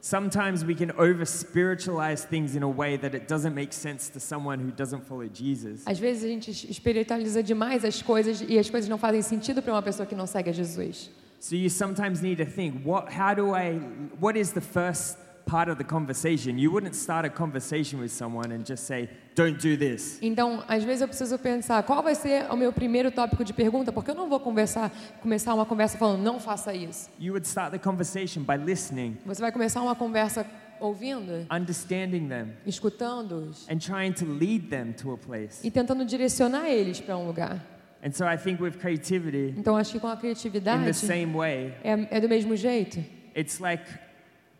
Sometimes 0.00 0.62
we 0.62 0.76
can 0.76 0.92
over 0.96 1.26
spiritualize 1.26 2.24
things 2.24 2.54
in 2.54 2.62
a 2.62 2.68
way 2.68 2.96
that 2.98 3.16
it 3.16 3.26
doesn't 3.26 3.52
make 3.52 3.74
sense 3.74 4.08
to 4.12 4.20
someone 4.20 4.62
who 4.62 4.70
doesn't 4.70 5.04
follow 5.04 5.28
Jesus. 5.28 5.82
Às 5.84 5.98
vezes 5.98 6.24
a 6.24 6.28
gente 6.28 6.50
espiritualiza 6.70 7.42
demais 7.42 7.84
as 7.84 8.00
coisas 8.00 8.40
e 8.46 8.58
as 8.58 8.70
coisas 8.70 8.88
não 8.88 8.96
fazem 8.96 9.22
sentido 9.22 9.60
para 9.60 9.72
uma 9.72 9.82
pessoa 9.82 10.06
que 10.06 10.14
não 10.14 10.26
segue 10.26 10.50
a 10.50 10.52
Jesus. 10.52 11.10
So 11.40 11.54
you 11.56 11.68
sometimes 11.70 12.20
need 12.20 12.38
to 12.38 12.44
think, 12.44 12.84
what, 12.84 13.12
how 13.12 13.32
do 13.34 13.54
I, 13.54 13.74
what 14.18 14.36
is 14.36 14.52
the 14.52 14.60
first 14.60 15.16
part 15.46 15.70
of 15.70 15.78
the 15.78 15.84
conversation? 15.84 16.58
You 16.58 16.72
wouldn't 16.72 16.94
start 16.96 17.24
a 17.24 17.30
conversation 17.30 18.00
with 18.00 18.10
someone 18.10 18.52
and 18.52 18.64
just 18.66 18.84
say, 18.86 19.08
don't 19.36 19.56
do 19.58 19.76
this. 19.76 20.18
Então, 20.20 20.62
às 20.68 20.82
vezes 20.82 21.02
eu 21.02 21.08
preciso 21.08 21.38
pensar 21.38 21.82
qual 21.84 22.02
vai 22.02 22.14
ser 22.16 22.50
o 22.50 22.56
meu 22.56 22.72
primeiro 22.72 23.10
tópico 23.12 23.44
de 23.44 23.52
pergunta, 23.52 23.92
porque 23.92 24.10
eu 24.10 24.14
não 24.16 24.28
vou 24.28 24.40
conversar, 24.40 24.90
começar 25.22 25.54
uma 25.54 25.64
conversa 25.64 25.96
falando 25.96 26.22
não 26.22 26.40
faça 26.40 26.74
isso. 26.74 27.08
You 27.20 27.32
would 27.34 27.46
start 27.46 27.70
the 27.72 27.78
conversation 27.78 28.42
by 28.42 28.56
listening, 28.56 29.16
Você 29.24 29.40
vai 29.40 29.52
começar 29.52 29.80
uma 29.80 29.94
conversa 29.94 30.44
ouvindo, 30.80 31.46
understanding 31.50 32.28
them, 32.28 32.52
escutando-os 32.66 33.66
and 33.70 33.78
trying 33.78 34.12
to 34.12 34.24
lead 34.24 34.68
them 34.70 34.92
to 34.92 35.12
a 35.12 35.16
place. 35.16 35.64
e 35.66 35.70
tentando 35.70 36.04
direcionar 36.04 36.68
eles 36.68 37.00
para 37.00 37.16
um 37.16 37.26
lugar. 37.26 37.64
And 38.02 38.12
so 38.12 38.24
I 38.26 38.36
think 38.36 38.62
with 38.62 38.78
creativity, 38.78 39.54
Então, 39.58 39.76
acho 39.76 39.92
que 39.92 40.00
com 40.00 40.06
a 40.06 40.12
in 40.12 40.16
the 40.16 40.20
criatividade 40.22 40.94
same 40.94 41.32
way, 41.34 41.74
é, 41.82 42.18
é 42.18 42.20
do 42.20 42.28
mesmo 42.28 42.54
jeito. 42.54 43.02
it's 43.34 43.58
like 43.60 43.82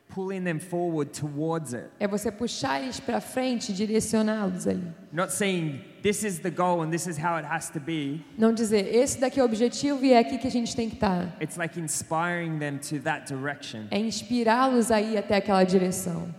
pulling 0.09 0.43
them 0.43 0.59
forward 0.59 1.13
towards 1.13 1.73
it. 1.75 1.89
É 2.01 2.09
você 2.09 2.33
puxar 2.33 2.83
eles 2.83 2.99
para 2.99 3.21
frente, 3.21 3.73
direcioná-los 3.73 4.67
ali. 4.67 4.93
Not 5.13 5.33
saying 5.33 5.85
this 6.03 6.25
is 6.25 6.41
the 6.41 6.51
goal 6.51 6.83
and 6.83 6.91
this 6.91 7.07
is 7.07 7.17
how 7.19 7.37
it 7.37 7.47
has 7.47 7.71
to 7.71 7.79
be. 7.79 8.25
Não 8.37 8.53
dizer, 8.53 8.93
esse 8.93 9.21
daqui 9.21 9.39
é 9.39 9.43
o 9.43 9.47
objetivo 9.47 10.05
e 10.05 10.13
é 10.13 10.19
aqui 10.19 10.39
que 10.39 10.47
a 10.47 10.51
gente 10.51 10.75
tem 10.75 10.89
que 10.89 10.97
estar. 10.97 11.37
It's 11.41 11.57
like 11.57 11.79
inspiring 11.79 12.59
them 12.59 12.79
to 12.79 12.99
that 13.01 13.33
direction. 13.33 13.87
É 13.91 13.99
inspirá-los 13.99 14.91
a 14.91 15.01
ir 15.01 15.17
até 15.17 15.37
aquela 15.37 15.63
direção. 15.63 16.35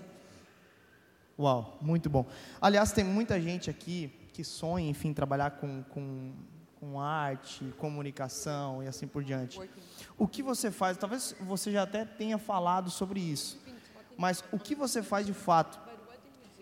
Uau, 1.37 1.77
muito 1.81 2.09
bom. 2.09 2.25
Aliás, 2.59 2.91
tem 2.91 3.05
muita 3.05 3.39
gente 3.39 3.69
aqui 3.69 4.11
que 4.33 4.43
sonha, 4.43 4.89
enfim, 4.89 5.13
trabalhar 5.13 5.51
com, 5.51 5.83
com, 5.83 6.33
com 6.79 6.99
arte, 6.99 7.73
comunicação 7.77 8.81
e 8.81 8.87
assim 8.87 9.07
por 9.07 9.23
diante. 9.23 9.59
O 10.17 10.27
que 10.27 10.41
você 10.41 10.71
faz, 10.71 10.97
talvez 10.97 11.35
você 11.41 11.71
já 11.71 11.83
até 11.83 12.05
tenha 12.05 12.37
falado 12.37 12.89
sobre 12.89 13.19
isso, 13.19 13.59
mas 14.17 14.43
o 14.51 14.57
que 14.57 14.75
você 14.75 15.03
faz 15.03 15.25
de 15.25 15.33
fato? 15.33 15.79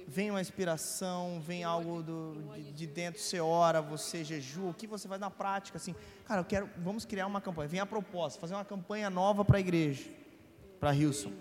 Vem 0.09 0.31
uma 0.31 0.39
inspiração, 0.39 1.41
vem 1.41 1.65
algo 1.65 2.01
do, 2.01 2.53
de, 2.55 2.71
de 2.71 2.87
dentro, 2.87 3.21
você 3.21 3.41
ora, 3.41 3.81
você 3.81 4.23
jejua, 4.23 4.69
o 4.69 4.73
que 4.73 4.87
você 4.87 5.05
faz 5.05 5.19
na 5.19 5.29
prática? 5.29 5.77
Assim, 5.77 5.93
cara, 6.25 6.41
eu 6.41 6.45
quero, 6.45 6.69
vamos 6.77 7.03
criar 7.03 7.27
uma 7.27 7.41
campanha, 7.41 7.67
vem 7.67 7.79
a 7.81 7.85
proposta, 7.85 8.39
fazer 8.39 8.53
uma 8.53 8.63
campanha 8.63 9.09
nova 9.09 9.43
para 9.43 9.57
a 9.57 9.59
igreja, 9.59 10.09
para 10.79 10.95
Hilson. 10.95 11.33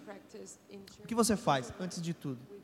O 0.98 1.06
que 1.06 1.14
você 1.14 1.36
faz, 1.36 1.72
antes 1.78 2.02
de 2.02 2.12
tudo? 2.12 2.55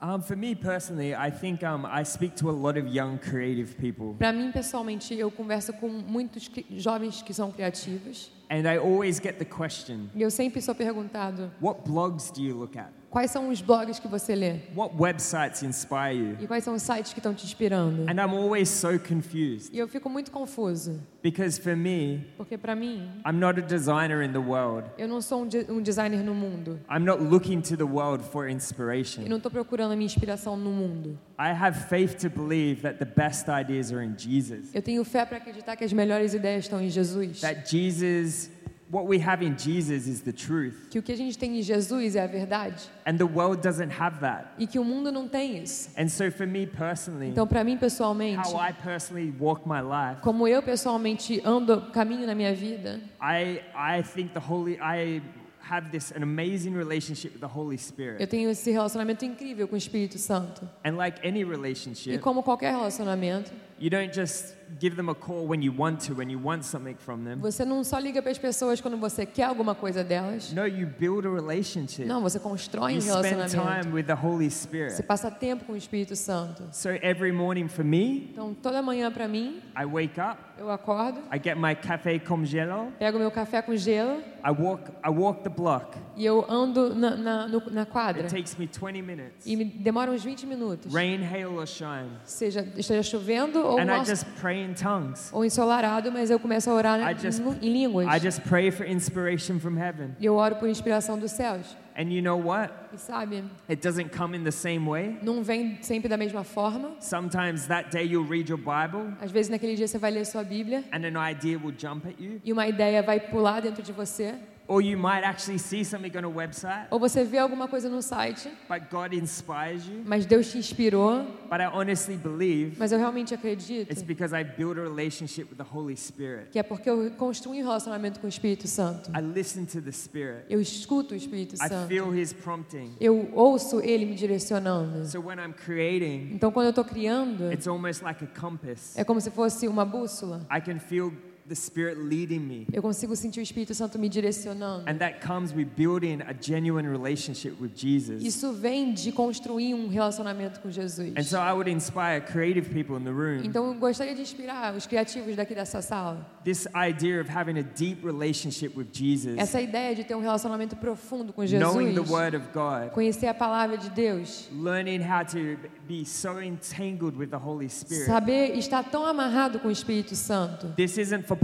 Um, 0.00 0.22
for 0.22 0.36
me 0.36 0.54
personally, 0.54 1.12
I 1.12 1.28
think 1.28 1.64
um, 1.64 1.84
I 1.84 2.04
speak 2.04 2.36
to 2.36 2.50
a 2.50 2.52
lot 2.52 2.76
of 2.76 2.86
young 2.86 3.18
creative 3.18 3.76
people. 3.78 4.14
Para 4.16 4.32
mim, 4.32 4.52
pessoalmente, 4.52 5.12
eu 5.12 5.28
converso 5.28 5.72
com 5.72 5.88
muitos 5.88 6.48
jovens 6.76 7.20
que 7.20 7.34
são 7.34 7.50
criativos. 7.50 8.30
And 8.50 8.62
I 8.66 8.78
always 8.78 9.20
get 9.20 9.38
the 9.38 9.44
question, 9.44 10.08
E 10.14 10.22
eu 10.22 10.30
sempre 10.30 10.62
sou 10.62 10.74
perguntado: 10.74 11.50
what 11.60 11.82
blogs 11.86 12.30
do 12.30 12.40
you 12.40 12.56
look 12.56 12.78
at? 12.78 12.88
quais 13.10 13.30
são 13.30 13.48
os 13.50 13.60
blogs 13.60 13.98
que 13.98 14.08
você 14.08 14.34
lê? 14.34 14.60
What 14.74 14.94
websites 14.98 15.62
inspire 15.62 16.14
you? 16.14 16.36
E 16.40 16.46
quais 16.46 16.64
são 16.64 16.74
os 16.74 16.82
sites 16.82 17.12
que 17.12 17.18
estão 17.18 17.34
te 17.34 17.44
inspirando? 17.44 18.02
And 18.08 18.14
I'm 18.14 18.34
always 18.34 18.68
so 18.70 18.98
confused 18.98 19.70
E 19.74 19.78
eu 19.78 19.86
fico 19.86 20.08
muito 20.08 20.30
confuso, 20.30 20.98
because 21.22 21.60
for 21.60 21.76
me, 21.76 22.26
porque 22.38 22.56
para 22.56 22.74
mim, 22.74 23.10
I'm 23.26 23.38
not 23.38 23.58
a 23.60 23.62
designer 23.62 24.22
in 24.22 24.32
the 24.32 24.38
world. 24.38 24.88
eu 24.96 25.06
não 25.08 25.20
sou 25.20 25.42
um, 25.42 25.46
de- 25.46 25.66
um 25.70 25.82
designer 25.82 26.22
no 26.24 26.34
mundo. 26.34 26.80
I'm 26.90 27.04
not 27.04 27.22
looking 27.22 27.60
to 27.60 27.76
the 27.76 27.84
world 27.84 28.24
for 28.24 28.48
E 28.48 28.52
inspiration. 28.52 29.24
não 29.28 29.36
estou 29.36 29.50
procurando 29.52 29.92
a 29.92 29.96
minha 29.96 30.06
inspiração 30.06 30.56
no 30.56 30.70
mundo. 30.70 31.18
I 31.38 31.52
have 31.52 31.88
faith 31.88 32.18
to 32.18 32.28
believe 32.28 32.82
that 32.82 32.98
the 32.98 33.04
best 33.06 33.48
ideas 33.48 33.92
are 33.92 34.02
in 34.02 34.16
Jesus. 34.18 34.74
Eu 34.74 34.82
tenho 34.82 35.04
fé 35.04 35.24
para 35.24 35.36
acreditar 35.36 35.76
que 35.76 35.84
as 35.84 35.92
melhores 35.92 36.34
ideias 36.34 36.64
estão 36.64 36.80
em 36.80 36.90
Jesus. 36.90 37.40
That 37.42 37.70
Jesus, 37.70 38.50
what 38.90 39.06
we 39.06 39.20
have 39.20 39.44
in 39.44 39.56
Jesus 39.56 40.08
is 40.08 40.20
the 40.22 40.32
truth. 40.32 40.88
Que 40.90 40.98
o 40.98 41.02
que 41.02 41.12
a 41.12 41.16
gente 41.16 41.38
tem 41.38 41.56
em 41.56 41.62
Jesus 41.62 42.16
é 42.16 42.24
a 42.24 42.26
verdade. 42.26 42.90
And 43.06 43.18
the 43.18 43.24
world 43.24 43.62
doesn't 43.62 43.92
have 43.92 44.18
that. 44.18 44.48
E 44.58 44.66
que 44.66 44.80
o 44.80 44.84
mundo 44.84 45.12
não 45.12 45.28
tem 45.28 45.62
isso. 45.62 45.90
And 45.96 46.08
so 46.08 46.28
for 46.32 46.44
me 46.44 46.66
personally, 46.66 47.28
Então, 47.28 47.46
para 47.46 47.62
mim 47.62 47.76
pessoalmente, 47.76 48.48
how 48.48 48.60
I 48.60 48.72
personally 48.72 49.32
walk 49.38 49.62
my 49.64 49.80
life, 49.80 50.20
como 50.22 50.48
eu 50.48 50.60
pessoalmente 50.60 51.40
ando, 51.44 51.82
caminho 51.92 52.26
na 52.26 52.34
minha 52.34 52.52
vida, 52.52 53.00
I, 53.22 53.60
I 53.72 54.02
think 54.02 54.32
the 54.32 54.40
Holy, 54.40 54.76
I 54.82 55.22
have 55.70 55.90
this 55.90 56.10
an 56.12 56.22
amazing 56.22 56.74
relationship 56.74 57.32
with 57.32 57.40
the 57.40 57.46
Holy 57.46 57.76
eu 57.76 57.78
Spirit. 57.78 58.26
tenho 58.28 58.50
esse 58.50 58.70
relacionamento 58.70 59.24
incrível 59.24 59.66
com 59.68 59.74
o 59.74 59.78
Espírito 59.78 60.18
Santo. 60.18 60.68
And 60.84 60.96
like 60.96 61.20
any 61.26 61.40
E 61.40 61.44
relationship, 61.44 62.18
como 62.20 62.42
qualquer 62.42 62.70
relacionamento, 62.72 63.52
you 63.80 63.90
don't 63.90 64.12
just 64.12 64.54
give 64.78 64.96
them 64.96 65.08
a 65.08 65.14
call 65.14 65.46
when 65.46 65.62
you 65.62 65.72
want 65.72 65.98
to, 66.06 66.14
when 66.14 66.28
you 66.30 66.38
want 66.38 66.62
something 66.64 66.94
from 66.96 67.24
them. 67.24 67.38
você 67.40 67.64
não 67.64 67.82
só 67.82 67.98
liga 67.98 68.20
para 68.20 68.30
as 68.30 68.38
pessoas 68.38 68.80
quando 68.80 68.98
você 68.98 69.24
quer 69.24 69.44
alguma 69.44 69.74
coisa 69.74 70.04
delas. 70.04 70.52
No, 70.52 70.66
you 70.66 70.86
build 70.86 71.26
a 71.26 71.30
relationship. 71.30 72.04
Não, 72.04 72.20
você 72.20 72.38
constrói 72.38 72.92
You 72.92 72.98
um 72.98 73.00
spend 73.00 73.24
relacionamento. 73.28 73.82
time 73.84 73.94
with 73.94 74.04
the 74.04 74.14
Holy 74.14 74.50
Você 74.50 74.62
Spirit. 74.66 75.02
passa 75.04 75.30
tempo 75.30 75.64
com 75.64 75.72
o 75.72 75.76
Espírito 75.76 76.14
Santo. 76.14 76.64
So 76.72 76.90
every 77.02 77.32
morning 77.32 77.66
for 77.68 77.84
me, 77.84 78.28
Então, 78.32 78.52
toda 78.54 78.82
manhã 78.82 79.10
para 79.10 79.26
mim, 79.26 79.62
I 79.74 79.84
wake 79.86 80.20
up, 80.20 80.38
eu 80.58 80.70
acordo, 80.70 81.20
I 81.32 81.40
get 81.42 81.56
my 81.56 81.74
cafe 81.74 82.18
com 82.20 82.44
gelo, 82.44 82.92
pego 82.98 83.18
meu 83.18 83.30
café 83.30 83.62
com 83.62 83.74
gelo 83.74 84.22
I 84.44 84.50
walk, 84.50 84.82
I 85.04 85.10
walk 85.10 85.42
the 85.42 85.48
block. 85.50 85.96
e 86.16 86.24
eu 86.24 86.44
ando 86.48 86.94
na, 86.94 87.16
na, 87.16 87.48
na 87.48 87.86
quadra. 87.86 88.22
It 88.24 88.34
takes 88.34 88.56
me 88.56 88.66
20 88.68 89.02
minutes. 89.02 89.46
E 89.46 89.56
me 89.56 89.64
demora 89.64 90.10
uns 90.10 90.22
20 90.22 90.46
minutos. 90.46 90.92
Rain, 90.94 91.22
hail, 91.22 91.56
or 91.58 91.66
shine. 91.66 92.08
Seja 92.24 92.60
esteja 92.76 93.02
chovendo 93.02 93.58
ou, 93.72 93.78
And 93.78 93.84
I 94.02 94.04
just 94.04 94.24
pray 94.40 94.62
in 94.64 94.74
tongues. 94.74 95.30
ou 95.32 95.44
ensolarado, 95.44 96.10
mas 96.12 96.30
eu 96.30 96.38
começo 96.40 96.70
a 96.70 96.74
orar 96.74 97.00
I 97.00 97.14
just- 97.18 97.40
em, 97.40 97.68
em 97.68 97.72
línguas. 97.72 98.06
I 98.06 98.18
just 98.20 98.40
pray 98.42 98.70
for 98.70 98.86
inspiration 98.86 99.58
from 99.58 99.76
heaven. 99.78 100.16
E 100.18 100.26
eu 100.26 100.34
oro 100.34 100.56
por 100.56 100.68
inspiração 100.68 101.18
dos 101.18 101.30
céus. 101.32 101.76
And 101.96 102.12
you 102.12 102.22
know 102.22 102.40
what? 102.40 102.72
E 102.94 102.98
sabe, 102.98 103.42
It 103.68 103.82
doesn't 103.82 104.10
come 104.16 104.36
in 104.36 104.44
the 104.44 104.52
same 104.52 104.88
way. 104.88 105.18
não 105.20 105.42
vem 105.42 105.78
sempre 105.82 106.08
da 106.08 106.16
mesma 106.16 106.44
forma. 106.44 106.92
Sometimes 107.00 107.66
that 107.66 107.90
day 107.90 108.04
you'll 108.06 108.28
read 108.28 108.48
your 108.48 108.58
Bible 108.58 109.14
Às 109.20 109.32
vezes 109.32 109.50
naquele 109.50 109.74
dia 109.74 109.88
você 109.88 109.98
vai 109.98 110.12
ler 110.12 110.24
sua 110.24 110.44
Bíblia 110.44 110.84
and 110.92 111.04
an 111.04 111.30
idea 111.30 111.58
will 111.58 111.74
jump 111.76 112.06
at 112.08 112.14
you. 112.20 112.40
e 112.44 112.52
uma 112.52 112.68
ideia 112.68 113.02
vai 113.02 113.18
pular 113.18 113.60
dentro 113.60 113.82
de 113.82 113.90
você. 113.92 114.34
Or 114.70 114.82
you 114.82 114.98
might 114.98 115.24
actually 115.24 115.58
see 115.58 115.82
something 115.82 116.12
on 116.18 116.24
a 116.24 116.28
website, 116.28 116.88
Ou 116.90 116.98
você 116.98 117.24
vê 117.24 117.38
alguma 117.38 117.66
coisa 117.66 117.88
no 117.88 118.02
site, 118.02 118.50
but 118.68 118.82
God 118.90 119.14
inspires 119.14 119.86
you. 119.86 120.02
mas 120.04 120.26
Deus 120.26 120.50
te 120.52 120.58
inspirou. 120.58 121.24
But 121.50 121.60
I 121.60 121.66
honestly 121.72 122.16
believe 122.18 122.76
Mas 122.78 122.92
eu 122.92 122.98
realmente 122.98 123.32
acredito 123.32 123.90
it's 123.90 124.02
because 124.02 124.34
I 124.36 124.44
build 124.44 124.78
a 124.78 124.82
relationship 124.82 125.44
with 125.50 125.56
the 125.56 125.64
Holy 125.64 125.96
Spirit. 125.96 126.50
que 126.52 126.58
é 126.58 126.62
porque 126.62 126.88
eu 126.90 127.10
construí 127.12 127.60
um 127.62 127.64
relacionamento 127.64 128.20
com 128.20 128.26
o 128.26 128.28
Espírito 128.28 128.68
Santo. 128.68 129.10
I 129.16 129.22
listen 129.22 129.64
to 129.64 129.80
the 129.80 129.90
Spirit. 129.90 130.44
Eu 130.50 130.60
escuto 130.60 131.14
o 131.14 131.16
Espírito 131.16 131.54
I 131.54 131.68
Santo. 131.68 131.88
feel 131.88 132.14
His 132.14 132.34
prompting. 132.34 132.92
Eu 133.00 133.30
ouço 133.32 133.80
Ele 133.80 134.04
me 134.04 134.14
direcionando. 134.14 135.06
So 135.06 135.20
when 135.20 135.38
I'm 135.38 135.54
creating, 135.54 136.34
Então, 136.34 136.52
quando 136.52 136.66
eu 136.66 136.70
estou 136.70 136.84
criando, 136.84 137.50
it's 137.50 137.66
almost 137.66 138.02
like 138.04 138.22
a 138.22 138.26
compass. 138.40 138.94
é 138.98 139.02
como 139.04 139.18
se 139.20 139.30
fosse 139.30 139.66
uma 139.66 139.86
bússola. 139.86 140.46
I 140.54 140.60
can 140.60 140.78
feel 140.78 141.10
the 141.48 141.54
Spirit 141.54 141.98
leading 141.98 142.40
me. 142.40 142.66
Eu 142.72 142.82
consigo 142.82 143.16
sentir 143.16 143.40
o 143.40 143.42
Espírito 143.42 143.74
Santo 143.74 143.98
me 143.98 144.08
direcionando. 144.08 144.88
And 144.88 144.98
that 144.98 145.26
comes 145.26 145.52
with 145.52 145.66
building 145.76 146.20
a 146.22 146.34
genuine 146.38 146.86
relationship 146.86 147.54
with 147.60 147.72
Jesus. 147.74 148.22
Isso 148.22 148.52
vem 148.52 148.92
de 148.92 149.10
construir 149.10 149.74
um 149.74 149.88
relacionamento 149.88 150.60
com 150.60 150.70
Jesus. 150.70 151.12
And 151.16 151.22
so 151.22 151.38
I 151.38 151.52
would 151.52 151.70
inspire 151.70 152.20
creative 152.20 152.68
people 152.70 152.96
in 152.96 153.04
the 153.04 153.10
room. 153.10 153.40
Então, 153.44 153.66
eu 153.66 153.74
gostaria 153.74 154.14
de 154.14 154.20
inspirar 154.20 154.74
os 154.76 154.86
criativos 154.86 155.34
daqui 155.36 155.54
dessa 155.54 155.80
sala. 155.80 156.26
This 156.44 156.66
idea 156.74 157.20
of 157.20 157.30
having 157.30 157.58
a 157.58 157.62
deep 157.62 158.04
relationship 158.04 158.76
with 158.76 158.88
Jesus, 158.92 159.38
Essa 159.38 159.60
ideia 159.60 159.94
de 159.94 160.04
ter 160.04 160.14
um 160.14 160.20
relacionamento 160.20 160.76
profundo 160.76 161.32
com 161.32 161.42
knowing 161.42 161.94
the 161.94 162.00
Jesus. 162.00 162.10
Word 162.10 162.36
of 162.36 162.46
God, 162.52 162.90
Conhecer 162.92 163.26
a 163.26 163.34
palavra 163.34 163.78
de 163.78 163.88
Deus. 163.90 164.48
learning 164.52 165.00
how 165.00 165.24
to 165.24 165.56
be 165.86 166.04
so 166.04 166.38
entangled 166.40 167.16
with 167.16 167.28
the 167.30 167.38
Holy 167.38 167.68
Spirit. 167.68 168.04
Saber 168.06 168.56
estar 168.58 168.84
tão 168.84 169.06
amarrado 169.06 169.58
com 169.58 169.68
o 169.68 169.70
Espírito 169.70 170.14
Santo. 170.14 170.68
This 170.76 170.98
isn't 170.98 171.26
for. 171.26 171.37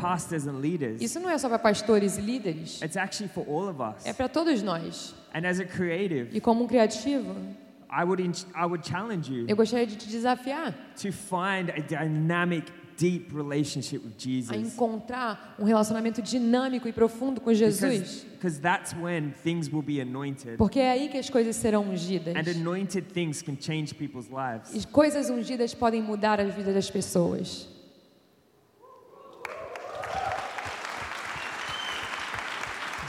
Isso 1.00 1.18
não 1.20 1.30
é 1.30 1.38
só 1.38 1.48
para 1.48 1.58
pastores 1.58 2.18
e 2.18 2.20
líderes. 2.20 2.80
It's 2.82 2.96
actually 2.96 3.32
for 3.32 3.46
all 3.48 3.68
of 3.68 3.80
us. 3.80 4.06
É 4.06 4.12
para 4.12 4.28
todos 4.28 4.62
nós. 4.62 5.14
And 5.34 5.46
as 5.48 5.58
a 5.60 5.64
creative, 5.64 6.36
E 6.36 6.40
como 6.40 6.64
um 6.64 6.66
criativo, 6.66 7.34
I 7.90 8.04
would 8.04 8.22
I 8.54 8.64
would 8.66 8.88
challenge 8.88 9.32
you 9.32 9.46
eu 9.48 9.56
gostaria 9.56 9.86
de 9.86 9.96
te 9.96 10.08
desafiar 10.08 10.74
to 11.00 11.12
find 11.12 11.70
a 11.70 11.80
dynamic, 11.80 12.72
deep 12.96 13.32
relationship 13.32 13.98
with 14.04 14.14
a 14.16 14.18
Jesus. 14.18 14.56
encontrar 14.56 15.54
um 15.58 15.64
relacionamento 15.64 16.20
dinâmico 16.20 16.88
e 16.88 16.92
profundo 16.92 17.40
com 17.40 17.52
Jesus. 17.54 18.24
Because 18.32 18.60
that's 18.60 18.94
when 18.94 19.32
things 19.42 19.68
will 19.72 19.82
be 19.82 20.00
anointed. 20.00 20.56
Porque 20.56 20.78
é 20.80 20.90
aí 20.90 21.08
que 21.08 21.18
as 21.18 21.30
coisas 21.30 21.56
serão 21.56 21.88
ungidas. 21.88 22.34
And 22.34 22.50
anointed 22.50 23.12
things 23.12 23.42
can 23.42 23.56
change 23.58 23.94
people's 23.94 24.28
lives. 24.28 24.74
E 24.74 24.86
coisas 24.88 25.30
ungidas 25.30 25.72
podem 25.74 26.02
mudar 26.02 26.40
a 26.40 26.44
vida 26.44 26.72
das 26.72 26.90
pessoas. 26.90 27.68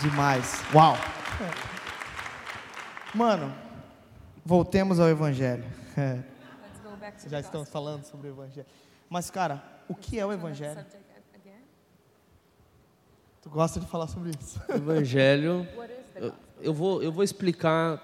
Demais. 0.01 0.61
Uau. 0.73 0.95
Mano, 3.13 3.53
voltemos 4.45 4.99
ao 4.99 5.07
Evangelho. 5.07 5.63
É, 5.97 6.19
Já 7.27 7.39
estamos 7.39 7.69
falando 7.69 8.03
sobre 8.03 8.27
o 8.27 8.31
Evangelho. 8.31 8.67
Mas, 9.09 9.29
cara, 9.29 9.63
o 9.87 9.95
que 9.95 10.19
é 10.19 10.25
o 10.25 10.33
Evangelho? 10.33 10.85
Tu 13.41 13.49
gosta 13.49 13.79
de 13.79 13.85
falar 13.85 14.07
sobre 14.07 14.31
isso? 14.39 14.61
Evangelho. 14.69 15.67
Eu, 16.15 16.33
eu 16.61 16.73
vou, 16.73 17.03
eu 17.03 17.11
vou 17.11 17.25
explicar. 17.25 18.01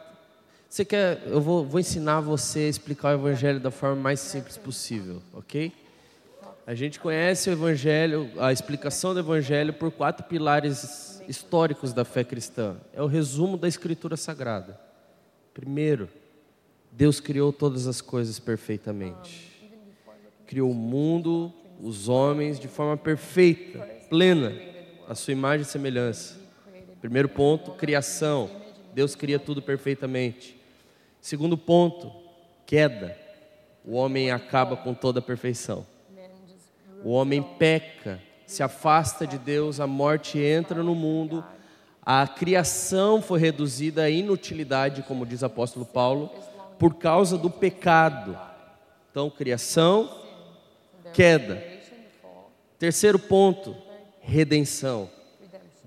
Você 0.67 0.83
quer? 0.83 1.23
Eu 1.25 1.39
vou, 1.39 1.65
vou 1.65 1.79
ensinar 1.79 2.19
você 2.19 2.59
a 2.59 2.67
explicar 2.67 3.15
o 3.15 3.19
Evangelho 3.21 3.57
da 3.57 3.71
forma 3.71 3.95
mais 3.95 4.19
simples 4.19 4.57
possível, 4.57 5.21
ok? 5.33 5.73
A 6.71 6.73
gente 6.73 7.01
conhece 7.01 7.49
o 7.49 7.51
Evangelho, 7.51 8.31
a 8.39 8.53
explicação 8.53 9.13
do 9.13 9.19
Evangelho 9.19 9.73
por 9.73 9.91
quatro 9.91 10.23
pilares 10.23 11.21
históricos 11.27 11.91
da 11.91 12.05
fé 12.05 12.23
cristã. 12.23 12.77
É 12.93 13.01
o 13.01 13.07
resumo 13.07 13.57
da 13.57 13.67
Escritura 13.67 14.15
Sagrada. 14.15 14.79
Primeiro, 15.53 16.07
Deus 16.89 17.19
criou 17.19 17.51
todas 17.51 17.87
as 17.87 17.99
coisas 17.99 18.39
perfeitamente. 18.39 19.69
Criou 20.47 20.71
o 20.71 20.73
mundo, 20.73 21.51
os 21.81 22.07
homens 22.07 22.57
de 22.57 22.69
forma 22.69 22.95
perfeita, 22.95 23.79
plena, 24.09 24.53
a 25.09 25.13
sua 25.13 25.33
imagem 25.33 25.63
e 25.63 25.69
semelhança. 25.69 26.39
Primeiro 27.01 27.27
ponto, 27.27 27.71
criação. 27.71 28.49
Deus 28.93 29.13
cria 29.13 29.37
tudo 29.37 29.61
perfeitamente. 29.61 30.57
Segundo 31.19 31.57
ponto, 31.57 32.09
queda. 32.65 33.17
O 33.83 33.95
homem 33.95 34.31
acaba 34.31 34.77
com 34.77 34.93
toda 34.93 35.19
a 35.19 35.21
perfeição. 35.21 35.90
O 37.03 37.11
homem 37.11 37.41
peca, 37.41 38.19
se 38.45 38.61
afasta 38.61 39.25
de 39.25 39.37
Deus, 39.37 39.79
a 39.79 39.87
morte 39.87 40.37
entra 40.37 40.83
no 40.83 40.93
mundo, 40.93 41.43
a 42.03 42.27
criação 42.27 43.21
foi 43.21 43.39
reduzida 43.39 44.03
à 44.03 44.09
inutilidade, 44.09 45.03
como 45.03 45.25
diz 45.25 45.41
o 45.41 45.45
apóstolo 45.45 45.85
Paulo, 45.85 46.31
por 46.77 46.95
causa 46.95 47.37
do 47.37 47.49
pecado. 47.49 48.37
Então, 49.09 49.29
criação, 49.29 50.09
queda. 51.13 51.63
Terceiro 52.79 53.19
ponto, 53.19 53.75
redenção. 54.19 55.09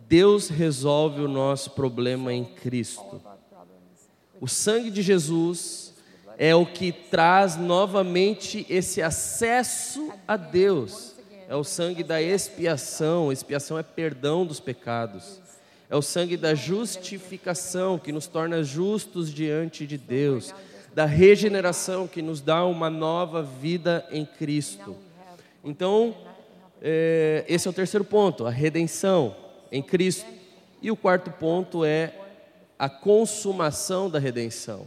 Deus 0.06 0.48
resolve 0.48 1.20
o 1.20 1.28
nosso 1.28 1.70
problema 1.70 2.32
em 2.32 2.44
Cristo. 2.44 3.20
O 4.40 4.46
sangue 4.46 4.90
de 4.90 5.02
Jesus 5.02 5.93
é 6.36 6.54
o 6.54 6.66
que 6.66 6.92
traz 6.92 7.56
novamente 7.56 8.66
esse 8.68 9.00
acesso 9.02 10.12
a 10.26 10.36
Deus. 10.36 11.14
É 11.48 11.54
o 11.54 11.64
sangue 11.64 12.02
da 12.02 12.20
expiação. 12.20 13.30
Expiação 13.30 13.78
é 13.78 13.82
perdão 13.82 14.44
dos 14.44 14.60
pecados. 14.60 15.40
É 15.88 15.96
o 15.96 16.02
sangue 16.02 16.36
da 16.36 16.54
justificação 16.54 17.98
que 17.98 18.12
nos 18.12 18.26
torna 18.26 18.62
justos 18.64 19.32
diante 19.32 19.86
de 19.86 19.98
Deus. 19.98 20.54
Da 20.94 21.04
regeneração 21.04 22.06
que 22.06 22.22
nos 22.22 22.40
dá 22.40 22.64
uma 22.64 22.88
nova 22.88 23.42
vida 23.42 24.06
em 24.10 24.24
Cristo. 24.24 24.96
Então, 25.62 26.14
é, 26.80 27.44
esse 27.48 27.66
é 27.66 27.70
o 27.70 27.74
terceiro 27.74 28.04
ponto, 28.04 28.46
a 28.46 28.50
redenção. 28.50 29.36
em 29.70 29.82
Cristo. 29.82 30.26
E 30.80 30.90
o 30.90 30.96
quarto 30.96 31.30
ponto 31.30 31.84
é 31.84 32.12
a 32.78 32.88
consumação 32.88 34.10
da 34.10 34.18
redenção. 34.18 34.86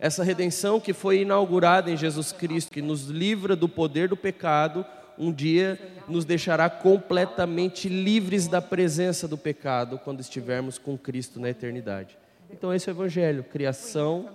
Essa 0.00 0.22
redenção 0.22 0.80
que 0.80 0.92
foi 0.92 1.22
inaugurada 1.22 1.90
em 1.90 1.96
Jesus 1.96 2.32
Cristo, 2.32 2.70
que 2.70 2.82
nos 2.82 3.06
livra 3.06 3.56
do 3.56 3.68
poder 3.68 4.08
do 4.08 4.16
pecado, 4.16 4.84
um 5.18 5.32
dia 5.32 5.78
nos 6.06 6.24
deixará 6.24 6.70
completamente 6.70 7.88
livres 7.88 8.46
da 8.46 8.62
presença 8.62 9.26
do 9.26 9.36
pecado 9.36 9.98
quando 9.98 10.20
estivermos 10.20 10.78
com 10.78 10.96
Cristo 10.96 11.40
na 11.40 11.50
eternidade. 11.50 12.16
Então, 12.50 12.72
esse 12.72 12.88
é 12.88 12.92
o 12.92 12.94
Evangelho: 12.94 13.42
criação, 13.44 14.30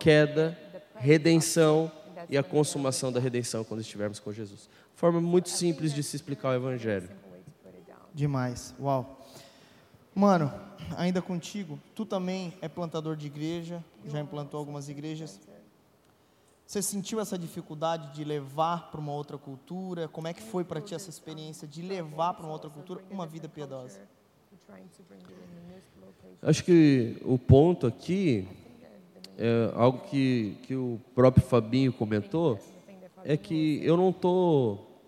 queda, 0.00 0.58
redenção 0.96 1.90
e 2.28 2.36
a 2.36 2.42
consumação 2.42 3.12
da 3.12 3.20
redenção 3.20 3.62
quando 3.62 3.80
estivermos 3.80 4.18
com 4.18 4.32
Jesus. 4.32 4.68
Forma 4.94 5.20
muito 5.20 5.48
simples 5.48 5.94
de 5.94 6.02
se 6.02 6.16
explicar 6.16 6.50
o 6.50 6.54
Evangelho. 6.54 7.08
Demais. 8.12 8.74
Uau. 8.80 9.25
Mano, 10.16 10.50
ainda 10.96 11.20
contigo, 11.20 11.78
tu 11.94 12.06
também 12.06 12.54
é 12.62 12.70
plantador 12.70 13.16
de 13.16 13.26
igreja, 13.26 13.84
já 14.06 14.18
implantou 14.18 14.58
algumas 14.58 14.88
igrejas. 14.88 15.38
Você 16.66 16.80
sentiu 16.80 17.20
essa 17.20 17.38
dificuldade 17.38 18.14
de 18.14 18.24
levar 18.24 18.90
para 18.90 18.98
uma 18.98 19.12
outra 19.12 19.36
cultura? 19.36 20.08
Como 20.08 20.26
é 20.26 20.32
que 20.32 20.40
foi 20.40 20.64
para 20.64 20.80
ti 20.80 20.94
essa 20.94 21.10
experiência 21.10 21.68
de 21.68 21.82
levar 21.82 22.32
para 22.32 22.46
uma 22.46 22.52
outra 22.54 22.70
cultura 22.70 23.04
uma 23.10 23.26
vida 23.26 23.46
piedosa? 23.46 24.00
Acho 26.40 26.64
que 26.64 27.18
o 27.22 27.38
ponto 27.38 27.86
aqui 27.86 28.48
é 29.36 29.70
algo 29.74 29.98
que, 30.08 30.56
que 30.62 30.74
o 30.74 30.98
próprio 31.14 31.44
Fabinho 31.44 31.92
comentou, 31.92 32.58
é 33.22 33.36
que 33.36 33.84
eu 33.84 33.98
não 33.98 34.08
estou. 34.08 34.98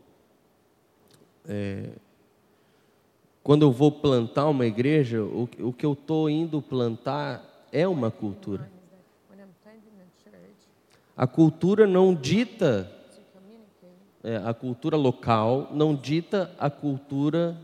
Quando 3.48 3.62
eu 3.62 3.72
vou 3.72 3.90
plantar 3.90 4.46
uma 4.46 4.66
igreja, 4.66 5.22
o, 5.22 5.48
o 5.60 5.72
que 5.72 5.86
eu 5.86 5.94
estou 5.94 6.28
indo 6.28 6.60
plantar 6.60 7.66
é 7.72 7.88
uma 7.88 8.10
cultura. 8.10 8.70
A 11.16 11.26
cultura 11.26 11.86
não 11.86 12.14
dita, 12.14 12.92
é, 14.22 14.36
a 14.44 14.52
cultura 14.52 14.98
local 14.98 15.70
não 15.72 15.94
dita 15.94 16.54
a 16.58 16.68
cultura 16.68 17.56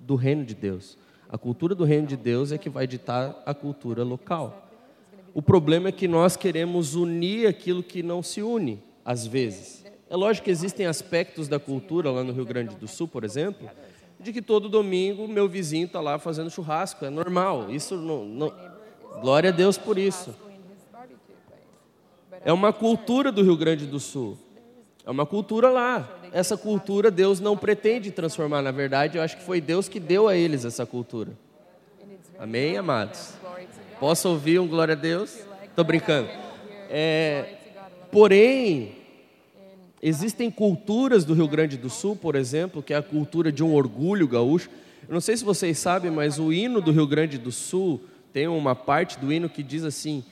do 0.00 0.14
reino 0.14 0.42
de 0.42 0.54
Deus. 0.54 0.96
A 1.28 1.36
cultura 1.36 1.74
do 1.74 1.84
reino 1.84 2.06
de 2.06 2.16
Deus 2.16 2.50
é 2.50 2.56
que 2.56 2.70
vai 2.70 2.86
ditar 2.86 3.42
a 3.44 3.52
cultura 3.52 4.02
local. 4.02 4.70
O 5.34 5.42
problema 5.42 5.90
é 5.90 5.92
que 5.92 6.08
nós 6.08 6.34
queremos 6.34 6.94
unir 6.94 7.46
aquilo 7.46 7.82
que 7.82 8.02
não 8.02 8.22
se 8.22 8.42
une, 8.42 8.82
às 9.04 9.26
vezes. 9.26 9.84
É 10.08 10.16
lógico 10.16 10.46
que 10.46 10.50
existem 10.50 10.86
aspectos 10.86 11.46
da 11.46 11.58
cultura 11.58 12.10
lá 12.10 12.24
no 12.24 12.32
Rio 12.32 12.46
Grande 12.46 12.74
do 12.76 12.88
Sul, 12.88 13.06
por 13.06 13.22
exemplo, 13.22 13.68
de 14.26 14.32
que 14.32 14.42
todo 14.42 14.68
domingo 14.68 15.28
meu 15.28 15.48
vizinho 15.48 15.86
está 15.86 16.00
lá 16.00 16.18
fazendo 16.18 16.50
churrasco. 16.50 17.04
É 17.04 17.10
normal. 17.10 17.70
Isso 17.70 17.96
não, 17.96 18.24
não, 18.24 18.52
Glória 19.20 19.50
a 19.50 19.52
Deus 19.52 19.78
por 19.78 19.96
isso. 19.96 20.34
É 22.44 22.52
uma 22.52 22.72
cultura 22.72 23.32
do 23.32 23.42
Rio 23.42 23.56
Grande 23.56 23.86
do 23.86 23.98
Sul. 23.98 24.36
É 25.04 25.10
uma 25.10 25.24
cultura 25.24 25.70
lá. 25.70 26.08
Essa 26.32 26.56
cultura 26.56 27.10
Deus 27.10 27.40
não 27.40 27.56
pretende 27.56 28.10
transformar. 28.10 28.62
Na 28.62 28.72
verdade, 28.72 29.16
eu 29.16 29.22
acho 29.22 29.36
que 29.36 29.44
foi 29.44 29.60
Deus 29.60 29.88
que 29.88 30.00
deu 30.00 30.28
a 30.28 30.36
eles 30.36 30.64
essa 30.64 30.84
cultura. 30.84 31.30
Amém, 32.38 32.76
amados? 32.76 33.34
Posso 33.98 34.28
ouvir 34.28 34.58
um 34.58 34.66
glória 34.66 34.92
a 34.92 34.96
Deus? 34.96 35.38
Estou 35.64 35.84
brincando. 35.84 36.28
É, 36.90 37.54
porém, 38.10 38.96
existem 40.08 40.52
culturas 40.52 41.24
do 41.24 41.34
Rio 41.34 41.48
Grande 41.48 41.76
do 41.76 41.90
Sul, 41.90 42.14
por 42.14 42.36
exemplo, 42.36 42.80
que 42.80 42.94
é 42.94 42.96
a 42.96 43.02
cultura 43.02 43.50
de 43.50 43.64
um 43.64 43.74
orgulho 43.74 44.28
gaúcho. 44.28 44.70
Eu 45.08 45.12
não 45.12 45.20
sei 45.20 45.36
se 45.36 45.44
vocês 45.44 45.76
sabem, 45.80 46.12
mas 46.12 46.38
o 46.38 46.52
hino 46.52 46.80
do 46.80 46.92
Rio 46.92 47.08
Grande 47.08 47.36
do 47.36 47.50
Sul 47.50 48.00
tem 48.32 48.46
uma 48.46 48.76
parte 48.76 49.18
do 49.18 49.32
hino 49.32 49.48
que 49.48 49.64
diz 49.64 49.82
assim: 49.82 50.22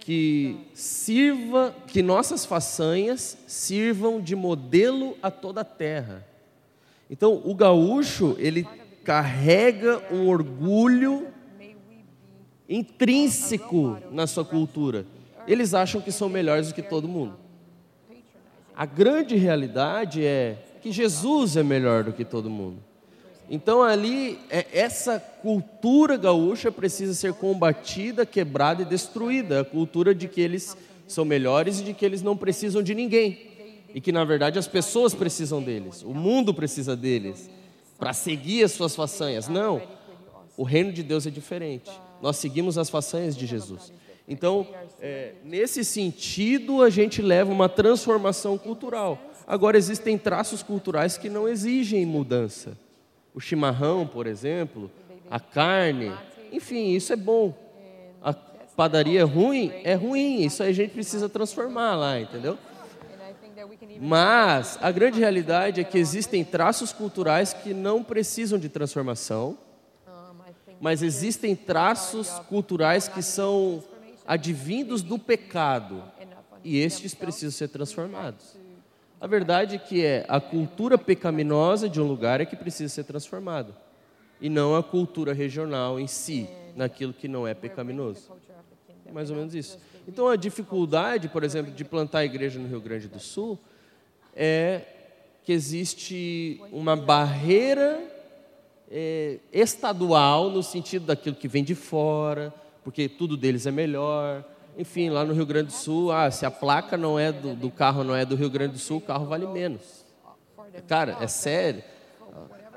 que 0.00 0.58
sirva, 0.74 1.74
que 1.86 2.02
nossas 2.02 2.44
façanhas 2.44 3.38
sirvam 3.46 4.20
de 4.20 4.36
modelo 4.36 5.16
a 5.22 5.30
toda 5.30 5.62
a 5.62 5.64
terra. 5.64 6.22
Então, 7.08 7.40
o 7.42 7.54
gaúcho, 7.54 8.36
ele 8.38 8.68
carrega 9.02 10.02
um 10.12 10.28
orgulho 10.28 11.28
intrínseco 12.68 13.96
na 14.10 14.26
sua 14.26 14.44
cultura. 14.44 15.06
Eles 15.48 15.72
acham 15.72 16.02
que 16.02 16.12
são 16.12 16.28
melhores 16.28 16.68
do 16.68 16.74
que 16.74 16.82
todo 16.82 17.08
mundo. 17.08 17.45
A 18.76 18.84
grande 18.84 19.36
realidade 19.36 20.24
é 20.24 20.58
que 20.82 20.92
Jesus 20.92 21.56
é 21.56 21.62
melhor 21.62 22.04
do 22.04 22.12
que 22.12 22.24
todo 22.24 22.50
mundo. 22.50 22.76
Então 23.48 23.82
ali 23.82 24.38
é, 24.50 24.66
essa 24.72 25.18
cultura 25.18 26.16
gaúcha 26.16 26.70
precisa 26.70 27.14
ser 27.14 27.32
combatida, 27.34 28.26
quebrada 28.26 28.82
e 28.82 28.84
destruída, 28.84 29.60
a 29.60 29.64
cultura 29.64 30.14
de 30.14 30.28
que 30.28 30.40
eles 30.40 30.76
são 31.06 31.24
melhores 31.24 31.80
e 31.80 31.84
de 31.84 31.94
que 31.94 32.04
eles 32.04 32.22
não 32.22 32.36
precisam 32.36 32.82
de 32.82 32.94
ninguém. 32.94 33.38
E 33.94 34.00
que 34.00 34.12
na 34.12 34.24
verdade 34.24 34.58
as 34.58 34.68
pessoas 34.68 35.14
precisam 35.14 35.62
deles, 35.62 36.02
o 36.02 36.12
mundo 36.12 36.52
precisa 36.52 36.94
deles 36.94 37.48
para 37.98 38.12
seguir 38.12 38.62
as 38.62 38.72
suas 38.72 38.94
façanhas. 38.94 39.48
Não. 39.48 39.80
O 40.56 40.64
reino 40.64 40.92
de 40.92 41.02
Deus 41.02 41.26
é 41.26 41.30
diferente 41.30 41.90
nós 42.20 42.36
seguimos 42.36 42.78
as 42.78 42.90
façanhas 42.90 43.36
de 43.36 43.46
Jesus. 43.46 43.92
Então, 44.28 44.66
é, 45.00 45.34
nesse 45.44 45.84
sentido, 45.84 46.82
a 46.82 46.90
gente 46.90 47.22
leva 47.22 47.52
uma 47.52 47.68
transformação 47.68 48.58
cultural. 48.58 49.18
Agora, 49.46 49.78
existem 49.78 50.18
traços 50.18 50.62
culturais 50.62 51.16
que 51.16 51.30
não 51.30 51.48
exigem 51.48 52.04
mudança. 52.04 52.76
O 53.32 53.40
chimarrão, 53.40 54.06
por 54.06 54.26
exemplo, 54.26 54.90
a 55.30 55.38
carne, 55.38 56.12
enfim, 56.50 56.90
isso 56.90 57.12
é 57.12 57.16
bom. 57.16 57.54
A 58.20 58.32
padaria 58.32 59.20
é 59.20 59.24
ruim? 59.24 59.72
É 59.84 59.94
ruim, 59.94 60.42
isso 60.42 60.62
aí 60.62 60.70
a 60.70 60.74
gente 60.74 60.90
precisa 60.90 61.28
transformar 61.28 61.94
lá, 61.94 62.20
entendeu? 62.20 62.58
Mas 64.00 64.78
a 64.82 64.90
grande 64.90 65.20
realidade 65.20 65.80
é 65.80 65.84
que 65.84 65.98
existem 65.98 66.44
traços 66.44 66.92
culturais 66.92 67.52
que 67.52 67.72
não 67.72 68.02
precisam 68.02 68.58
de 68.58 68.68
transformação 68.68 69.56
mas 70.80 71.02
existem 71.02 71.56
traços 71.56 72.28
culturais 72.48 73.08
que 73.08 73.22
são 73.22 73.82
advindos 74.26 75.02
do 75.02 75.18
pecado 75.18 76.02
e 76.64 76.78
estes 76.78 77.14
precisam 77.14 77.50
ser 77.50 77.68
transformados. 77.68 78.56
A 79.20 79.26
verdade 79.26 79.76
é 79.76 79.78
que 79.78 80.04
é 80.04 80.26
a 80.28 80.40
cultura 80.40 80.98
pecaminosa 80.98 81.88
de 81.88 82.00
um 82.00 82.06
lugar 82.06 82.40
é 82.40 82.44
que 82.44 82.56
precisa 82.56 82.92
ser 82.92 83.04
transformada 83.04 83.74
e 84.40 84.50
não 84.50 84.76
a 84.76 84.82
cultura 84.82 85.32
regional 85.32 85.98
em 85.98 86.06
si, 86.06 86.48
naquilo 86.74 87.12
que 87.12 87.26
não 87.26 87.46
é 87.46 87.54
pecaminoso. 87.54 88.30
É 89.06 89.12
mais 89.12 89.30
ou 89.30 89.36
menos 89.36 89.54
isso. 89.54 89.78
Então 90.06 90.28
a 90.28 90.36
dificuldade, 90.36 91.28
por 91.28 91.42
exemplo, 91.42 91.72
de 91.72 91.84
plantar 91.84 92.18
a 92.18 92.24
igreja 92.24 92.58
no 92.58 92.68
Rio 92.68 92.80
Grande 92.80 93.08
do 93.08 93.18
Sul 93.18 93.58
é 94.34 94.82
que 95.42 95.52
existe 95.52 96.60
uma 96.72 96.96
barreira 96.96 98.02
é, 98.90 99.38
estadual, 99.52 100.50
no 100.50 100.62
sentido 100.62 101.06
daquilo 101.06 101.36
que 101.36 101.48
vem 101.48 101.64
de 101.64 101.74
fora, 101.74 102.52
porque 102.86 103.08
tudo 103.08 103.36
deles 103.36 103.66
é 103.66 103.72
melhor. 103.72 104.44
Enfim, 104.78 105.10
lá 105.10 105.24
no 105.24 105.34
Rio 105.34 105.44
Grande 105.44 105.66
do 105.66 105.72
Sul, 105.72 106.12
ah, 106.12 106.30
se 106.30 106.46
a 106.46 106.52
placa 106.52 106.96
não 106.96 107.18
é 107.18 107.32
do, 107.32 107.52
do 107.56 107.68
carro 107.68 108.04
não 108.04 108.14
é 108.14 108.24
do 108.24 108.36
Rio 108.36 108.48
Grande 108.48 108.74
do 108.74 108.78
Sul, 108.78 108.98
o 108.98 109.00
carro 109.00 109.26
vale 109.26 109.44
menos. 109.44 110.06
Cara, 110.86 111.16
é 111.20 111.26
sério. 111.26 111.82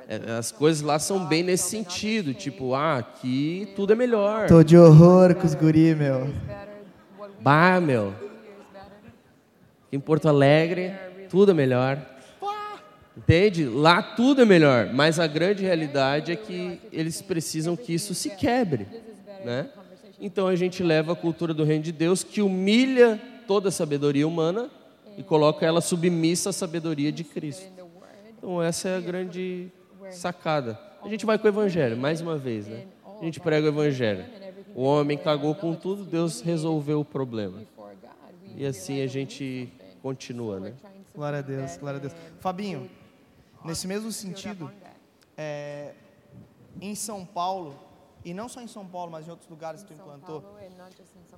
É, 0.08 0.32
as 0.32 0.52
coisas 0.52 0.82
lá 0.82 0.98
são 0.98 1.28
bem 1.28 1.44
nesse 1.44 1.70
sentido, 1.70 2.34
tipo, 2.34 2.74
ah, 2.74 2.98
aqui 2.98 3.72
tudo 3.76 3.94
é 3.94 3.96
melhor. 3.96 4.48
Tô 4.48 4.64
de 4.64 4.76
horror 4.76 5.36
com 5.36 5.46
os 5.46 5.54
guri, 5.54 5.94
meu. 5.94 6.34
Bah, 7.40 7.80
meu. 7.80 8.12
Em 9.94 10.00
Porto 10.00 10.28
Alegre, 10.28 10.92
tudo 11.30 11.52
é 11.52 11.54
melhor. 11.54 12.04
Entende? 13.16 13.66
Lá 13.66 14.02
tudo 14.02 14.42
é 14.42 14.46
melhor, 14.46 14.90
mas 14.92 15.20
a 15.20 15.28
grande 15.28 15.62
realidade 15.62 16.32
é 16.32 16.36
que 16.36 16.82
eles 16.92 17.22
precisam 17.22 17.76
que 17.76 17.94
isso 17.94 18.16
se 18.16 18.32
quebre, 18.32 18.88
né? 19.46 19.70
Então 20.20 20.48
a 20.48 20.56
gente 20.56 20.84
leva 20.84 21.14
a 21.14 21.16
cultura 21.16 21.54
do 21.54 21.64
reino 21.64 21.84
de 21.84 21.92
Deus 21.92 22.24
que 22.24 22.42
humilha 22.42 23.20
toda 23.48 23.70
a 23.70 23.72
sabedoria 23.72 24.28
humana 24.28 24.70
e 25.18 25.24
coloca 25.24 25.66
ela 25.66 25.82
submissa 25.82 26.50
à 26.50 26.54
sabedoria 26.54 27.12
de 27.12 27.24
Cristo. 27.24 27.66
Então 28.38 28.62
essa 28.62 28.90
é 28.90 28.98
a 28.98 29.00
grande 29.00 29.72
sacada. 30.12 30.80
A 31.04 31.08
gente 31.08 31.26
vai 31.26 31.38
com 31.38 31.46
o 31.46 31.50
evangelho, 31.50 31.98
mais 31.98 32.20
uma 32.22 32.38
vez, 32.38 32.68
né? 32.68 32.86
A 33.22 33.24
gente 33.24 33.40
prega 33.40 33.68
o 33.68 33.70
evangelho. 33.70 34.26
O 34.76 34.84
homem 34.84 35.18
cagou 35.18 35.56
com 35.56 35.74
tudo, 35.74 36.04
Deus 36.04 36.42
resolveu 36.42 37.00
o 37.00 37.06
problema. 37.06 37.64
E 38.56 38.66
assim 38.66 39.02
a 39.02 39.08
gente 39.08 39.72
continua, 40.02 40.60
né? 40.60 40.74
Glória 41.16 41.40
a 41.40 41.42
Deus, 41.42 41.78
glória 41.78 41.98
a 41.98 42.02
Deus. 42.02 42.14
Fabinho, 42.40 42.90
Nesse 43.64 43.88
mesmo 43.88 44.12
sentido, 44.12 44.72
é, 45.38 45.94
em 46.80 46.96
São 46.96 47.26
Paulo, 47.26 47.78
e 48.30 48.34
não 48.34 48.48
só 48.48 48.62
em 48.62 48.68
São 48.68 48.86
Paulo, 48.86 49.12
mas 49.12 49.28
em 49.28 49.32
outros 49.32 49.50
lugares 49.50 49.82
que 49.82 49.88
tu 49.88 49.94
implantou, 49.94 50.44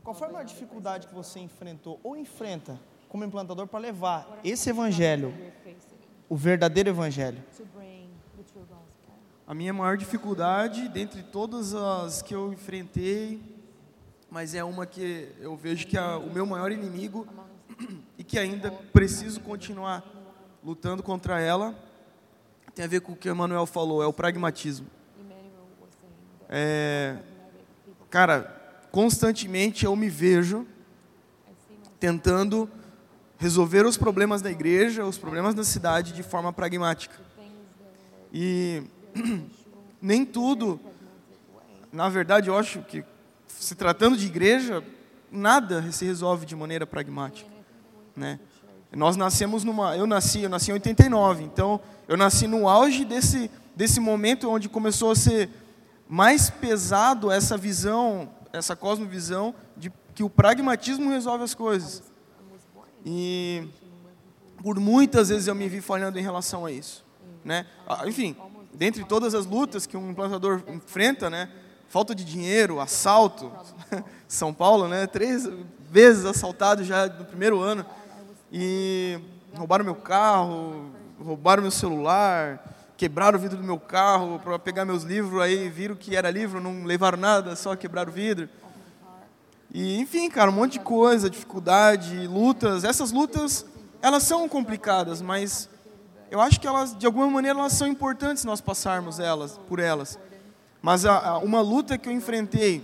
qual 0.03 0.13
foi 0.13 0.27
a 0.27 0.31
maior 0.31 0.43
dificuldade 0.43 1.07
que 1.07 1.13
você 1.13 1.39
enfrentou 1.39 2.01
ou 2.03 2.17
enfrenta 2.17 2.77
como 3.07 3.23
implantador 3.23 3.65
para 3.65 3.79
levar 3.79 4.39
esse 4.43 4.69
evangelho, 4.69 5.33
o 6.27 6.35
verdadeiro 6.35 6.89
evangelho, 6.89 7.41
a 9.47 9.53
minha 9.53 9.71
maior 9.71 9.95
dificuldade, 9.95 10.89
dentre 10.89 11.23
todas 11.23 11.73
as 11.73 12.21
que 12.21 12.35
eu 12.35 12.51
enfrentei, 12.51 13.41
mas 14.29 14.53
é 14.53 14.63
uma 14.63 14.85
que 14.85 15.33
eu 15.39 15.55
vejo 15.55 15.87
que 15.87 15.97
é 15.97 16.15
o 16.15 16.29
meu 16.29 16.45
maior 16.45 16.73
inimigo 16.73 17.25
e 18.19 18.23
que 18.23 18.37
ainda 18.37 18.69
preciso 18.69 19.39
continuar 19.39 20.03
lutando 20.61 21.01
contra 21.01 21.39
ela, 21.39 21.73
tem 22.75 22.83
a 22.83 22.87
ver 22.87 22.99
com 22.99 23.13
o 23.13 23.15
que 23.15 23.29
o 23.29 23.31
Emmanuel 23.31 23.65
falou, 23.65 24.03
é 24.03 24.07
o 24.07 24.13
pragmatismo. 24.13 24.87
É, 26.53 27.15
cara, 28.09 28.85
constantemente 28.91 29.85
eu 29.85 29.95
me 29.95 30.09
vejo 30.09 30.67
tentando 31.97 32.69
resolver 33.37 33.85
os 33.85 33.95
problemas 33.95 34.41
da 34.41 34.51
igreja, 34.51 35.05
os 35.05 35.17
problemas 35.17 35.55
da 35.55 35.63
cidade 35.63 36.11
de 36.11 36.21
forma 36.21 36.51
pragmática. 36.51 37.15
E 38.33 38.83
nem 40.01 40.25
tudo, 40.25 40.77
na 41.89 42.09
verdade, 42.09 42.49
eu 42.49 42.57
acho 42.57 42.81
que 42.81 43.05
se 43.47 43.73
tratando 43.73 44.17
de 44.17 44.25
igreja, 44.25 44.83
nada 45.31 45.89
se 45.91 46.03
resolve 46.03 46.45
de 46.45 46.55
maneira 46.55 46.85
pragmática, 46.85 47.49
né? 48.13 48.39
Nós 48.91 49.15
nascemos 49.15 49.63
numa, 49.63 49.95
eu 49.95 50.05
nasci, 50.05 50.41
eu 50.41 50.49
nasci 50.49 50.71
em 50.71 50.73
89, 50.73 51.45
então 51.45 51.79
eu 52.09 52.17
nasci 52.17 52.45
no 52.45 52.67
auge 52.67 53.05
desse 53.05 53.49
desse 53.75 53.99
momento 53.99 54.49
onde 54.49 54.69
começou 54.69 55.11
a 55.11 55.15
ser 55.15 55.49
mais 56.11 56.49
pesado 56.49 57.31
essa 57.31 57.55
visão, 57.55 58.29
essa 58.51 58.75
cosmovisão 58.75 59.55
de 59.77 59.89
que 60.13 60.21
o 60.21 60.29
pragmatismo 60.29 61.09
resolve 61.09 61.45
as 61.45 61.53
coisas. 61.53 62.03
E 63.05 63.65
por 64.61 64.77
muitas 64.77 65.29
vezes 65.29 65.47
eu 65.47 65.55
me 65.55 65.69
vi 65.69 65.79
falhando 65.79 66.19
em 66.19 66.21
relação 66.21 66.65
a 66.65 66.71
isso, 66.71 67.05
né? 67.45 67.65
Ah, 67.87 68.05
enfim, 68.05 68.35
dentre 68.73 69.05
todas 69.05 69.33
as 69.33 69.45
lutas 69.45 69.87
que 69.87 69.95
um 69.95 70.11
implantador 70.11 70.61
enfrenta, 70.67 71.29
né? 71.29 71.49
Falta 71.87 72.13
de 72.13 72.25
dinheiro, 72.25 72.81
assalto, 72.81 73.49
São 74.27 74.53
Paulo, 74.53 74.89
né? 74.89 75.07
Três 75.07 75.49
vezes 75.89 76.25
assaltado 76.25 76.83
já 76.83 77.07
no 77.07 77.23
primeiro 77.23 77.61
ano 77.61 77.85
e 78.51 79.17
roubaram 79.55 79.85
meu 79.85 79.95
carro, 79.95 80.91
roubaram 81.23 81.61
meu 81.61 81.71
celular, 81.71 82.70
quebraram 83.01 83.35
o 83.35 83.41
vidro 83.41 83.57
do 83.57 83.63
meu 83.63 83.79
carro 83.79 84.37
para 84.37 84.59
pegar 84.59 84.85
meus 84.85 85.01
livros, 85.01 85.41
aí 85.41 85.67
viram 85.69 85.95
que 85.95 86.15
era 86.15 86.29
livro, 86.29 86.61
não 86.61 86.83
levaram 86.83 87.17
nada, 87.17 87.55
só 87.55 87.75
quebraram 87.75 88.11
o 88.11 88.13
vidro. 88.13 88.47
E, 89.73 89.97
enfim, 89.97 90.29
cara, 90.29 90.51
um 90.51 90.53
monte 90.53 90.73
de 90.73 90.81
coisa, 90.81 91.27
dificuldade, 91.27 92.27
lutas. 92.27 92.83
Essas 92.83 93.11
lutas, 93.11 93.65
elas 94.03 94.21
são 94.21 94.47
complicadas, 94.47 95.19
mas 95.19 95.67
eu 96.29 96.39
acho 96.39 96.59
que 96.59 96.67
elas, 96.67 96.95
de 96.95 97.07
alguma 97.07 97.27
maneira, 97.27 97.57
elas 97.57 97.73
são 97.73 97.87
importantes 97.87 98.45
nós 98.45 98.61
passarmos 98.61 99.19
elas, 99.19 99.59
por 99.67 99.79
elas. 99.79 100.19
Mas 100.79 101.03
a, 101.03 101.17
a, 101.17 101.37
uma 101.39 101.59
luta 101.59 101.97
que 101.97 102.07
eu 102.07 102.13
enfrentei, 102.13 102.83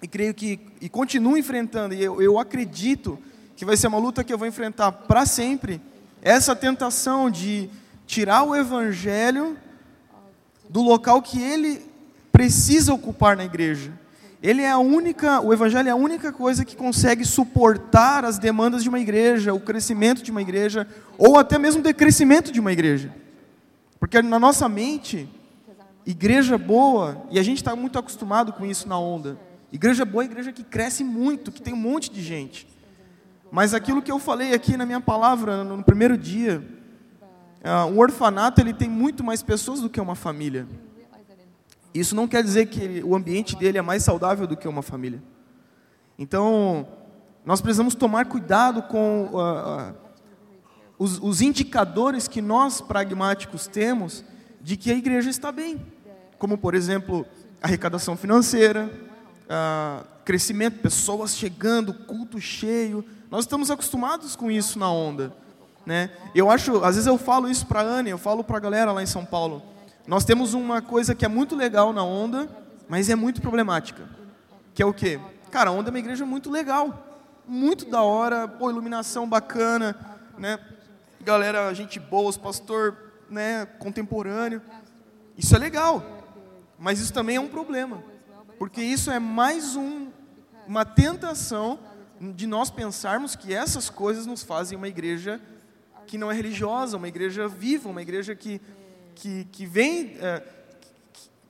e 0.00 0.08
creio 0.08 0.32
que, 0.32 0.58
e 0.80 0.88
continuo 0.88 1.36
enfrentando, 1.36 1.92
e 1.92 2.02
eu, 2.02 2.22
eu 2.22 2.38
acredito 2.38 3.18
que 3.54 3.66
vai 3.66 3.76
ser 3.76 3.88
uma 3.88 3.98
luta 3.98 4.24
que 4.24 4.32
eu 4.32 4.38
vou 4.38 4.48
enfrentar 4.48 4.90
para 4.90 5.26
sempre, 5.26 5.82
é 6.22 6.30
essa 6.30 6.56
tentação 6.56 7.30
de 7.30 7.68
tirar 8.06 8.42
o 8.42 8.54
evangelho 8.54 9.56
do 10.68 10.82
local 10.82 11.22
que 11.22 11.40
ele 11.40 11.82
precisa 12.32 12.92
ocupar 12.92 13.36
na 13.36 13.44
igreja. 13.44 13.92
Ele 14.42 14.60
é 14.60 14.70
a 14.70 14.78
única, 14.78 15.40
o 15.40 15.52
evangelho 15.52 15.88
é 15.88 15.92
a 15.92 15.96
única 15.96 16.32
coisa 16.32 16.64
que 16.64 16.76
consegue 16.76 17.24
suportar 17.24 18.24
as 18.24 18.38
demandas 18.38 18.82
de 18.82 18.88
uma 18.88 19.00
igreja, 19.00 19.54
o 19.54 19.60
crescimento 19.60 20.22
de 20.22 20.30
uma 20.30 20.42
igreja, 20.42 20.86
ou 21.16 21.38
até 21.38 21.58
mesmo 21.58 21.80
o 21.80 21.84
decrescimento 21.84 22.52
de 22.52 22.60
uma 22.60 22.72
igreja. 22.72 23.14
Porque 23.98 24.20
na 24.20 24.38
nossa 24.38 24.68
mente, 24.68 25.26
igreja 26.04 26.58
boa, 26.58 27.24
e 27.30 27.38
a 27.38 27.42
gente 27.42 27.58
está 27.58 27.74
muito 27.74 27.98
acostumado 27.98 28.52
com 28.52 28.66
isso 28.66 28.86
na 28.86 28.98
onda. 28.98 29.38
Igreja 29.72 30.04
boa 30.04 30.24
é 30.24 30.26
igreja 30.26 30.52
que 30.52 30.62
cresce 30.62 31.02
muito, 31.02 31.50
que 31.50 31.62
tem 31.62 31.72
um 31.72 31.78
monte 31.78 32.12
de 32.12 32.20
gente. 32.20 32.68
Mas 33.50 33.72
aquilo 33.72 34.02
que 34.02 34.12
eu 34.12 34.18
falei 34.18 34.52
aqui 34.52 34.76
na 34.76 34.84
minha 34.84 35.00
palavra 35.00 35.64
no 35.64 35.82
primeiro 35.82 36.18
dia, 36.18 36.62
uh, 37.64 37.86
um 37.86 37.98
orfanato 37.98 38.60
ele 38.60 38.72
tem 38.72 38.88
muito 38.88 39.24
mais 39.24 39.42
pessoas 39.42 39.80
do 39.80 39.88
que 39.88 40.00
uma 40.00 40.14
família. 40.14 40.66
Isso 41.94 42.14
não 42.14 42.26
quer 42.26 42.42
dizer 42.42 42.66
que 42.66 43.02
o 43.04 43.14
ambiente 43.14 43.54
dele 43.56 43.78
é 43.78 43.82
mais 43.82 44.02
saudável 44.02 44.46
do 44.46 44.56
que 44.56 44.66
uma 44.66 44.82
família. 44.82 45.22
Então, 46.18 46.86
nós 47.44 47.60
precisamos 47.60 47.94
tomar 47.94 48.26
cuidado 48.26 48.82
com 48.82 49.26
uh, 49.26 49.90
uh, 49.90 49.94
os, 50.98 51.18
os, 51.18 51.40
indicadores 51.40 52.26
que 52.26 52.40
nós 52.40 52.80
pragmáticos 52.80 53.66
temos 53.66 54.24
de 54.60 54.76
que 54.76 54.90
a 54.90 54.94
igreja 54.94 55.30
está 55.30 55.52
bem, 55.52 55.84
como 56.38 56.56
por 56.56 56.74
exemplo 56.74 57.26
arrecadação 57.62 58.16
financeira, 58.16 58.90
uh, 59.44 60.04
crescimento, 60.24 60.80
pessoas 60.80 61.36
chegando, 61.36 61.92
culto 61.92 62.40
cheio. 62.40 63.04
Nós 63.30 63.44
estamos 63.44 63.70
acostumados 63.70 64.34
com 64.34 64.50
isso 64.50 64.78
na 64.78 64.90
onda, 64.90 65.36
né? 65.86 66.10
Eu 66.34 66.50
acho, 66.50 66.84
às 66.84 66.94
vezes 66.94 67.06
eu 67.06 67.18
falo 67.18 67.48
isso 67.48 67.66
para 67.66 67.80
a 67.80 67.84
Anne, 67.84 68.10
eu 68.10 68.18
falo 68.18 68.42
para 68.42 68.56
a 68.56 68.60
galera 68.60 68.92
lá 68.92 69.02
em 69.02 69.06
São 69.06 69.24
Paulo. 69.24 69.62
Nós 70.06 70.24
temos 70.24 70.54
uma 70.54 70.82
coisa 70.82 71.14
que 71.14 71.24
é 71.24 71.28
muito 71.28 71.56
legal 71.56 71.92
na 71.92 72.02
Onda, 72.02 72.48
mas 72.88 73.08
é 73.08 73.14
muito 73.14 73.40
problemática. 73.40 74.08
Que 74.74 74.82
é 74.82 74.86
o 74.86 74.92
quê? 74.92 75.20
Cara, 75.50 75.70
a 75.70 75.72
Onda 75.72 75.88
é 75.88 75.92
uma 75.92 75.98
igreja 75.98 76.26
muito 76.26 76.50
legal. 76.50 77.06
Muito 77.46 77.86
da 77.86 78.02
hora, 78.02 78.48
pô, 78.48 78.70
iluminação 78.70 79.28
bacana, 79.28 79.96
né? 80.38 80.58
Galera, 81.20 81.72
gente 81.74 81.98
boa, 81.98 82.28
os 82.28 82.36
pastor, 82.36 83.12
né, 83.30 83.66
contemporâneo. 83.78 84.60
Isso 85.36 85.54
é 85.54 85.58
legal. 85.58 86.02
Mas 86.78 87.00
isso 87.00 87.12
também 87.12 87.36
é 87.36 87.40
um 87.40 87.48
problema. 87.48 88.02
Porque 88.58 88.82
isso 88.82 89.10
é 89.10 89.18
mais 89.18 89.76
um, 89.76 90.08
uma 90.66 90.84
tentação 90.84 91.78
de 92.20 92.46
nós 92.46 92.70
pensarmos 92.70 93.34
que 93.36 93.54
essas 93.54 93.90
coisas 93.90 94.26
nos 94.26 94.42
fazem 94.42 94.76
uma 94.76 94.88
igreja 94.88 95.40
que 96.06 96.18
não 96.18 96.30
é 96.30 96.34
religiosa, 96.34 96.96
uma 96.96 97.08
igreja 97.08 97.48
viva, 97.48 97.88
uma 97.88 98.02
igreja 98.02 98.34
que 98.34 98.60
que, 99.14 99.44
que 99.44 99.64
vem, 99.64 100.16
é, 100.20 100.42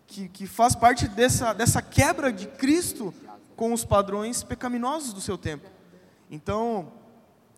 que, 0.07 0.29
que 0.29 0.47
faz 0.47 0.75
parte 0.75 1.09
dessa, 1.09 1.53
dessa 1.53 1.81
quebra 1.81 2.33
de 2.33 2.47
Cristo 2.47 3.13
com 3.57 3.73
os 3.73 3.85
padrões 3.85 4.43
pecaminosos 4.43 5.13
do 5.13 5.21
seu 5.21 5.39
tempo. 5.39 5.69
Então, 6.31 6.93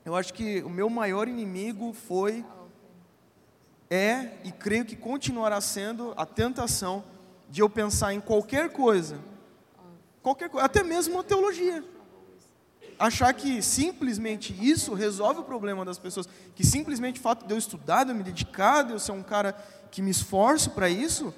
eu 0.05 0.14
acho 0.14 0.32
que 0.32 0.62
o 0.62 0.70
meu 0.70 0.88
maior 0.88 1.28
inimigo 1.28 1.92
foi, 1.92 2.44
é 3.90 4.32
e 4.44 4.53
creio 4.53 4.84
que 4.84 4.97
continuará 4.97 5.61
sendo 5.61 6.12
a 6.16 6.26
tentação 6.26 7.05
de 7.49 7.62
eu 7.62 7.70
pensar 7.70 8.12
em 8.12 8.20
qualquer 8.20 8.70
coisa, 8.70 9.18
qualquer 10.22 10.49
coisa, 10.49 10.66
até 10.66 10.82
mesmo 10.82 11.20
a 11.20 11.24
teologia. 11.24 11.84
Achar 12.99 13.32
que 13.34 13.61
simplesmente 13.61 14.57
isso 14.59 14.94
resolve 14.94 15.40
o 15.40 15.44
problema 15.44 15.84
das 15.84 15.99
pessoas, 15.99 16.28
que 16.55 16.64
simplesmente 16.64 17.20
o 17.20 17.22
fato 17.22 17.47
de 17.47 17.53
eu 17.53 17.59
estudar, 17.59 18.05
de 18.05 18.11
eu 18.11 18.14
me 18.14 18.22
dedicar, 18.22 18.82
de 18.82 18.92
eu 18.92 18.99
ser 18.99 19.12
um 19.12 19.22
cara 19.22 19.53
que 19.90 20.01
me 20.01 20.11
esforço 20.11 20.70
para 20.70 20.88
isso, 20.88 21.34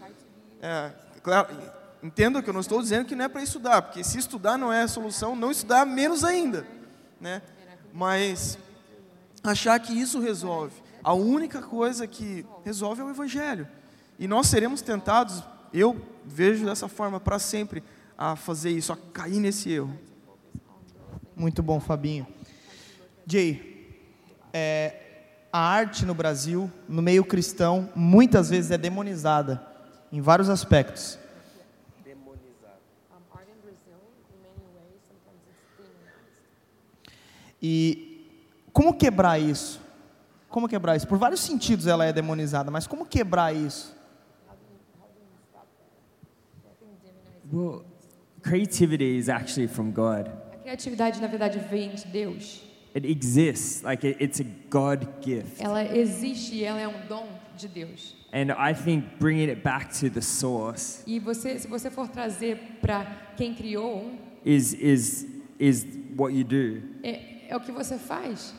é, 0.63 0.93
claro, 1.23 1.49
entendo 2.03 2.43
que 2.43 2.49
eu 2.49 2.55
não 2.55 2.61
estou 2.61 2.81
dizendo 2.81 3.07
que 3.07 3.17
não 3.17 3.25
é 3.25 3.29
para 3.29 3.43
estudar, 3.43 3.83
porque 3.83 4.05
se 4.05 4.19
estudar 4.19 4.57
não 4.57 4.73
é 4.73 4.83
a 4.83 4.89
solução, 4.89 5.35
não 5.35 5.51
estudar 5.51 5.85
menos 5.85 6.23
ainda, 6.23 6.67
né? 7.21 7.43
Mas 7.93 8.57
achar 9.43 9.79
que 9.81 9.93
isso 9.93 10.21
resolve, 10.21 10.75
a 11.03 11.13
única 11.13 11.61
coisa 11.61 12.07
que 12.07 12.47
resolve 12.65 13.01
é 13.01 13.05
o 13.05 13.11
evangelho. 13.11 13.67
E 14.19 14.29
nós 14.29 14.47
seremos 14.47 14.81
tentados, 14.81 15.43
eu 15.73 16.01
vejo 16.25 16.65
dessa 16.65 16.89
forma 16.89 17.19
para 17.19 17.39
sempre 17.39 17.83
a 18.17 18.35
fazer 18.37 18.71
isso, 18.71 18.93
a 18.93 18.97
cair 19.13 19.39
nesse 19.39 19.71
erro. 19.71 19.97
Muito 21.39 21.63
bom, 21.63 21.79
Fabinho. 21.79 22.27
Jay, 23.25 23.97
é, 24.53 24.97
a 25.53 25.61
arte 25.61 26.05
no 26.05 26.13
Brasil, 26.13 26.69
no 26.89 27.01
meio 27.01 27.25
cristão, 27.25 27.89
muitas 27.95 28.51
vezes 28.51 28.73
é 28.73 28.77
demonizada 28.77 29.65
em 30.11 30.21
vários 30.21 30.49
aspectos. 30.49 31.17
Demonizada. 32.05 32.81
E 37.63 38.27
como 38.73 38.93
quebrar 38.99 39.39
isso? 39.39 39.81
Como 40.49 40.69
quebrar 40.69 40.97
isso? 40.97 41.07
Por 41.07 41.19
vários 41.19 41.41
sentidos 41.41 41.87
ela 41.87 42.05
é 42.05 42.13
demonizada, 42.13 42.69
mas 42.69 42.89
como 42.89 43.07
quebrar 43.07 43.55
isso? 43.55 43.97
Well, 47.53 47.85
creativity 48.43 49.19
is 49.19 49.29
actually 49.29 49.69
from 49.69 49.93
God. 49.93 50.48
Criatividade 50.69 51.19
na 51.19 51.27
verdade 51.27 51.59
vem 51.71 51.95
de 51.95 52.07
Deus. 52.09 52.61
It 52.95 53.07
exists, 53.07 53.83
like 53.83 54.07
it, 54.07 54.23
it's 54.23 54.39
a 54.39 54.45
God 54.69 55.07
gift. 55.23 55.63
Ela 55.63 55.83
existe 55.97 56.57
e 56.57 56.65
ela 56.65 56.79
é 56.79 56.87
um 56.87 57.07
dom 57.09 57.27
de 57.57 57.67
Deus. 57.69 58.15
And 58.35 58.53
I 58.53 58.75
think 58.75 59.19
bringing 59.19 59.49
it 59.49 59.63
back 59.63 59.89
to 60.01 60.11
the 60.11 60.21
source 60.21 61.03
E 61.07 61.19
você, 61.19 61.59
se 61.59 61.67
você 61.67 61.91
for 61.91 62.07
trazer 62.09 62.59
para 62.83 63.07
quem 63.35 63.55
criou, 63.55 64.13
is 64.45 64.75
is 64.75 65.27
is 65.59 65.87
what 66.19 66.35
you 66.35 66.45
do. 66.45 66.83
é, 67.03 67.49
é 67.49 67.57
o 67.57 67.61
que 67.61 67.73
você 67.73 67.97
faz. 67.97 68.53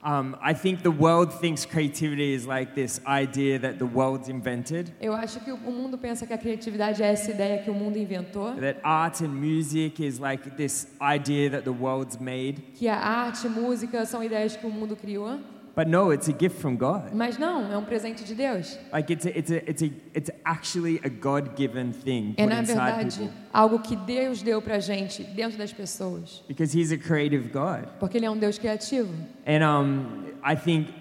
Um, 0.00 0.36
I 0.40 0.54
think 0.54 0.82
the 0.82 0.92
world 0.92 1.32
thinks 1.40 1.66
creativity 1.66 2.32
is 2.32 2.46
like 2.46 2.74
this 2.76 3.00
idea 3.04 3.58
that 3.58 3.78
the 3.78 3.84
world's 3.84 4.28
invented, 4.28 4.92
Eu 5.00 5.12
acho 5.12 5.40
que 5.40 5.50
o 5.50 5.56
mundo 5.72 5.98
pensa 5.98 6.24
que 6.24 6.32
a 6.32 6.38
criatividade 6.38 7.02
é 7.02 7.06
essa 7.06 7.32
ideia 7.32 7.58
que 7.62 7.68
o 7.70 7.74
mundo 7.74 7.98
inventou, 7.98 8.54
that 8.60 8.78
art 8.84 9.20
and 9.22 9.30
music 9.34 10.00
is 10.00 10.20
like 10.20 10.50
this 10.56 10.86
idea 11.02 11.50
that 11.50 11.64
the 11.64 11.72
world's 11.72 12.16
made. 12.20 12.62
que 12.74 12.86
a 12.86 12.96
arte, 12.96 13.48
música 13.48 14.06
são 14.06 14.22
ideias 14.22 14.56
que 14.56 14.64
o 14.66 14.70
mundo 14.70 14.94
criou. 14.94 15.40
But 15.78 15.86
no, 15.86 16.10
it's 16.10 16.26
a 16.26 16.32
gift 16.32 16.60
from 16.60 16.76
God. 16.76 17.14
Mas 17.14 17.38
não, 17.38 17.72
é 17.72 17.76
um 17.76 17.84
presente 17.84 18.24
de 18.24 18.34
Deus. 18.34 18.76
Like 18.92 19.12
it's 19.12 19.24
a, 19.24 19.38
it's 19.38 19.52
a, 19.52 19.70
it's 19.70 19.80
a, 19.80 19.90
it's 20.12 20.28
actually 20.44 21.00
a 21.04 21.08
God-given 21.08 21.92
thing 21.92 22.34
É 22.36 22.46
na 22.46 22.62
verdade 22.62 23.16
people 23.16 23.32
algo 23.52 23.78
que 23.78 23.94
Deus 23.94 24.42
deu 24.42 24.60
pra 24.60 24.80
gente 24.80 25.22
dentro 25.22 25.56
das 25.56 25.72
pessoas, 25.72 26.42
because 26.48 26.76
He's 26.76 26.90
a 26.90 26.98
creative 26.98 27.50
God. 27.52 27.86
porque 28.00 28.18
ele 28.18 28.26
é 28.26 28.30
um 28.30 28.36
Deus 28.36 28.58
criativo. 28.58 29.14
And 29.46 29.62
um, 29.64 30.24
I 30.44 30.56
think 30.56 30.92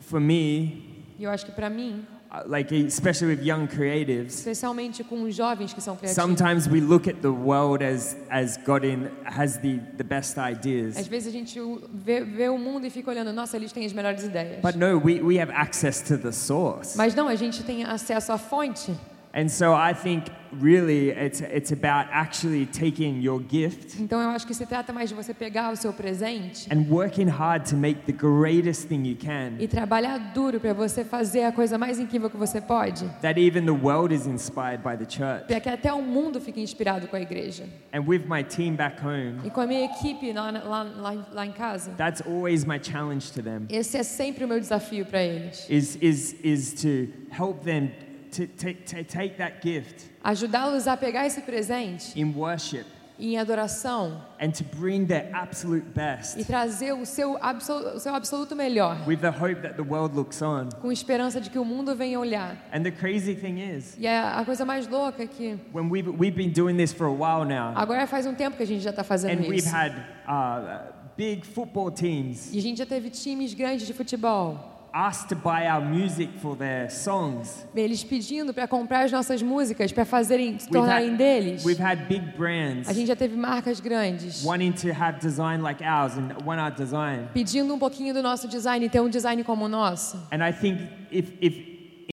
for 0.00 0.20
me, 0.20 1.02
eu 1.18 1.30
acho 1.30 1.46
que 1.46 1.52
pra 1.52 1.70
mim, 1.70 2.04
like 2.46 2.74
especially 2.74 3.34
with 3.34 3.42
young 3.42 3.66
creatives, 3.66 4.34
especialmente 4.38 5.02
com 5.04 5.30
jovens 5.30 5.72
que 5.72 5.80
são 5.80 5.96
criativos, 5.96 6.22
sometimes 6.22 6.66
we 6.68 6.80
look 6.80 7.08
at 7.08 7.16
the 7.20 7.28
world 7.28 7.82
as 7.84 8.16
as 8.30 8.56
God 8.58 8.84
in 8.84 9.08
has 9.24 9.58
the 9.58 9.78
the 9.96 10.04
best 10.04 10.36
ideas. 10.38 10.96
às 10.96 11.06
vezes 11.06 11.28
a 11.28 11.32
gente 11.32 11.58
vê, 11.92 12.22
vê 12.24 12.48
o 12.48 12.58
mundo 12.58 12.86
e 12.86 12.90
fica 12.90 13.10
olhando, 13.10 13.32
nossa, 13.32 13.56
eles 13.56 13.72
têm 13.72 13.84
as 13.86 13.92
melhores 13.92 14.24
ideias. 14.24 14.60
But 14.60 14.76
no, 14.76 14.98
we, 14.98 15.20
we 15.20 15.40
have 15.40 15.52
access 15.52 16.02
to 16.02 16.18
the 16.18 16.32
source. 16.32 16.96
Mas 16.96 17.14
não, 17.14 17.28
a 17.28 17.34
gente 17.34 17.62
tem 17.62 17.84
acesso 17.84 18.32
à 18.32 18.38
fonte. 18.38 18.92
And 19.36 19.50
so 19.50 19.74
I 19.74 19.92
think 19.92 20.30
really 20.60 21.10
it's, 21.10 21.42
it's 21.42 21.70
about 21.70 22.06
actually 22.10 22.64
taking 22.64 23.20
your 23.20 23.38
gift 23.38 24.00
Então 24.00 24.18
eu 24.18 24.30
acho 24.30 24.46
que 24.46 24.54
se 24.54 24.64
trata 24.64 24.92
mais 24.94 25.10
de 25.10 25.14
você 25.14 25.34
pegar 25.34 25.72
o 25.72 25.76
seu 25.76 25.92
presente 25.92 26.66
and 26.72 26.86
working 26.88 27.28
hard 27.28 27.68
to 27.68 27.76
make 27.76 28.00
the 28.06 28.12
greatest 28.12 28.88
thing 28.88 29.06
you 29.06 29.16
can 29.16 29.56
e 29.58 29.68
trabalhar 29.68 30.16
duro 30.32 30.58
para 30.58 30.72
você 30.72 31.04
fazer 31.04 31.42
a 31.44 31.52
coisa 31.52 31.76
mais 31.76 31.98
incrível 31.98 32.30
que 32.30 32.36
você 32.38 32.60
pode, 32.62 33.04
that 33.20 33.38
even 33.38 33.66
the 33.66 33.72
world 33.72 34.14
is 34.14 34.26
inspired 34.26 34.82
by 34.82 34.96
the 34.96 35.04
church. 35.04 35.46
para 35.46 35.60
que 35.60 35.68
até 35.68 35.92
o 35.92 36.00
mundo 36.00 36.40
fique 36.40 36.60
inspirado 36.60 37.06
com 37.06 37.16
a 37.16 37.20
igreja. 37.20 37.64
And 37.92 38.00
with 38.06 38.22
my 38.26 38.42
team 38.42 38.74
back 38.74 39.04
home, 39.04 39.40
E 39.44 39.50
com 39.50 39.60
a 39.60 39.66
minha 39.66 39.84
equipe 39.84 40.32
lá, 40.32 40.50
lá, 40.50 40.82
lá, 40.82 41.26
lá 41.32 41.46
em 41.46 41.52
casa, 41.52 41.90
that's 41.92 42.22
always 42.26 42.64
my 42.64 42.78
challenge 42.82 43.30
to 43.32 43.42
them 43.42 43.66
esse 43.68 43.98
é 43.98 44.02
sempre 44.02 44.44
o 44.44 44.48
meu 44.48 44.60
desafio 44.60 45.04
para 45.04 45.22
eles. 45.22 45.66
is, 45.68 45.98
is, 46.00 46.36
is 46.42 46.72
to 46.72 47.08
help 47.30 47.62
them 47.62 47.90
to, 48.30 48.46
to, 48.46 48.74
to 48.74 49.04
take 49.04 49.36
that 49.36 49.60
gift 49.62 50.06
Ajudá-los 50.22 50.86
a 50.86 50.96
pegar 50.96 51.26
esse 51.26 51.40
presente 51.42 52.18
in 52.18 52.32
worship 52.34 52.84
em 53.18 53.38
adoração 53.38 54.20
and 54.38 54.50
to 54.50 54.62
bring 54.78 55.06
their 55.06 55.30
absolute 55.32 55.86
e 55.86 55.90
best 55.90 56.44
trazer 56.46 56.92
o 56.92 57.06
seu, 57.06 57.38
absol, 57.40 57.94
o 57.96 57.98
seu 57.98 58.14
absoluto 58.14 58.54
melhor, 58.54 58.98
with 59.06 59.18
the 59.20 59.30
hope 59.30 59.62
that 59.62 59.74
the 59.76 59.82
world 59.82 60.14
looks 60.14 60.42
on. 60.42 60.68
com 60.82 60.92
esperança 60.92 61.40
de 61.40 61.48
que 61.48 61.58
o 61.58 61.64
mundo 61.64 61.94
venha 61.96 62.20
olhar. 62.20 62.56
And 62.72 62.82
the 62.82 62.90
crazy 62.90 63.34
thing 63.34 63.58
is, 63.58 63.96
E 63.98 64.06
a, 64.06 64.38
a 64.40 64.44
coisa 64.44 64.66
mais 64.66 64.86
louca 64.86 65.22
é 65.22 65.26
que 65.26 65.58
when 65.72 65.88
we've, 65.88 66.10
we've 66.10 66.36
been 66.36 66.50
doing 66.52 66.76
this 66.76 66.92
for 66.92 67.06
a 67.06 67.10
while 67.10 67.46
now, 67.46 67.72
agora 67.74 68.06
faz 68.06 68.26
um 68.26 68.34
tempo 68.34 68.54
que 68.56 68.62
a 68.62 68.66
gente 68.66 68.82
já 68.82 68.90
está 68.90 69.02
fazendo 69.02 69.38
and 69.40 69.48
we've 69.48 69.56
isso. 69.66 69.74
had 69.74 69.92
uh, 70.28 70.92
big 71.16 71.46
football 71.46 71.90
teams 71.90 72.52
E 72.52 72.58
a 72.58 72.62
gente 72.62 72.76
já 72.76 72.86
teve 72.86 73.08
times 73.08 73.54
grandes 73.54 73.86
de 73.86 73.94
futebol. 73.94 74.75
Asked 74.96 75.28
to 75.28 75.34
buy 75.36 75.66
our 75.66 75.84
music 75.84 76.30
for 76.40 76.56
their 76.56 76.88
songs. 76.90 77.66
Eles 77.74 78.02
pedindo 78.02 78.54
para 78.54 78.66
comprar 78.66 79.04
as 79.04 79.12
nossas 79.12 79.42
músicas, 79.42 79.92
para 79.92 80.06
fazerem 80.06 80.58
se 80.58 80.64
We've 80.66 80.72
tornarem 80.72 81.10
had, 81.10 81.18
deles. 81.18 81.64
we've 81.64 81.82
had 81.82 82.06
big 82.08 82.34
brands 82.34 82.88
A 82.88 82.94
gente 82.94 83.08
já 83.08 83.14
teve 83.16 83.36
marcas 83.36 83.78
grandes 83.78 84.42
wanting 84.42 84.72
to 84.72 84.88
have 84.92 85.18
design 85.20 85.62
like 85.62 85.84
ours 85.84 86.16
and 86.16 86.32
want 86.46 86.58
our 86.60 86.70
design. 86.70 87.28
pedindo 87.34 87.74
um 87.74 87.78
pouquinho 87.78 88.14
do 88.14 88.22
nosso 88.22 88.48
design, 88.48 88.88
ter 88.88 89.00
um 89.00 89.10
design 89.10 89.44
como 89.44 89.66
o 89.66 89.68
nosso. 89.68 90.16
And 90.32 90.42
I 90.42 90.52
think 90.52 90.80
if, 91.10 91.30
if 91.42 91.54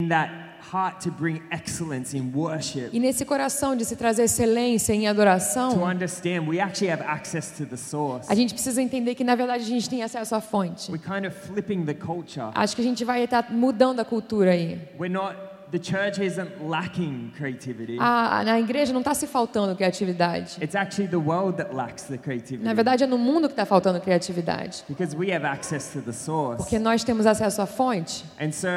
in 0.02 0.10
that 0.10 0.43
heart 0.74 1.04
to 1.04 1.12
bring 1.12 1.42
excellence 1.52 2.18
in 2.18 2.32
worship, 2.34 2.90
E 2.92 3.00
nesse 3.00 3.24
coração 3.26 3.76
de 3.76 3.86
se 3.86 3.96
trazer 3.96 4.24
excelência 4.24 4.94
em 4.94 5.04
to 5.04 5.08
adoração, 5.10 5.84
understand 5.84 6.48
we 6.48 6.60
actually 6.60 6.92
have 6.92 7.04
access 7.04 7.52
to 7.52 7.66
the 7.66 7.78
source. 7.78 8.30
a 8.30 8.36
gente 8.36 8.54
precisa 8.54 8.82
entender 8.82 9.16
que 9.16 9.24
na 9.24 9.36
verdade 9.36 9.64
a 9.64 9.68
gente 9.68 9.90
tem 9.90 10.02
acesso 10.02 10.36
à 10.36 10.42
fonte. 10.42 10.92
We're 10.92 11.04
kind 11.04 11.26
of 11.26 11.36
flipping 11.36 11.86
the 11.86 11.94
culture. 11.94 12.52
Acho 12.56 12.76
que 12.76 12.82
a 12.82 12.86
gente 12.86 13.06
vai 13.06 13.24
estar 13.24 13.52
mudando 13.52 14.00
a 14.00 14.06
cultura 14.06 14.52
aí. 14.52 14.80
We're 15.00 15.14
not, 15.14 15.36
the 15.72 15.80
church 15.80 16.24
isn't 16.24 16.52
lacking 16.62 17.32
creativity. 17.36 17.98
A, 18.00 18.44
na 18.44 18.60
igreja 18.60 18.94
não 18.94 19.02
está 19.02 19.14
se 19.14 19.28
faltando 19.28 19.76
criatividade. 19.76 20.58
It's 20.62 20.76
actually 20.76 21.10
the 21.10 21.18
world 21.18 21.58
that 21.58 21.76
lacks 21.76 22.04
the 22.04 22.18
creativity. 22.18 22.64
Na 22.64 22.74
verdade 22.74 23.04
é 23.04 23.08
no 23.08 23.18
mundo 23.18 23.48
que 23.48 23.54
está 23.54 23.66
faltando 23.66 24.00
criatividade. 24.00 24.84
Because 24.88 25.16
we 25.16 25.32
have 25.34 25.46
access 25.46 25.92
to 25.94 26.02
the 26.02 26.14
source. 26.14 26.58
Porque 26.58 26.80
nós 26.80 27.04
temos 27.04 27.26
acesso 27.26 27.62
à 27.62 27.66
fonte. 27.66 28.24
And 28.40 28.52
so 28.52 28.68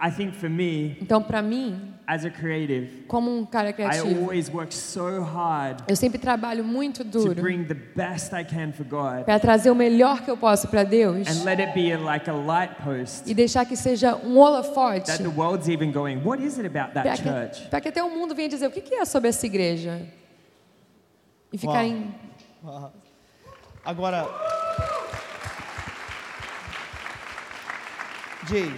I 0.00 0.10
think 0.10 0.34
for 0.34 0.48
me, 0.50 0.96
Então, 1.00 1.22
para 1.22 1.40
mim, 1.42 1.94
as 2.06 2.24
a 2.24 2.30
creative, 2.30 3.04
como 3.08 3.36
um 3.36 3.44
cara 3.44 3.70
I 3.70 3.72
criativo, 3.72 4.20
always 4.22 4.48
work 4.48 4.74
so 4.74 5.22
hard 5.22 5.82
eu 5.88 5.96
sempre 5.96 6.18
trabalho 6.18 6.62
muito 6.64 7.04
to 7.04 7.10
duro 7.10 7.34
bring 7.34 7.64
the 7.64 7.74
best 7.74 8.32
I 8.32 8.44
can 8.44 8.72
for 8.72 8.84
God 8.84 9.24
para 9.24 9.40
trazer 9.40 9.70
o 9.70 9.74
melhor 9.74 10.22
que 10.22 10.30
eu 10.30 10.36
posso 10.36 10.68
para 10.68 10.84
Deus 10.84 11.26
and 11.26 11.44
let 11.44 11.60
it 11.60 11.72
be 11.72 11.92
a, 11.92 11.98
like 11.98 12.28
a 12.30 12.34
light 12.34 12.74
post 12.82 13.28
e 13.30 13.34
deixar 13.34 13.64
que 13.64 13.76
seja 13.76 14.14
um 14.16 14.36
holofote 14.38 15.06
that 15.06 15.22
the 15.22 15.28
world's 15.28 15.68
even 15.68 15.90
going, 15.90 16.20
what 16.24 16.42
is 16.42 16.58
it 16.58 16.66
about 16.66 16.94
that 16.94 17.02
para 17.04 17.16
church? 17.16 17.62
que, 17.62 17.68
pra 17.68 17.80
que 17.80 17.88
até 17.88 18.02
o 18.02 18.10
mundo 18.10 18.34
venha 18.34 18.48
dizer 18.48 18.66
o 18.66 18.70
que 18.70 18.80
que 18.80 18.94
é 18.94 19.04
sobre 19.04 19.28
essa 19.28 19.44
igreja 19.46 20.00
e 21.52 21.58
ficarem 21.58 22.14
Agora. 23.84 24.26
Jay, 28.48 28.72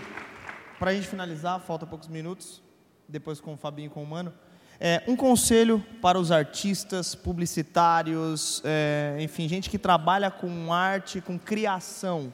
pra 0.79 0.95
gente 0.95 1.09
finalizar, 1.09 1.61
falta 1.61 1.87
poucos 1.87 2.09
minutos, 2.09 2.63
depois 3.09 3.41
com 3.41 3.55
o 3.55 3.57
Fabinho 3.57 3.87
e 3.87 3.91
com 3.91 4.03
o 4.03 4.07
Mano. 4.07 4.33
É, 4.81 5.03
um 5.09 5.17
conselho 5.17 5.85
para 6.01 6.19
os 6.19 6.31
artistas, 6.31 7.15
publicitários, 7.15 8.63
é, 8.65 9.17
enfim, 9.21 9.49
gente 9.49 9.69
que 9.69 9.79
trabalha 9.79 10.31
com 10.31 10.73
arte, 10.73 11.21
com 11.21 11.37
criação. 11.37 12.33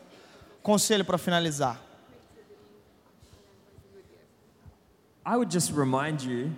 Conselho 0.62 1.04
para 1.04 1.16
finalizar. 1.16 1.80
I 5.26 5.36
would 5.36 5.50
just 5.50 5.72
remind 5.72 6.22
you 6.22 6.50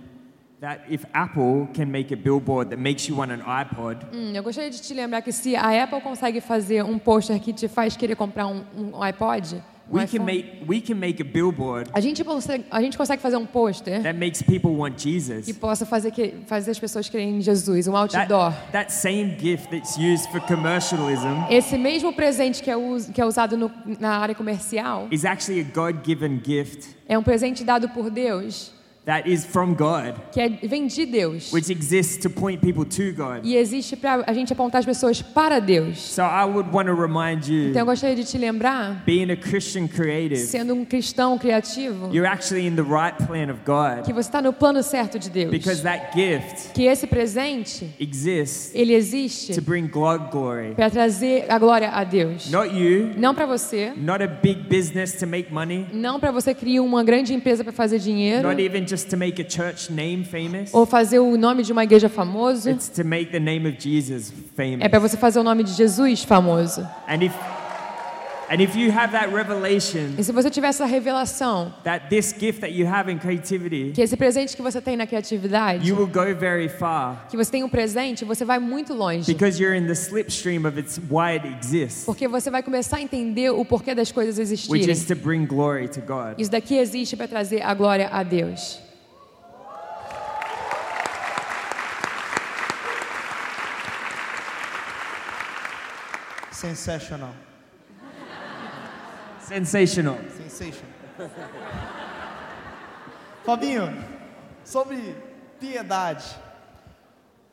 that 0.61 0.93
if 0.93 1.05
Apple 1.13 1.69
can 1.73 1.87
make 1.87 2.13
a 2.13 2.17
billboard 2.17 2.71
that 2.71 2.81
makes 2.81 3.09
you 3.09 3.15
want 3.17 3.31
an 3.31 3.43
iPod, 3.43 4.05
Hum, 4.13 4.33
eu 4.35 4.43
gostaria 4.43 4.71
de 4.71 4.83
te 4.83 4.93
lembrar 4.93 5.23
que 5.23 5.31
se 5.31 5.55
a 5.55 5.85
Apple 5.85 6.01
consegue 6.01 6.41
fazer 6.41 6.83
um 6.83 6.99
pôster 6.99 7.39
que 7.41 7.53
te 7.53 7.69
faz 7.69 7.97
querer 7.97 8.17
comprar 8.17 8.49
um, 8.49 8.65
um 8.77 9.03
iPod, 9.03 9.63
we 9.91 10.07
can, 10.07 10.25
make, 10.25 10.65
we 10.67 10.81
can 10.81 10.97
make 10.99 11.21
a 11.23 11.25
billboard 11.25 11.89
a 11.93 12.01
gente 12.01 12.23
consegue, 12.25 12.65
a 12.71 12.81
gente 12.83 12.97
consegue 12.99 13.23
fazer 13.23 13.37
um 13.37 13.47
pôster 13.47 14.03
that 14.03 14.19
makes 14.19 14.43
people 14.43 14.71
want 14.77 15.01
Jesus. 15.01 15.47
que 15.47 15.55
possa 15.55 15.87
fazer 15.87 16.11
que 16.11 16.35
fazer 16.47 16.73
as 16.73 16.79
pessoas 16.79 17.09
quererem 17.09 17.37
em 17.37 17.41
Jesus, 17.41 17.87
um 17.87 17.93
That, 17.93 18.17
outdoor. 18.33 18.53
that 18.73 18.93
same 18.93 19.37
gift 19.39 19.71
that's 19.71 19.97
used 19.97 20.29
for 20.31 20.41
commercialism 20.41 21.47
Esse 21.51 21.79
mesmo 21.79 22.13
presente 22.13 22.63
que 22.63 22.71
é, 22.71 22.77
us- 22.77 23.07
que 23.11 23.21
é 23.21 23.25
usado 23.25 23.57
no- 23.57 23.71
na 24.01 24.19
área 24.19 24.35
comercial 24.35 25.09
is 25.11 25.25
actually 25.25 25.61
a 25.61 25.65
God 25.65 26.05
given 26.05 26.41
gift 26.45 26.89
é 27.09 27.17
um 27.19 27.23
presente 27.23 27.63
dado 27.65 27.89
por 27.91 28.11
Deus 28.11 28.73
that 29.07 29.29
is 29.31 29.45
from 29.47 29.75
God, 29.75 30.15
que 30.33 30.41
é, 30.41 30.49
vem 30.67 30.87
de 30.89 31.07
Deus 31.07 31.53
which 31.53 31.71
exists 31.71 32.17
to 32.19 32.29
point 32.29 32.61
people 32.61 32.85
to 32.85 33.13
God. 33.15 33.41
e 33.45 33.57
existe 33.57 33.95
para 33.97 34.25
a 34.27 34.33
gente 34.33 34.53
apontar 34.53 34.81
as 34.81 34.85
pessoas 34.85 35.23
para 35.23 35.61
Deus. 35.61 35.99
So 36.01 36.23
I 36.23 36.45
would 36.45 36.69
want 36.75 36.89
to 36.89 36.95
remind 36.95 37.47
you, 37.47 37.71
Então 37.71 37.83
eu 37.83 37.87
gostaria 37.87 38.17
de 38.17 38.25
te 38.25 38.37
lembrar, 38.37 39.05
being 39.07 39.31
a 39.31 39.37
Christian 39.37 39.87
creative, 39.87 40.39
sendo 40.41 40.75
um 40.75 40.85
cristão 40.85 41.39
criativo, 41.39 42.11
you're 42.13 42.27
actually 42.29 42.67
in 42.67 42.75
the 42.75 42.83
right 42.83 43.17
plan 43.27 43.49
of 43.51 43.61
God 43.65 44.05
que 44.05 44.13
você 44.13 44.29
está 44.29 44.43
no 44.43 44.53
plano 44.53 44.83
certo 44.83 45.19
de 45.21 45.31
Deus. 45.31 45.51
because 45.53 45.83
that 45.83 46.11
gift 46.13 46.73
Que 46.75 46.85
esse 46.87 47.07
presente 47.07 47.89
exists 48.01 48.73
ele 48.75 48.93
existe 48.93 49.55
to 49.55 49.63
bring 49.63 49.87
God 49.87 50.31
glory. 50.33 50.75
para 50.75 50.91
trazer 50.91 51.47
a 51.49 51.59
glória 51.59 51.91
a 51.91 52.03
Deus. 52.03 52.51
Not 52.51 52.75
you, 52.75 53.13
Não 53.17 53.35
para 53.35 53.47
você, 53.47 53.93
not 53.97 54.23
a 54.23 54.27
big 54.27 54.63
business 54.69 55.13
to 55.15 55.27
make 55.29 55.53
money, 55.53 55.87
não 55.93 56.19
para 56.19 56.33
você 56.33 56.53
criar 56.53 56.83
uma 56.83 57.05
grande 57.05 57.33
empresa 57.33 57.63
para 57.63 57.73
fazer 57.73 58.01
dinheiro 58.01 58.43
not 58.49 58.61
even 58.61 58.87
just 58.87 58.96
to 59.05 59.17
make 59.17 59.41
a 59.41 59.45
church 59.49 59.91
name 59.93 60.25
famous. 60.25 60.73
ou 60.73 60.87
fazer 60.87 61.19
o 61.19 61.37
nome 61.37 61.63
de 61.63 61.73
uma 61.73 61.85
igreja 61.85 62.09
famoso. 62.09 62.71
It's 62.71 62.89
to 62.89 63.05
make 63.05 63.31
the 63.31 63.41
name 63.41 63.69
of 63.69 63.77
Jesus 63.79 64.33
famous. 64.57 64.81
É 64.81 64.89
para 64.89 64.99
você 64.99 65.17
fazer 65.17 65.39
o 65.39 65.43
nome 65.43 65.63
de 65.65 65.73
Jesus 65.73 66.23
famoso. 66.25 66.81
And 67.09 67.23
if 67.25 67.33
and 68.49 68.61
if 68.63 68.77
you 68.77 68.93
have 68.93 69.11
that 69.11 69.29
revelation 69.35 70.15
E 70.17 70.23
se 70.23 70.31
você 70.31 70.49
tiver 70.49 70.69
essa 70.69 70.87
revelação 70.87 71.75
that 71.83 72.09
this 72.09 72.33
gift 72.33 72.61
that 72.61 72.73
you 72.73 72.87
have 72.87 73.11
in 73.11 73.19
creativity, 73.19 73.91
que 73.93 74.01
esse 74.01 74.17
presente 74.17 74.55
que 74.55 74.63
você 74.63 74.81
tem 74.81 74.97
na 74.97 75.05
criatividade, 75.05 75.89
you 75.89 75.97
will 75.97 76.07
go 76.07 76.33
very 76.39 76.69
far 76.69 77.27
que 77.29 77.37
você 77.37 77.51
tem 77.51 77.65
um 77.65 77.69
presente, 77.69 78.25
você 78.25 78.45
vai 78.45 78.61
muito 78.61 78.95
longe. 78.95 79.27
because 79.33 79.61
you're 79.61 79.77
in 79.77 79.87
the 79.89 79.95
slipstream 79.95 80.65
of 80.65 80.79
its 80.79 80.97
why 81.11 81.33
it 81.33 81.45
exists, 81.61 82.05
Porque 82.05 82.29
você 82.29 82.49
vai 82.49 82.63
começar 82.63 82.99
a 82.99 83.03
entender 83.03 83.51
o 83.51 83.65
porquê 83.65 83.97
das 83.97 84.13
coisas 84.13 84.39
which 84.39 84.53
existirem. 84.53 84.91
is 84.93 85.05
to 85.07 85.17
bring 85.17 85.45
glory 85.45 85.89
to 85.89 86.01
God. 86.01 86.39
Isso 86.39 86.51
daqui 86.53 86.77
existe 86.79 87.17
para 87.17 87.27
trazer 87.27 87.63
a 87.63 87.75
glória 87.75 88.09
a 88.13 88.23
Deus. 88.23 88.79
Sensational. 96.57 97.35
Sensational. 99.41 100.17
Sensation. 100.39 100.87
Fabinho, 103.45 103.83
sobre 104.65 105.15
piedade. 105.61 106.25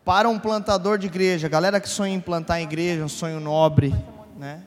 Para 0.06 0.30
um 0.30 0.40
plantador 0.40 0.98
de 0.98 1.08
igreja, 1.08 1.50
galera 1.50 1.82
que 1.82 1.90
sonha 1.90 2.14
em 2.14 2.22
plantar 2.22 2.62
em 2.62 2.64
igreja, 2.64 3.04
um 3.04 3.10
sonho 3.10 3.42
nobre, 3.42 3.94
né? 4.38 4.66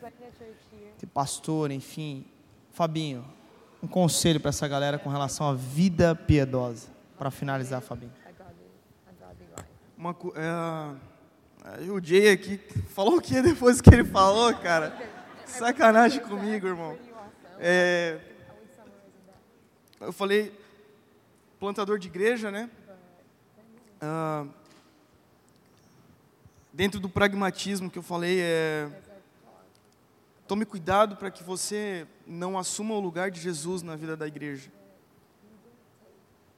Ter 0.98 1.06
pastor, 1.06 1.70
enfim. 1.70 2.26
Fabinho, 2.72 3.24
um 3.82 3.88
conselho 3.88 4.38
para 4.38 4.50
essa 4.50 4.68
galera 4.68 4.98
com 4.98 5.08
relação 5.08 5.48
à 5.48 5.54
vida 5.54 6.14
piedosa. 6.14 6.88
Para 7.18 7.30
finalizar, 7.30 7.80
Fabinho. 7.80 8.12
Uma, 9.96 10.14
é, 10.34 11.15
o 11.90 12.00
Jay 12.02 12.30
aqui 12.30 12.58
falou 12.90 13.16
o 13.16 13.20
que 13.20 13.42
depois 13.42 13.80
que 13.80 13.90
ele 13.90 14.04
falou, 14.04 14.54
cara? 14.54 14.96
Sacanagem 15.44 16.20
comigo, 16.20 16.66
irmão. 16.66 16.96
É, 17.58 18.20
eu 20.00 20.12
falei 20.12 20.52
plantador 21.58 21.98
de 21.98 22.06
igreja, 22.06 22.50
né? 22.50 22.70
Ah, 24.00 24.46
dentro 26.72 27.00
do 27.00 27.08
pragmatismo 27.08 27.90
que 27.90 27.98
eu 27.98 28.02
falei, 28.02 28.38
é, 28.40 28.88
tome 30.46 30.64
cuidado 30.64 31.16
para 31.16 31.30
que 31.30 31.42
você 31.42 32.06
não 32.26 32.58
assuma 32.58 32.94
o 32.94 33.00
lugar 33.00 33.30
de 33.30 33.40
Jesus 33.40 33.82
na 33.82 33.96
vida 33.96 34.16
da 34.16 34.26
igreja. 34.26 34.70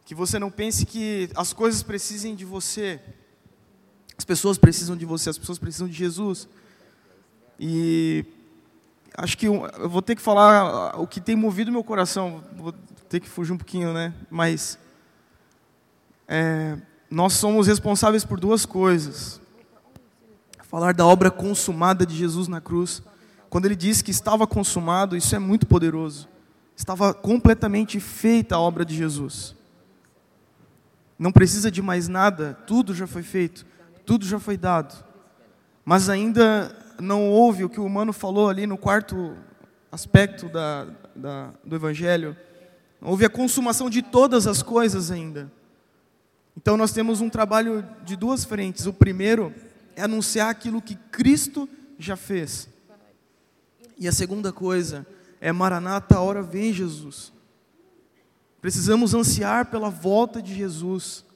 Que 0.05 0.15
você 0.15 0.39
não 0.39 0.51
pense 0.51 0.85
que 0.85 1.31
as 1.35 1.53
coisas 1.53 1.83
precisem 1.83 2.35
de 2.35 2.45
você. 2.45 3.01
As 4.19 4.25
pessoas 4.25 4.59
precisam 4.59 4.97
de 4.97 5.07
você, 5.07 5.31
as 5.31 5.39
pessoas 5.39 5.59
precisam 5.59 5.87
de 5.87 5.95
Jesus. 5.95 6.49
E 7.59 8.25
acho 9.16 9.39
que 9.39 9.47
eu 9.47 9.64
eu 9.79 9.89
vou 9.89 10.03
ter 10.03 10.16
que 10.16 10.23
falar 10.23 11.01
o 11.01 11.07
que 11.07 11.21
tem 11.21 11.37
movido 11.37 11.71
meu 11.71 11.85
coração. 11.85 12.43
Vou 12.57 12.75
ter 13.09 13.21
que 13.21 13.29
fugir 13.29 13.53
um 13.53 13.57
pouquinho, 13.57 13.95
né? 13.95 14.12
Mas 14.29 14.79
é, 16.27 16.77
nós 17.11 17.35
somos 17.35 17.69
responsáveis 17.69 18.25
por 18.25 18.41
duas 18.41 18.66
coisas. 18.66 19.41
Falar 20.64 20.93
da 20.93 21.07
obra 21.07 21.31
consumada 21.31 22.05
de 22.05 22.14
Jesus 22.14 22.49
na 22.49 22.61
cruz. 22.61 23.03
Quando 23.49 23.64
ele 23.64 23.77
disse 23.77 24.05
que 24.05 24.11
estava 24.11 24.47
consumado, 24.47 25.16
isso 25.16 25.35
é 25.35 25.39
muito 25.39 25.66
poderoso. 25.66 26.29
Estava 26.77 27.14
completamente 27.14 27.99
feita 27.99 28.57
a 28.57 28.61
obra 28.61 28.85
de 28.85 28.95
Jesus. 28.95 29.55
Não 31.19 31.33
precisa 31.33 31.71
de 31.71 31.81
mais 31.81 32.07
nada, 32.07 32.59
tudo 32.66 32.95
já 32.95 33.07
foi 33.07 33.23
feito, 33.23 33.66
tudo 34.09 34.25
já 34.25 34.41
foi 34.41 34.57
dado. 34.57 35.05
Mas 35.85 36.09
ainda 36.09 36.75
não 36.99 37.29
houve 37.29 37.63
o 37.63 37.69
que 37.69 37.79
o 37.79 37.85
humano 37.85 38.11
falou 38.11 38.49
ali 38.49 38.67
no 38.67 38.79
quarto 38.79 39.37
aspecto 39.93 40.49
da, 40.49 40.87
da, 41.15 41.53
do 41.63 41.77
Evangelho. 41.77 42.35
Não 43.03 43.11
houve 43.11 43.27
a 43.27 43.29
consumação 43.29 43.91
de 43.91 44.01
todas 44.01 44.47
as 44.47 44.63
coisas 44.63 45.11
ainda. 45.11 45.53
Então 46.57 46.75
nós 46.75 46.91
temos 46.91 47.21
um 47.21 47.29
trabalho 47.29 47.87
de 48.03 48.17
duas 48.17 48.47
frentes. 48.47 48.87
O 48.87 48.95
primeiro 48.95 49.55
é 49.95 50.05
anunciar 50.05 50.49
aquilo 50.49 50.81
que 50.81 50.95
Cristo 50.95 51.69
já 51.99 52.17
fez. 52.17 52.67
E 53.99 54.09
a 54.09 54.13
segunda 54.13 54.55
coisa 54.55 55.07
é 55.39 55.53
Maranata, 55.53 56.17
a 56.17 56.23
hora 56.23 56.41
vem 56.41 56.73
Jesus. 56.73 57.31
Precisamos 58.59 59.13
ansiar 59.13 59.67
pela 59.67 59.91
volta 59.91 60.41
de 60.41 60.55
Jesus, 60.55 61.27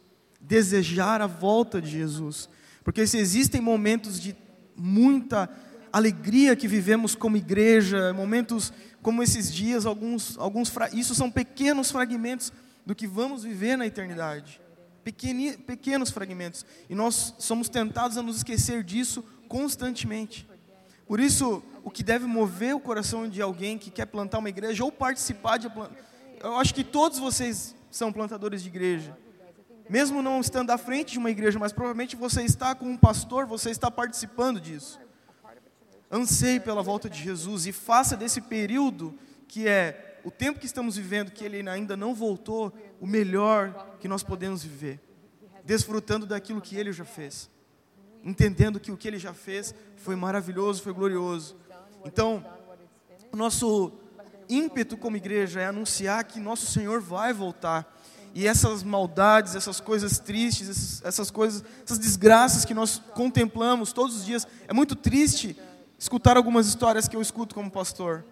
desejar 0.40 1.20
a 1.20 1.26
volta 1.26 1.82
de 1.82 1.90
Jesus, 1.90 2.48
porque 2.84 3.06
se 3.06 3.18
existem 3.18 3.60
momentos 3.60 4.20
de 4.20 4.36
muita 4.76 5.48
alegria 5.92 6.56
que 6.56 6.66
vivemos 6.66 7.14
como 7.14 7.36
igreja, 7.36 8.12
momentos 8.12 8.72
como 9.02 9.22
esses 9.22 9.52
dias, 9.52 9.84
alguns, 9.84 10.38
alguns 10.38 10.72
isso 10.92 11.14
são 11.14 11.30
pequenos 11.30 11.90
fragmentos 11.90 12.52
do 12.86 12.94
que 12.94 13.06
vamos 13.06 13.44
viver 13.44 13.76
na 13.76 13.86
eternidade, 13.86 14.60
Pequeni, 15.04 15.56
pequenos 15.56 16.10
fragmentos, 16.10 16.64
e 16.88 16.94
nós 16.94 17.34
somos 17.38 17.68
tentados 17.68 18.16
a 18.16 18.22
nos 18.22 18.36
esquecer 18.36 18.84
disso 18.84 19.24
constantemente. 19.48 20.48
Por 21.06 21.18
isso, 21.18 21.60
o 21.82 21.90
que 21.90 22.04
deve 22.04 22.24
mover 22.24 22.74
o 22.76 22.80
coração 22.80 23.28
de 23.28 23.42
alguém 23.42 23.76
que 23.76 23.90
quer 23.90 24.06
plantar 24.06 24.38
uma 24.38 24.48
igreja 24.48 24.84
ou 24.84 24.92
participar 24.92 25.58
de 25.58 25.68
eu 26.42 26.56
acho 26.56 26.74
que 26.74 26.82
todos 26.82 27.18
vocês 27.18 27.74
são 27.90 28.12
plantadores 28.12 28.62
de 28.62 28.68
igreja. 28.68 29.16
Mesmo 29.88 30.22
não 30.22 30.40
estando 30.40 30.70
à 30.70 30.78
frente 30.78 31.12
de 31.12 31.18
uma 31.18 31.30
igreja, 31.30 31.58
mas 31.58 31.72
provavelmente 31.72 32.16
você 32.16 32.42
está 32.42 32.74
com 32.74 32.86
um 32.86 32.96
pastor, 32.96 33.46
você 33.46 33.70
está 33.70 33.90
participando 33.90 34.60
disso. 34.60 35.00
Anseie 36.10 36.60
pela 36.60 36.82
volta 36.82 37.08
de 37.08 37.22
Jesus 37.22 37.66
e 37.66 37.72
faça 37.72 38.16
desse 38.16 38.40
período 38.40 39.18
que 39.48 39.68
é 39.68 40.20
o 40.24 40.30
tempo 40.30 40.58
que 40.58 40.66
estamos 40.66 40.96
vivendo, 40.96 41.30
que 41.30 41.44
ele 41.44 41.68
ainda 41.68 41.96
não 41.96 42.14
voltou, 42.14 42.72
o 43.00 43.06
melhor 43.06 43.96
que 43.98 44.08
nós 44.08 44.22
podemos 44.22 44.62
viver, 44.62 45.00
desfrutando 45.64 46.26
daquilo 46.26 46.60
que 46.60 46.76
ele 46.76 46.92
já 46.92 47.04
fez, 47.04 47.50
entendendo 48.22 48.78
que 48.78 48.92
o 48.92 48.96
que 48.96 49.08
ele 49.08 49.18
já 49.18 49.34
fez 49.34 49.74
foi 49.96 50.14
maravilhoso, 50.14 50.82
foi 50.82 50.92
glorioso. 50.92 51.56
Então, 52.04 52.44
o 53.32 53.36
nosso 53.36 53.92
ímpeto 54.48 54.96
como 54.96 55.16
igreja 55.16 55.60
é 55.60 55.66
anunciar 55.66 56.24
que 56.24 56.38
nosso 56.38 56.66
Senhor 56.66 57.00
vai 57.00 57.32
voltar. 57.32 58.00
E 58.34 58.46
essas 58.46 58.82
maldades, 58.82 59.54
essas 59.54 59.78
coisas 59.78 60.18
tristes, 60.18 61.02
essas, 61.04 61.30
coisas, 61.30 61.62
essas 61.84 61.98
desgraças 61.98 62.64
que 62.64 62.72
nós 62.72 63.00
contemplamos 63.14 63.92
todos 63.92 64.16
os 64.16 64.24
dias, 64.24 64.46
é 64.66 64.72
muito 64.72 64.96
triste 64.96 65.56
escutar 65.98 66.36
algumas 66.36 66.66
histórias 66.66 67.06
que 67.06 67.14
eu 67.14 67.20
escuto 67.20 67.54
como 67.54 67.70
pastor. 67.70 68.24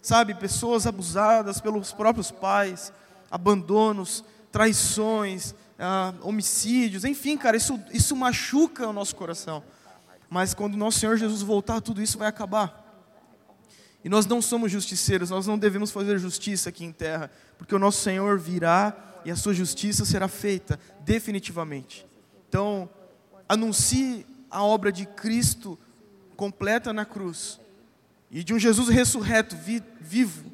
Sabe, 0.00 0.34
pessoas 0.34 0.86
abusadas 0.86 1.60
pelos 1.60 1.92
próprios 1.92 2.30
pais, 2.30 2.92
abandonos, 3.30 4.24
traições, 4.50 5.54
ah, 5.78 6.14
homicídios, 6.22 7.04
enfim, 7.04 7.36
cara, 7.36 7.56
isso, 7.56 7.78
isso 7.92 8.16
machuca 8.16 8.88
o 8.88 8.92
nosso 8.92 9.14
coração. 9.14 9.62
Mas 10.28 10.54
quando 10.54 10.76
nosso 10.76 10.98
Senhor 10.98 11.16
Jesus 11.16 11.42
voltar, 11.42 11.80
tudo 11.80 12.02
isso 12.02 12.16
vai 12.16 12.26
acabar. 12.26 12.80
E 14.02 14.08
nós 14.08 14.26
não 14.26 14.42
somos 14.42 14.72
justiceiros, 14.72 15.30
nós 15.30 15.46
não 15.46 15.58
devemos 15.58 15.90
fazer 15.90 16.18
justiça 16.18 16.70
aqui 16.70 16.84
em 16.84 16.92
terra, 16.92 17.30
porque 17.56 17.74
o 17.74 17.78
nosso 17.78 18.00
Senhor 18.00 18.38
virá 18.38 19.11
e 19.24 19.30
a 19.30 19.36
sua 19.36 19.54
justiça 19.54 20.04
será 20.04 20.28
feita 20.28 20.78
definitivamente. 21.00 22.06
Então, 22.48 22.88
anuncie 23.48 24.26
a 24.50 24.62
obra 24.62 24.92
de 24.92 25.06
Cristo 25.06 25.78
completa 26.36 26.92
na 26.92 27.04
cruz 27.04 27.60
e 28.30 28.42
de 28.42 28.54
um 28.54 28.58
Jesus 28.58 28.88
ressurreto, 28.88 29.56
vi, 29.56 29.82
vivo, 30.00 30.50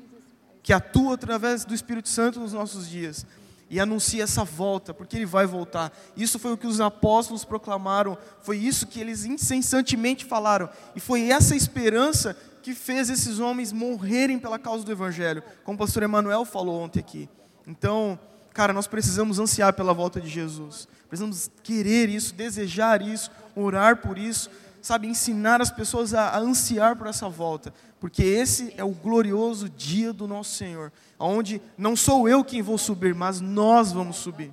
que 0.62 0.72
atua 0.72 1.14
através 1.14 1.64
do 1.64 1.74
Espírito 1.74 2.08
Santo 2.08 2.40
nos 2.40 2.52
nossos 2.52 2.88
dias 2.88 3.24
e 3.70 3.78
anuncie 3.78 4.20
essa 4.20 4.44
volta, 4.44 4.94
porque 4.94 5.16
ele 5.16 5.26
vai 5.26 5.46
voltar. 5.46 5.92
Isso 6.16 6.38
foi 6.38 6.52
o 6.52 6.56
que 6.56 6.66
os 6.66 6.80
apóstolos 6.80 7.44
proclamaram, 7.44 8.16
foi 8.42 8.56
isso 8.56 8.86
que 8.86 9.00
eles 9.00 9.24
incessantemente 9.24 10.24
falaram, 10.24 10.68
e 10.96 11.00
foi 11.00 11.30
essa 11.30 11.54
esperança 11.54 12.36
que 12.62 12.74
fez 12.74 13.10
esses 13.10 13.38
homens 13.38 13.72
morrerem 13.72 14.38
pela 14.38 14.58
causa 14.58 14.84
do 14.84 14.92
Evangelho, 14.92 15.42
como 15.64 15.76
o 15.76 15.78
pastor 15.78 16.02
Emanuel 16.02 16.44
falou 16.44 16.80
ontem 16.80 17.00
aqui. 17.00 17.28
Então, 17.66 18.18
cara, 18.58 18.72
nós 18.72 18.88
precisamos 18.88 19.38
ansiar 19.38 19.72
pela 19.72 19.94
volta 19.94 20.20
de 20.20 20.28
Jesus, 20.28 20.88
precisamos 21.06 21.48
querer 21.62 22.08
isso, 22.08 22.34
desejar 22.34 23.00
isso, 23.00 23.30
orar 23.54 23.98
por 23.98 24.18
isso, 24.18 24.50
sabe, 24.82 25.06
ensinar 25.06 25.62
as 25.62 25.70
pessoas 25.70 26.12
a, 26.12 26.30
a 26.30 26.38
ansiar 26.40 26.96
por 26.96 27.06
essa 27.06 27.28
volta, 27.28 27.72
porque 28.00 28.20
esse 28.20 28.74
é 28.76 28.82
o 28.82 28.90
glorioso 28.90 29.68
dia 29.68 30.12
do 30.12 30.26
nosso 30.26 30.56
Senhor, 30.56 30.90
onde 31.20 31.62
não 31.76 31.94
sou 31.94 32.28
eu 32.28 32.42
quem 32.42 32.60
vou 32.60 32.76
subir, 32.76 33.14
mas 33.14 33.40
nós 33.40 33.92
vamos 33.92 34.16
subir. 34.16 34.52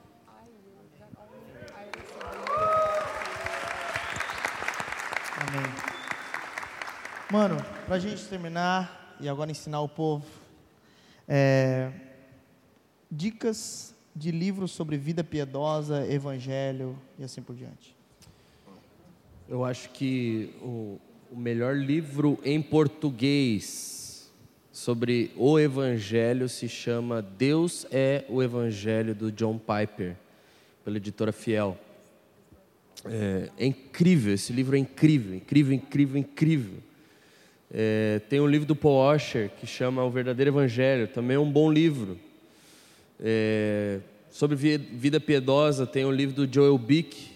Amém. 5.48 5.74
Mano, 7.32 7.58
pra 7.88 7.98
gente 7.98 8.24
terminar 8.26 9.16
e 9.20 9.28
agora 9.28 9.50
ensinar 9.50 9.82
o 9.82 9.90
povo, 9.90 10.28
é, 11.28 11.92
dicas 13.10 13.95
de 14.16 14.32
livros 14.32 14.72
sobre 14.72 14.98
vida 14.98 15.24
piedosa, 15.24 16.08
evangelho 16.08 16.98
e 17.20 17.24
assim 17.24 17.42
por 17.42 17.56
diante. 17.56 17.96
Eu 19.48 19.64
acho 19.64 19.90
que 19.90 20.52
o, 20.62 21.00
o 21.32 21.38
melhor 21.38 21.76
livro 21.76 22.40
em 22.44 22.62
português 22.62 24.32
sobre 24.72 25.32
o 25.38 25.60
Evangelho 25.60 26.50
se 26.50 26.68
chama 26.68 27.22
Deus 27.22 27.86
é 27.92 28.26
o 28.28 28.42
Evangelho, 28.42 29.14
do 29.14 29.32
John 29.32 29.58
Piper, 29.58 30.16
pela 30.84 30.98
editora 30.98 31.32
Fiel. 31.32 31.78
É, 33.06 33.50
é 33.58 33.66
incrível, 33.66 34.34
esse 34.34 34.52
livro 34.52 34.76
é 34.76 34.80
incrível, 34.80 35.36
incrível, 35.36 35.74
incrível, 35.74 36.18
incrível. 36.18 36.78
É, 37.72 38.20
tem 38.30 38.40
um 38.40 38.48
livro 38.48 38.68
do 38.68 38.76
Paul 38.76 38.98
Washer 38.98 39.50
que 39.60 39.68
chama 39.68 40.04
O 40.04 40.10
Verdadeiro 40.10 40.52
Evangelho, 40.52 41.08
também 41.08 41.36
é 41.36 41.40
um 41.40 41.52
bom 41.52 41.72
livro. 41.72 42.20
É, 43.20 44.00
sobre 44.30 44.56
vi- 44.56 44.78
vida 44.78 45.20
piedosa, 45.20 45.88
tem 45.88 46.06
um 46.06 46.12
livro 46.12 46.36
do 46.46 46.54
Joel 46.54 46.78
Bick, 46.78 47.32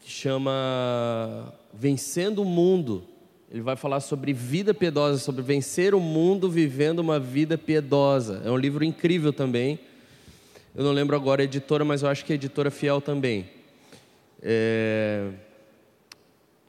que 0.00 0.10
chama 0.10 1.52
Vencendo 1.74 2.42
o 2.42 2.44
Mundo. 2.44 3.04
Ele 3.50 3.62
vai 3.62 3.76
falar 3.76 4.00
sobre 4.00 4.32
vida 4.32 4.74
piedosa, 4.74 5.18
sobre 5.18 5.42
vencer 5.42 5.94
o 5.94 6.00
mundo 6.00 6.50
vivendo 6.50 6.98
uma 6.98 7.18
vida 7.18 7.56
piedosa. 7.56 8.42
É 8.44 8.50
um 8.50 8.56
livro 8.56 8.84
incrível 8.84 9.32
também. 9.32 9.78
Eu 10.76 10.84
não 10.84 10.92
lembro 10.92 11.16
agora 11.16 11.42
a 11.42 11.44
editora, 11.44 11.84
mas 11.84 12.02
eu 12.02 12.08
acho 12.08 12.24
que 12.24 12.32
é 12.32 12.34
a 12.34 12.36
editora 12.36 12.70
Fiel 12.70 13.00
também. 13.00 13.46
É... 14.42 15.30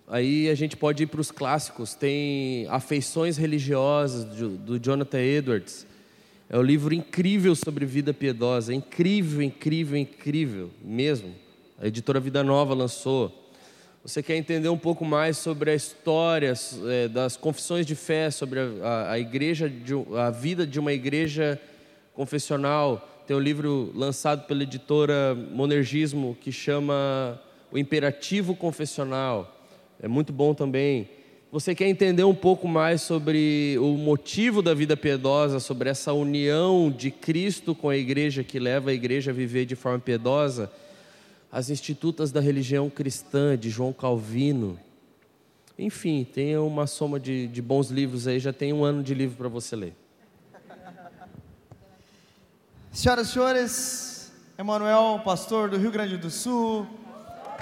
Aí 0.07 0.49
a 0.49 0.55
gente 0.55 0.75
pode 0.75 1.03
ir 1.03 1.07
para 1.07 1.21
os 1.21 1.29
clássicos. 1.29 1.93
Tem 1.93 2.65
Afeições 2.69 3.37
Religiosas, 3.37 4.23
do 4.23 4.79
Jonathan 4.79 5.19
Edwards. 5.19 5.85
É 6.51 6.57
um 6.57 6.63
livro 6.63 6.95
incrível 6.95 7.55
sobre 7.55 7.85
vida 7.85 8.11
piedosa. 8.11 8.73
Incrível, 8.73 9.43
incrível, 9.43 9.95
incrível 9.95 10.71
mesmo. 10.83 11.35
A 11.77 11.85
editora 11.85 12.19
Vida 12.19 12.43
Nova 12.43 12.73
lançou. 12.73 13.53
Você 14.03 14.23
quer 14.23 14.35
entender 14.35 14.67
um 14.67 14.77
pouco 14.77 15.05
mais 15.05 15.37
sobre 15.37 15.69
a 15.69 15.75
história 15.75 16.53
é, 16.87 17.07
das 17.07 17.37
confissões 17.37 17.85
de 17.85 17.93
fé, 17.93 18.31
sobre 18.31 18.59
a, 18.59 18.63
a, 18.81 19.11
a 19.11 19.19
igreja, 19.19 19.69
de, 19.69 19.93
a 20.17 20.31
vida 20.31 20.65
de 20.65 20.79
uma 20.79 20.91
igreja 20.91 21.61
confessional? 22.15 23.07
Tem 23.27 23.37
um 23.37 23.39
livro 23.39 23.91
lançado 23.93 24.47
pela 24.47 24.63
editora 24.63 25.35
Monergismo 25.35 26.35
que 26.41 26.51
chama 26.51 27.39
O 27.71 27.77
Imperativo 27.77 28.55
Confessional. 28.55 29.55
É 30.01 30.07
muito 30.07 30.33
bom 30.33 30.55
também. 30.55 31.07
Você 31.51 31.73
quer 31.73 31.87
entender 31.87 32.23
um 32.23 32.35
pouco 32.35 32.67
mais 32.67 33.01
sobre 33.01 33.75
o 33.79 33.97
motivo 33.97 34.61
da 34.61 34.75
vida 34.75 34.95
piedosa, 34.95 35.59
sobre 35.59 35.89
essa 35.89 36.13
união 36.13 36.91
de 36.91 37.09
Cristo 37.09 37.73
com 37.73 37.89
a 37.89 37.97
igreja 37.97 38.43
que 38.43 38.59
leva 38.59 38.91
a 38.91 38.93
igreja 38.93 39.31
a 39.31 39.33
viver 39.33 39.65
de 39.65 39.75
forma 39.75 39.97
piedosa? 39.97 40.71
As 41.51 41.71
Institutas 41.71 42.31
da 42.31 42.39
Religião 42.39 42.87
Cristã, 42.87 43.57
de 43.57 43.71
João 43.71 43.91
Calvino. 43.91 44.79
Enfim, 45.75 46.23
tem 46.23 46.55
uma 46.55 46.85
soma 46.85 47.19
de, 47.19 47.47
de 47.47 47.63
bons 47.63 47.89
livros 47.89 48.27
aí, 48.27 48.39
já 48.39 48.53
tem 48.53 48.71
um 48.71 48.83
ano 48.83 49.01
de 49.01 49.15
livro 49.15 49.35
para 49.35 49.47
você 49.47 49.75
ler. 49.75 49.95
Senhoras 52.91 53.27
e 53.27 53.31
senhores, 53.31 54.31
Emanuel, 54.55 55.19
pastor 55.25 55.67
do 55.67 55.77
Rio 55.77 55.89
Grande 55.89 56.15
do 56.15 56.29
Sul, 56.29 56.85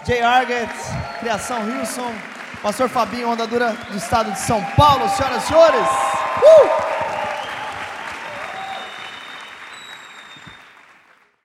Jay 0.05 0.19
Argett, 0.19 0.73
Criação 1.21 1.63
Wilson, 1.63 2.36
pastor 2.62 2.89
Fabinho, 2.89 3.30
Onda 3.30 3.45
Dura 3.45 3.76
do 3.89 3.97
estado 3.97 4.32
de 4.32 4.39
São 4.39 4.64
Paulo, 4.76 5.08
senhoras 5.10 5.43
e 5.43 5.47
senhores. 5.47 5.88
Uh! 6.43 6.86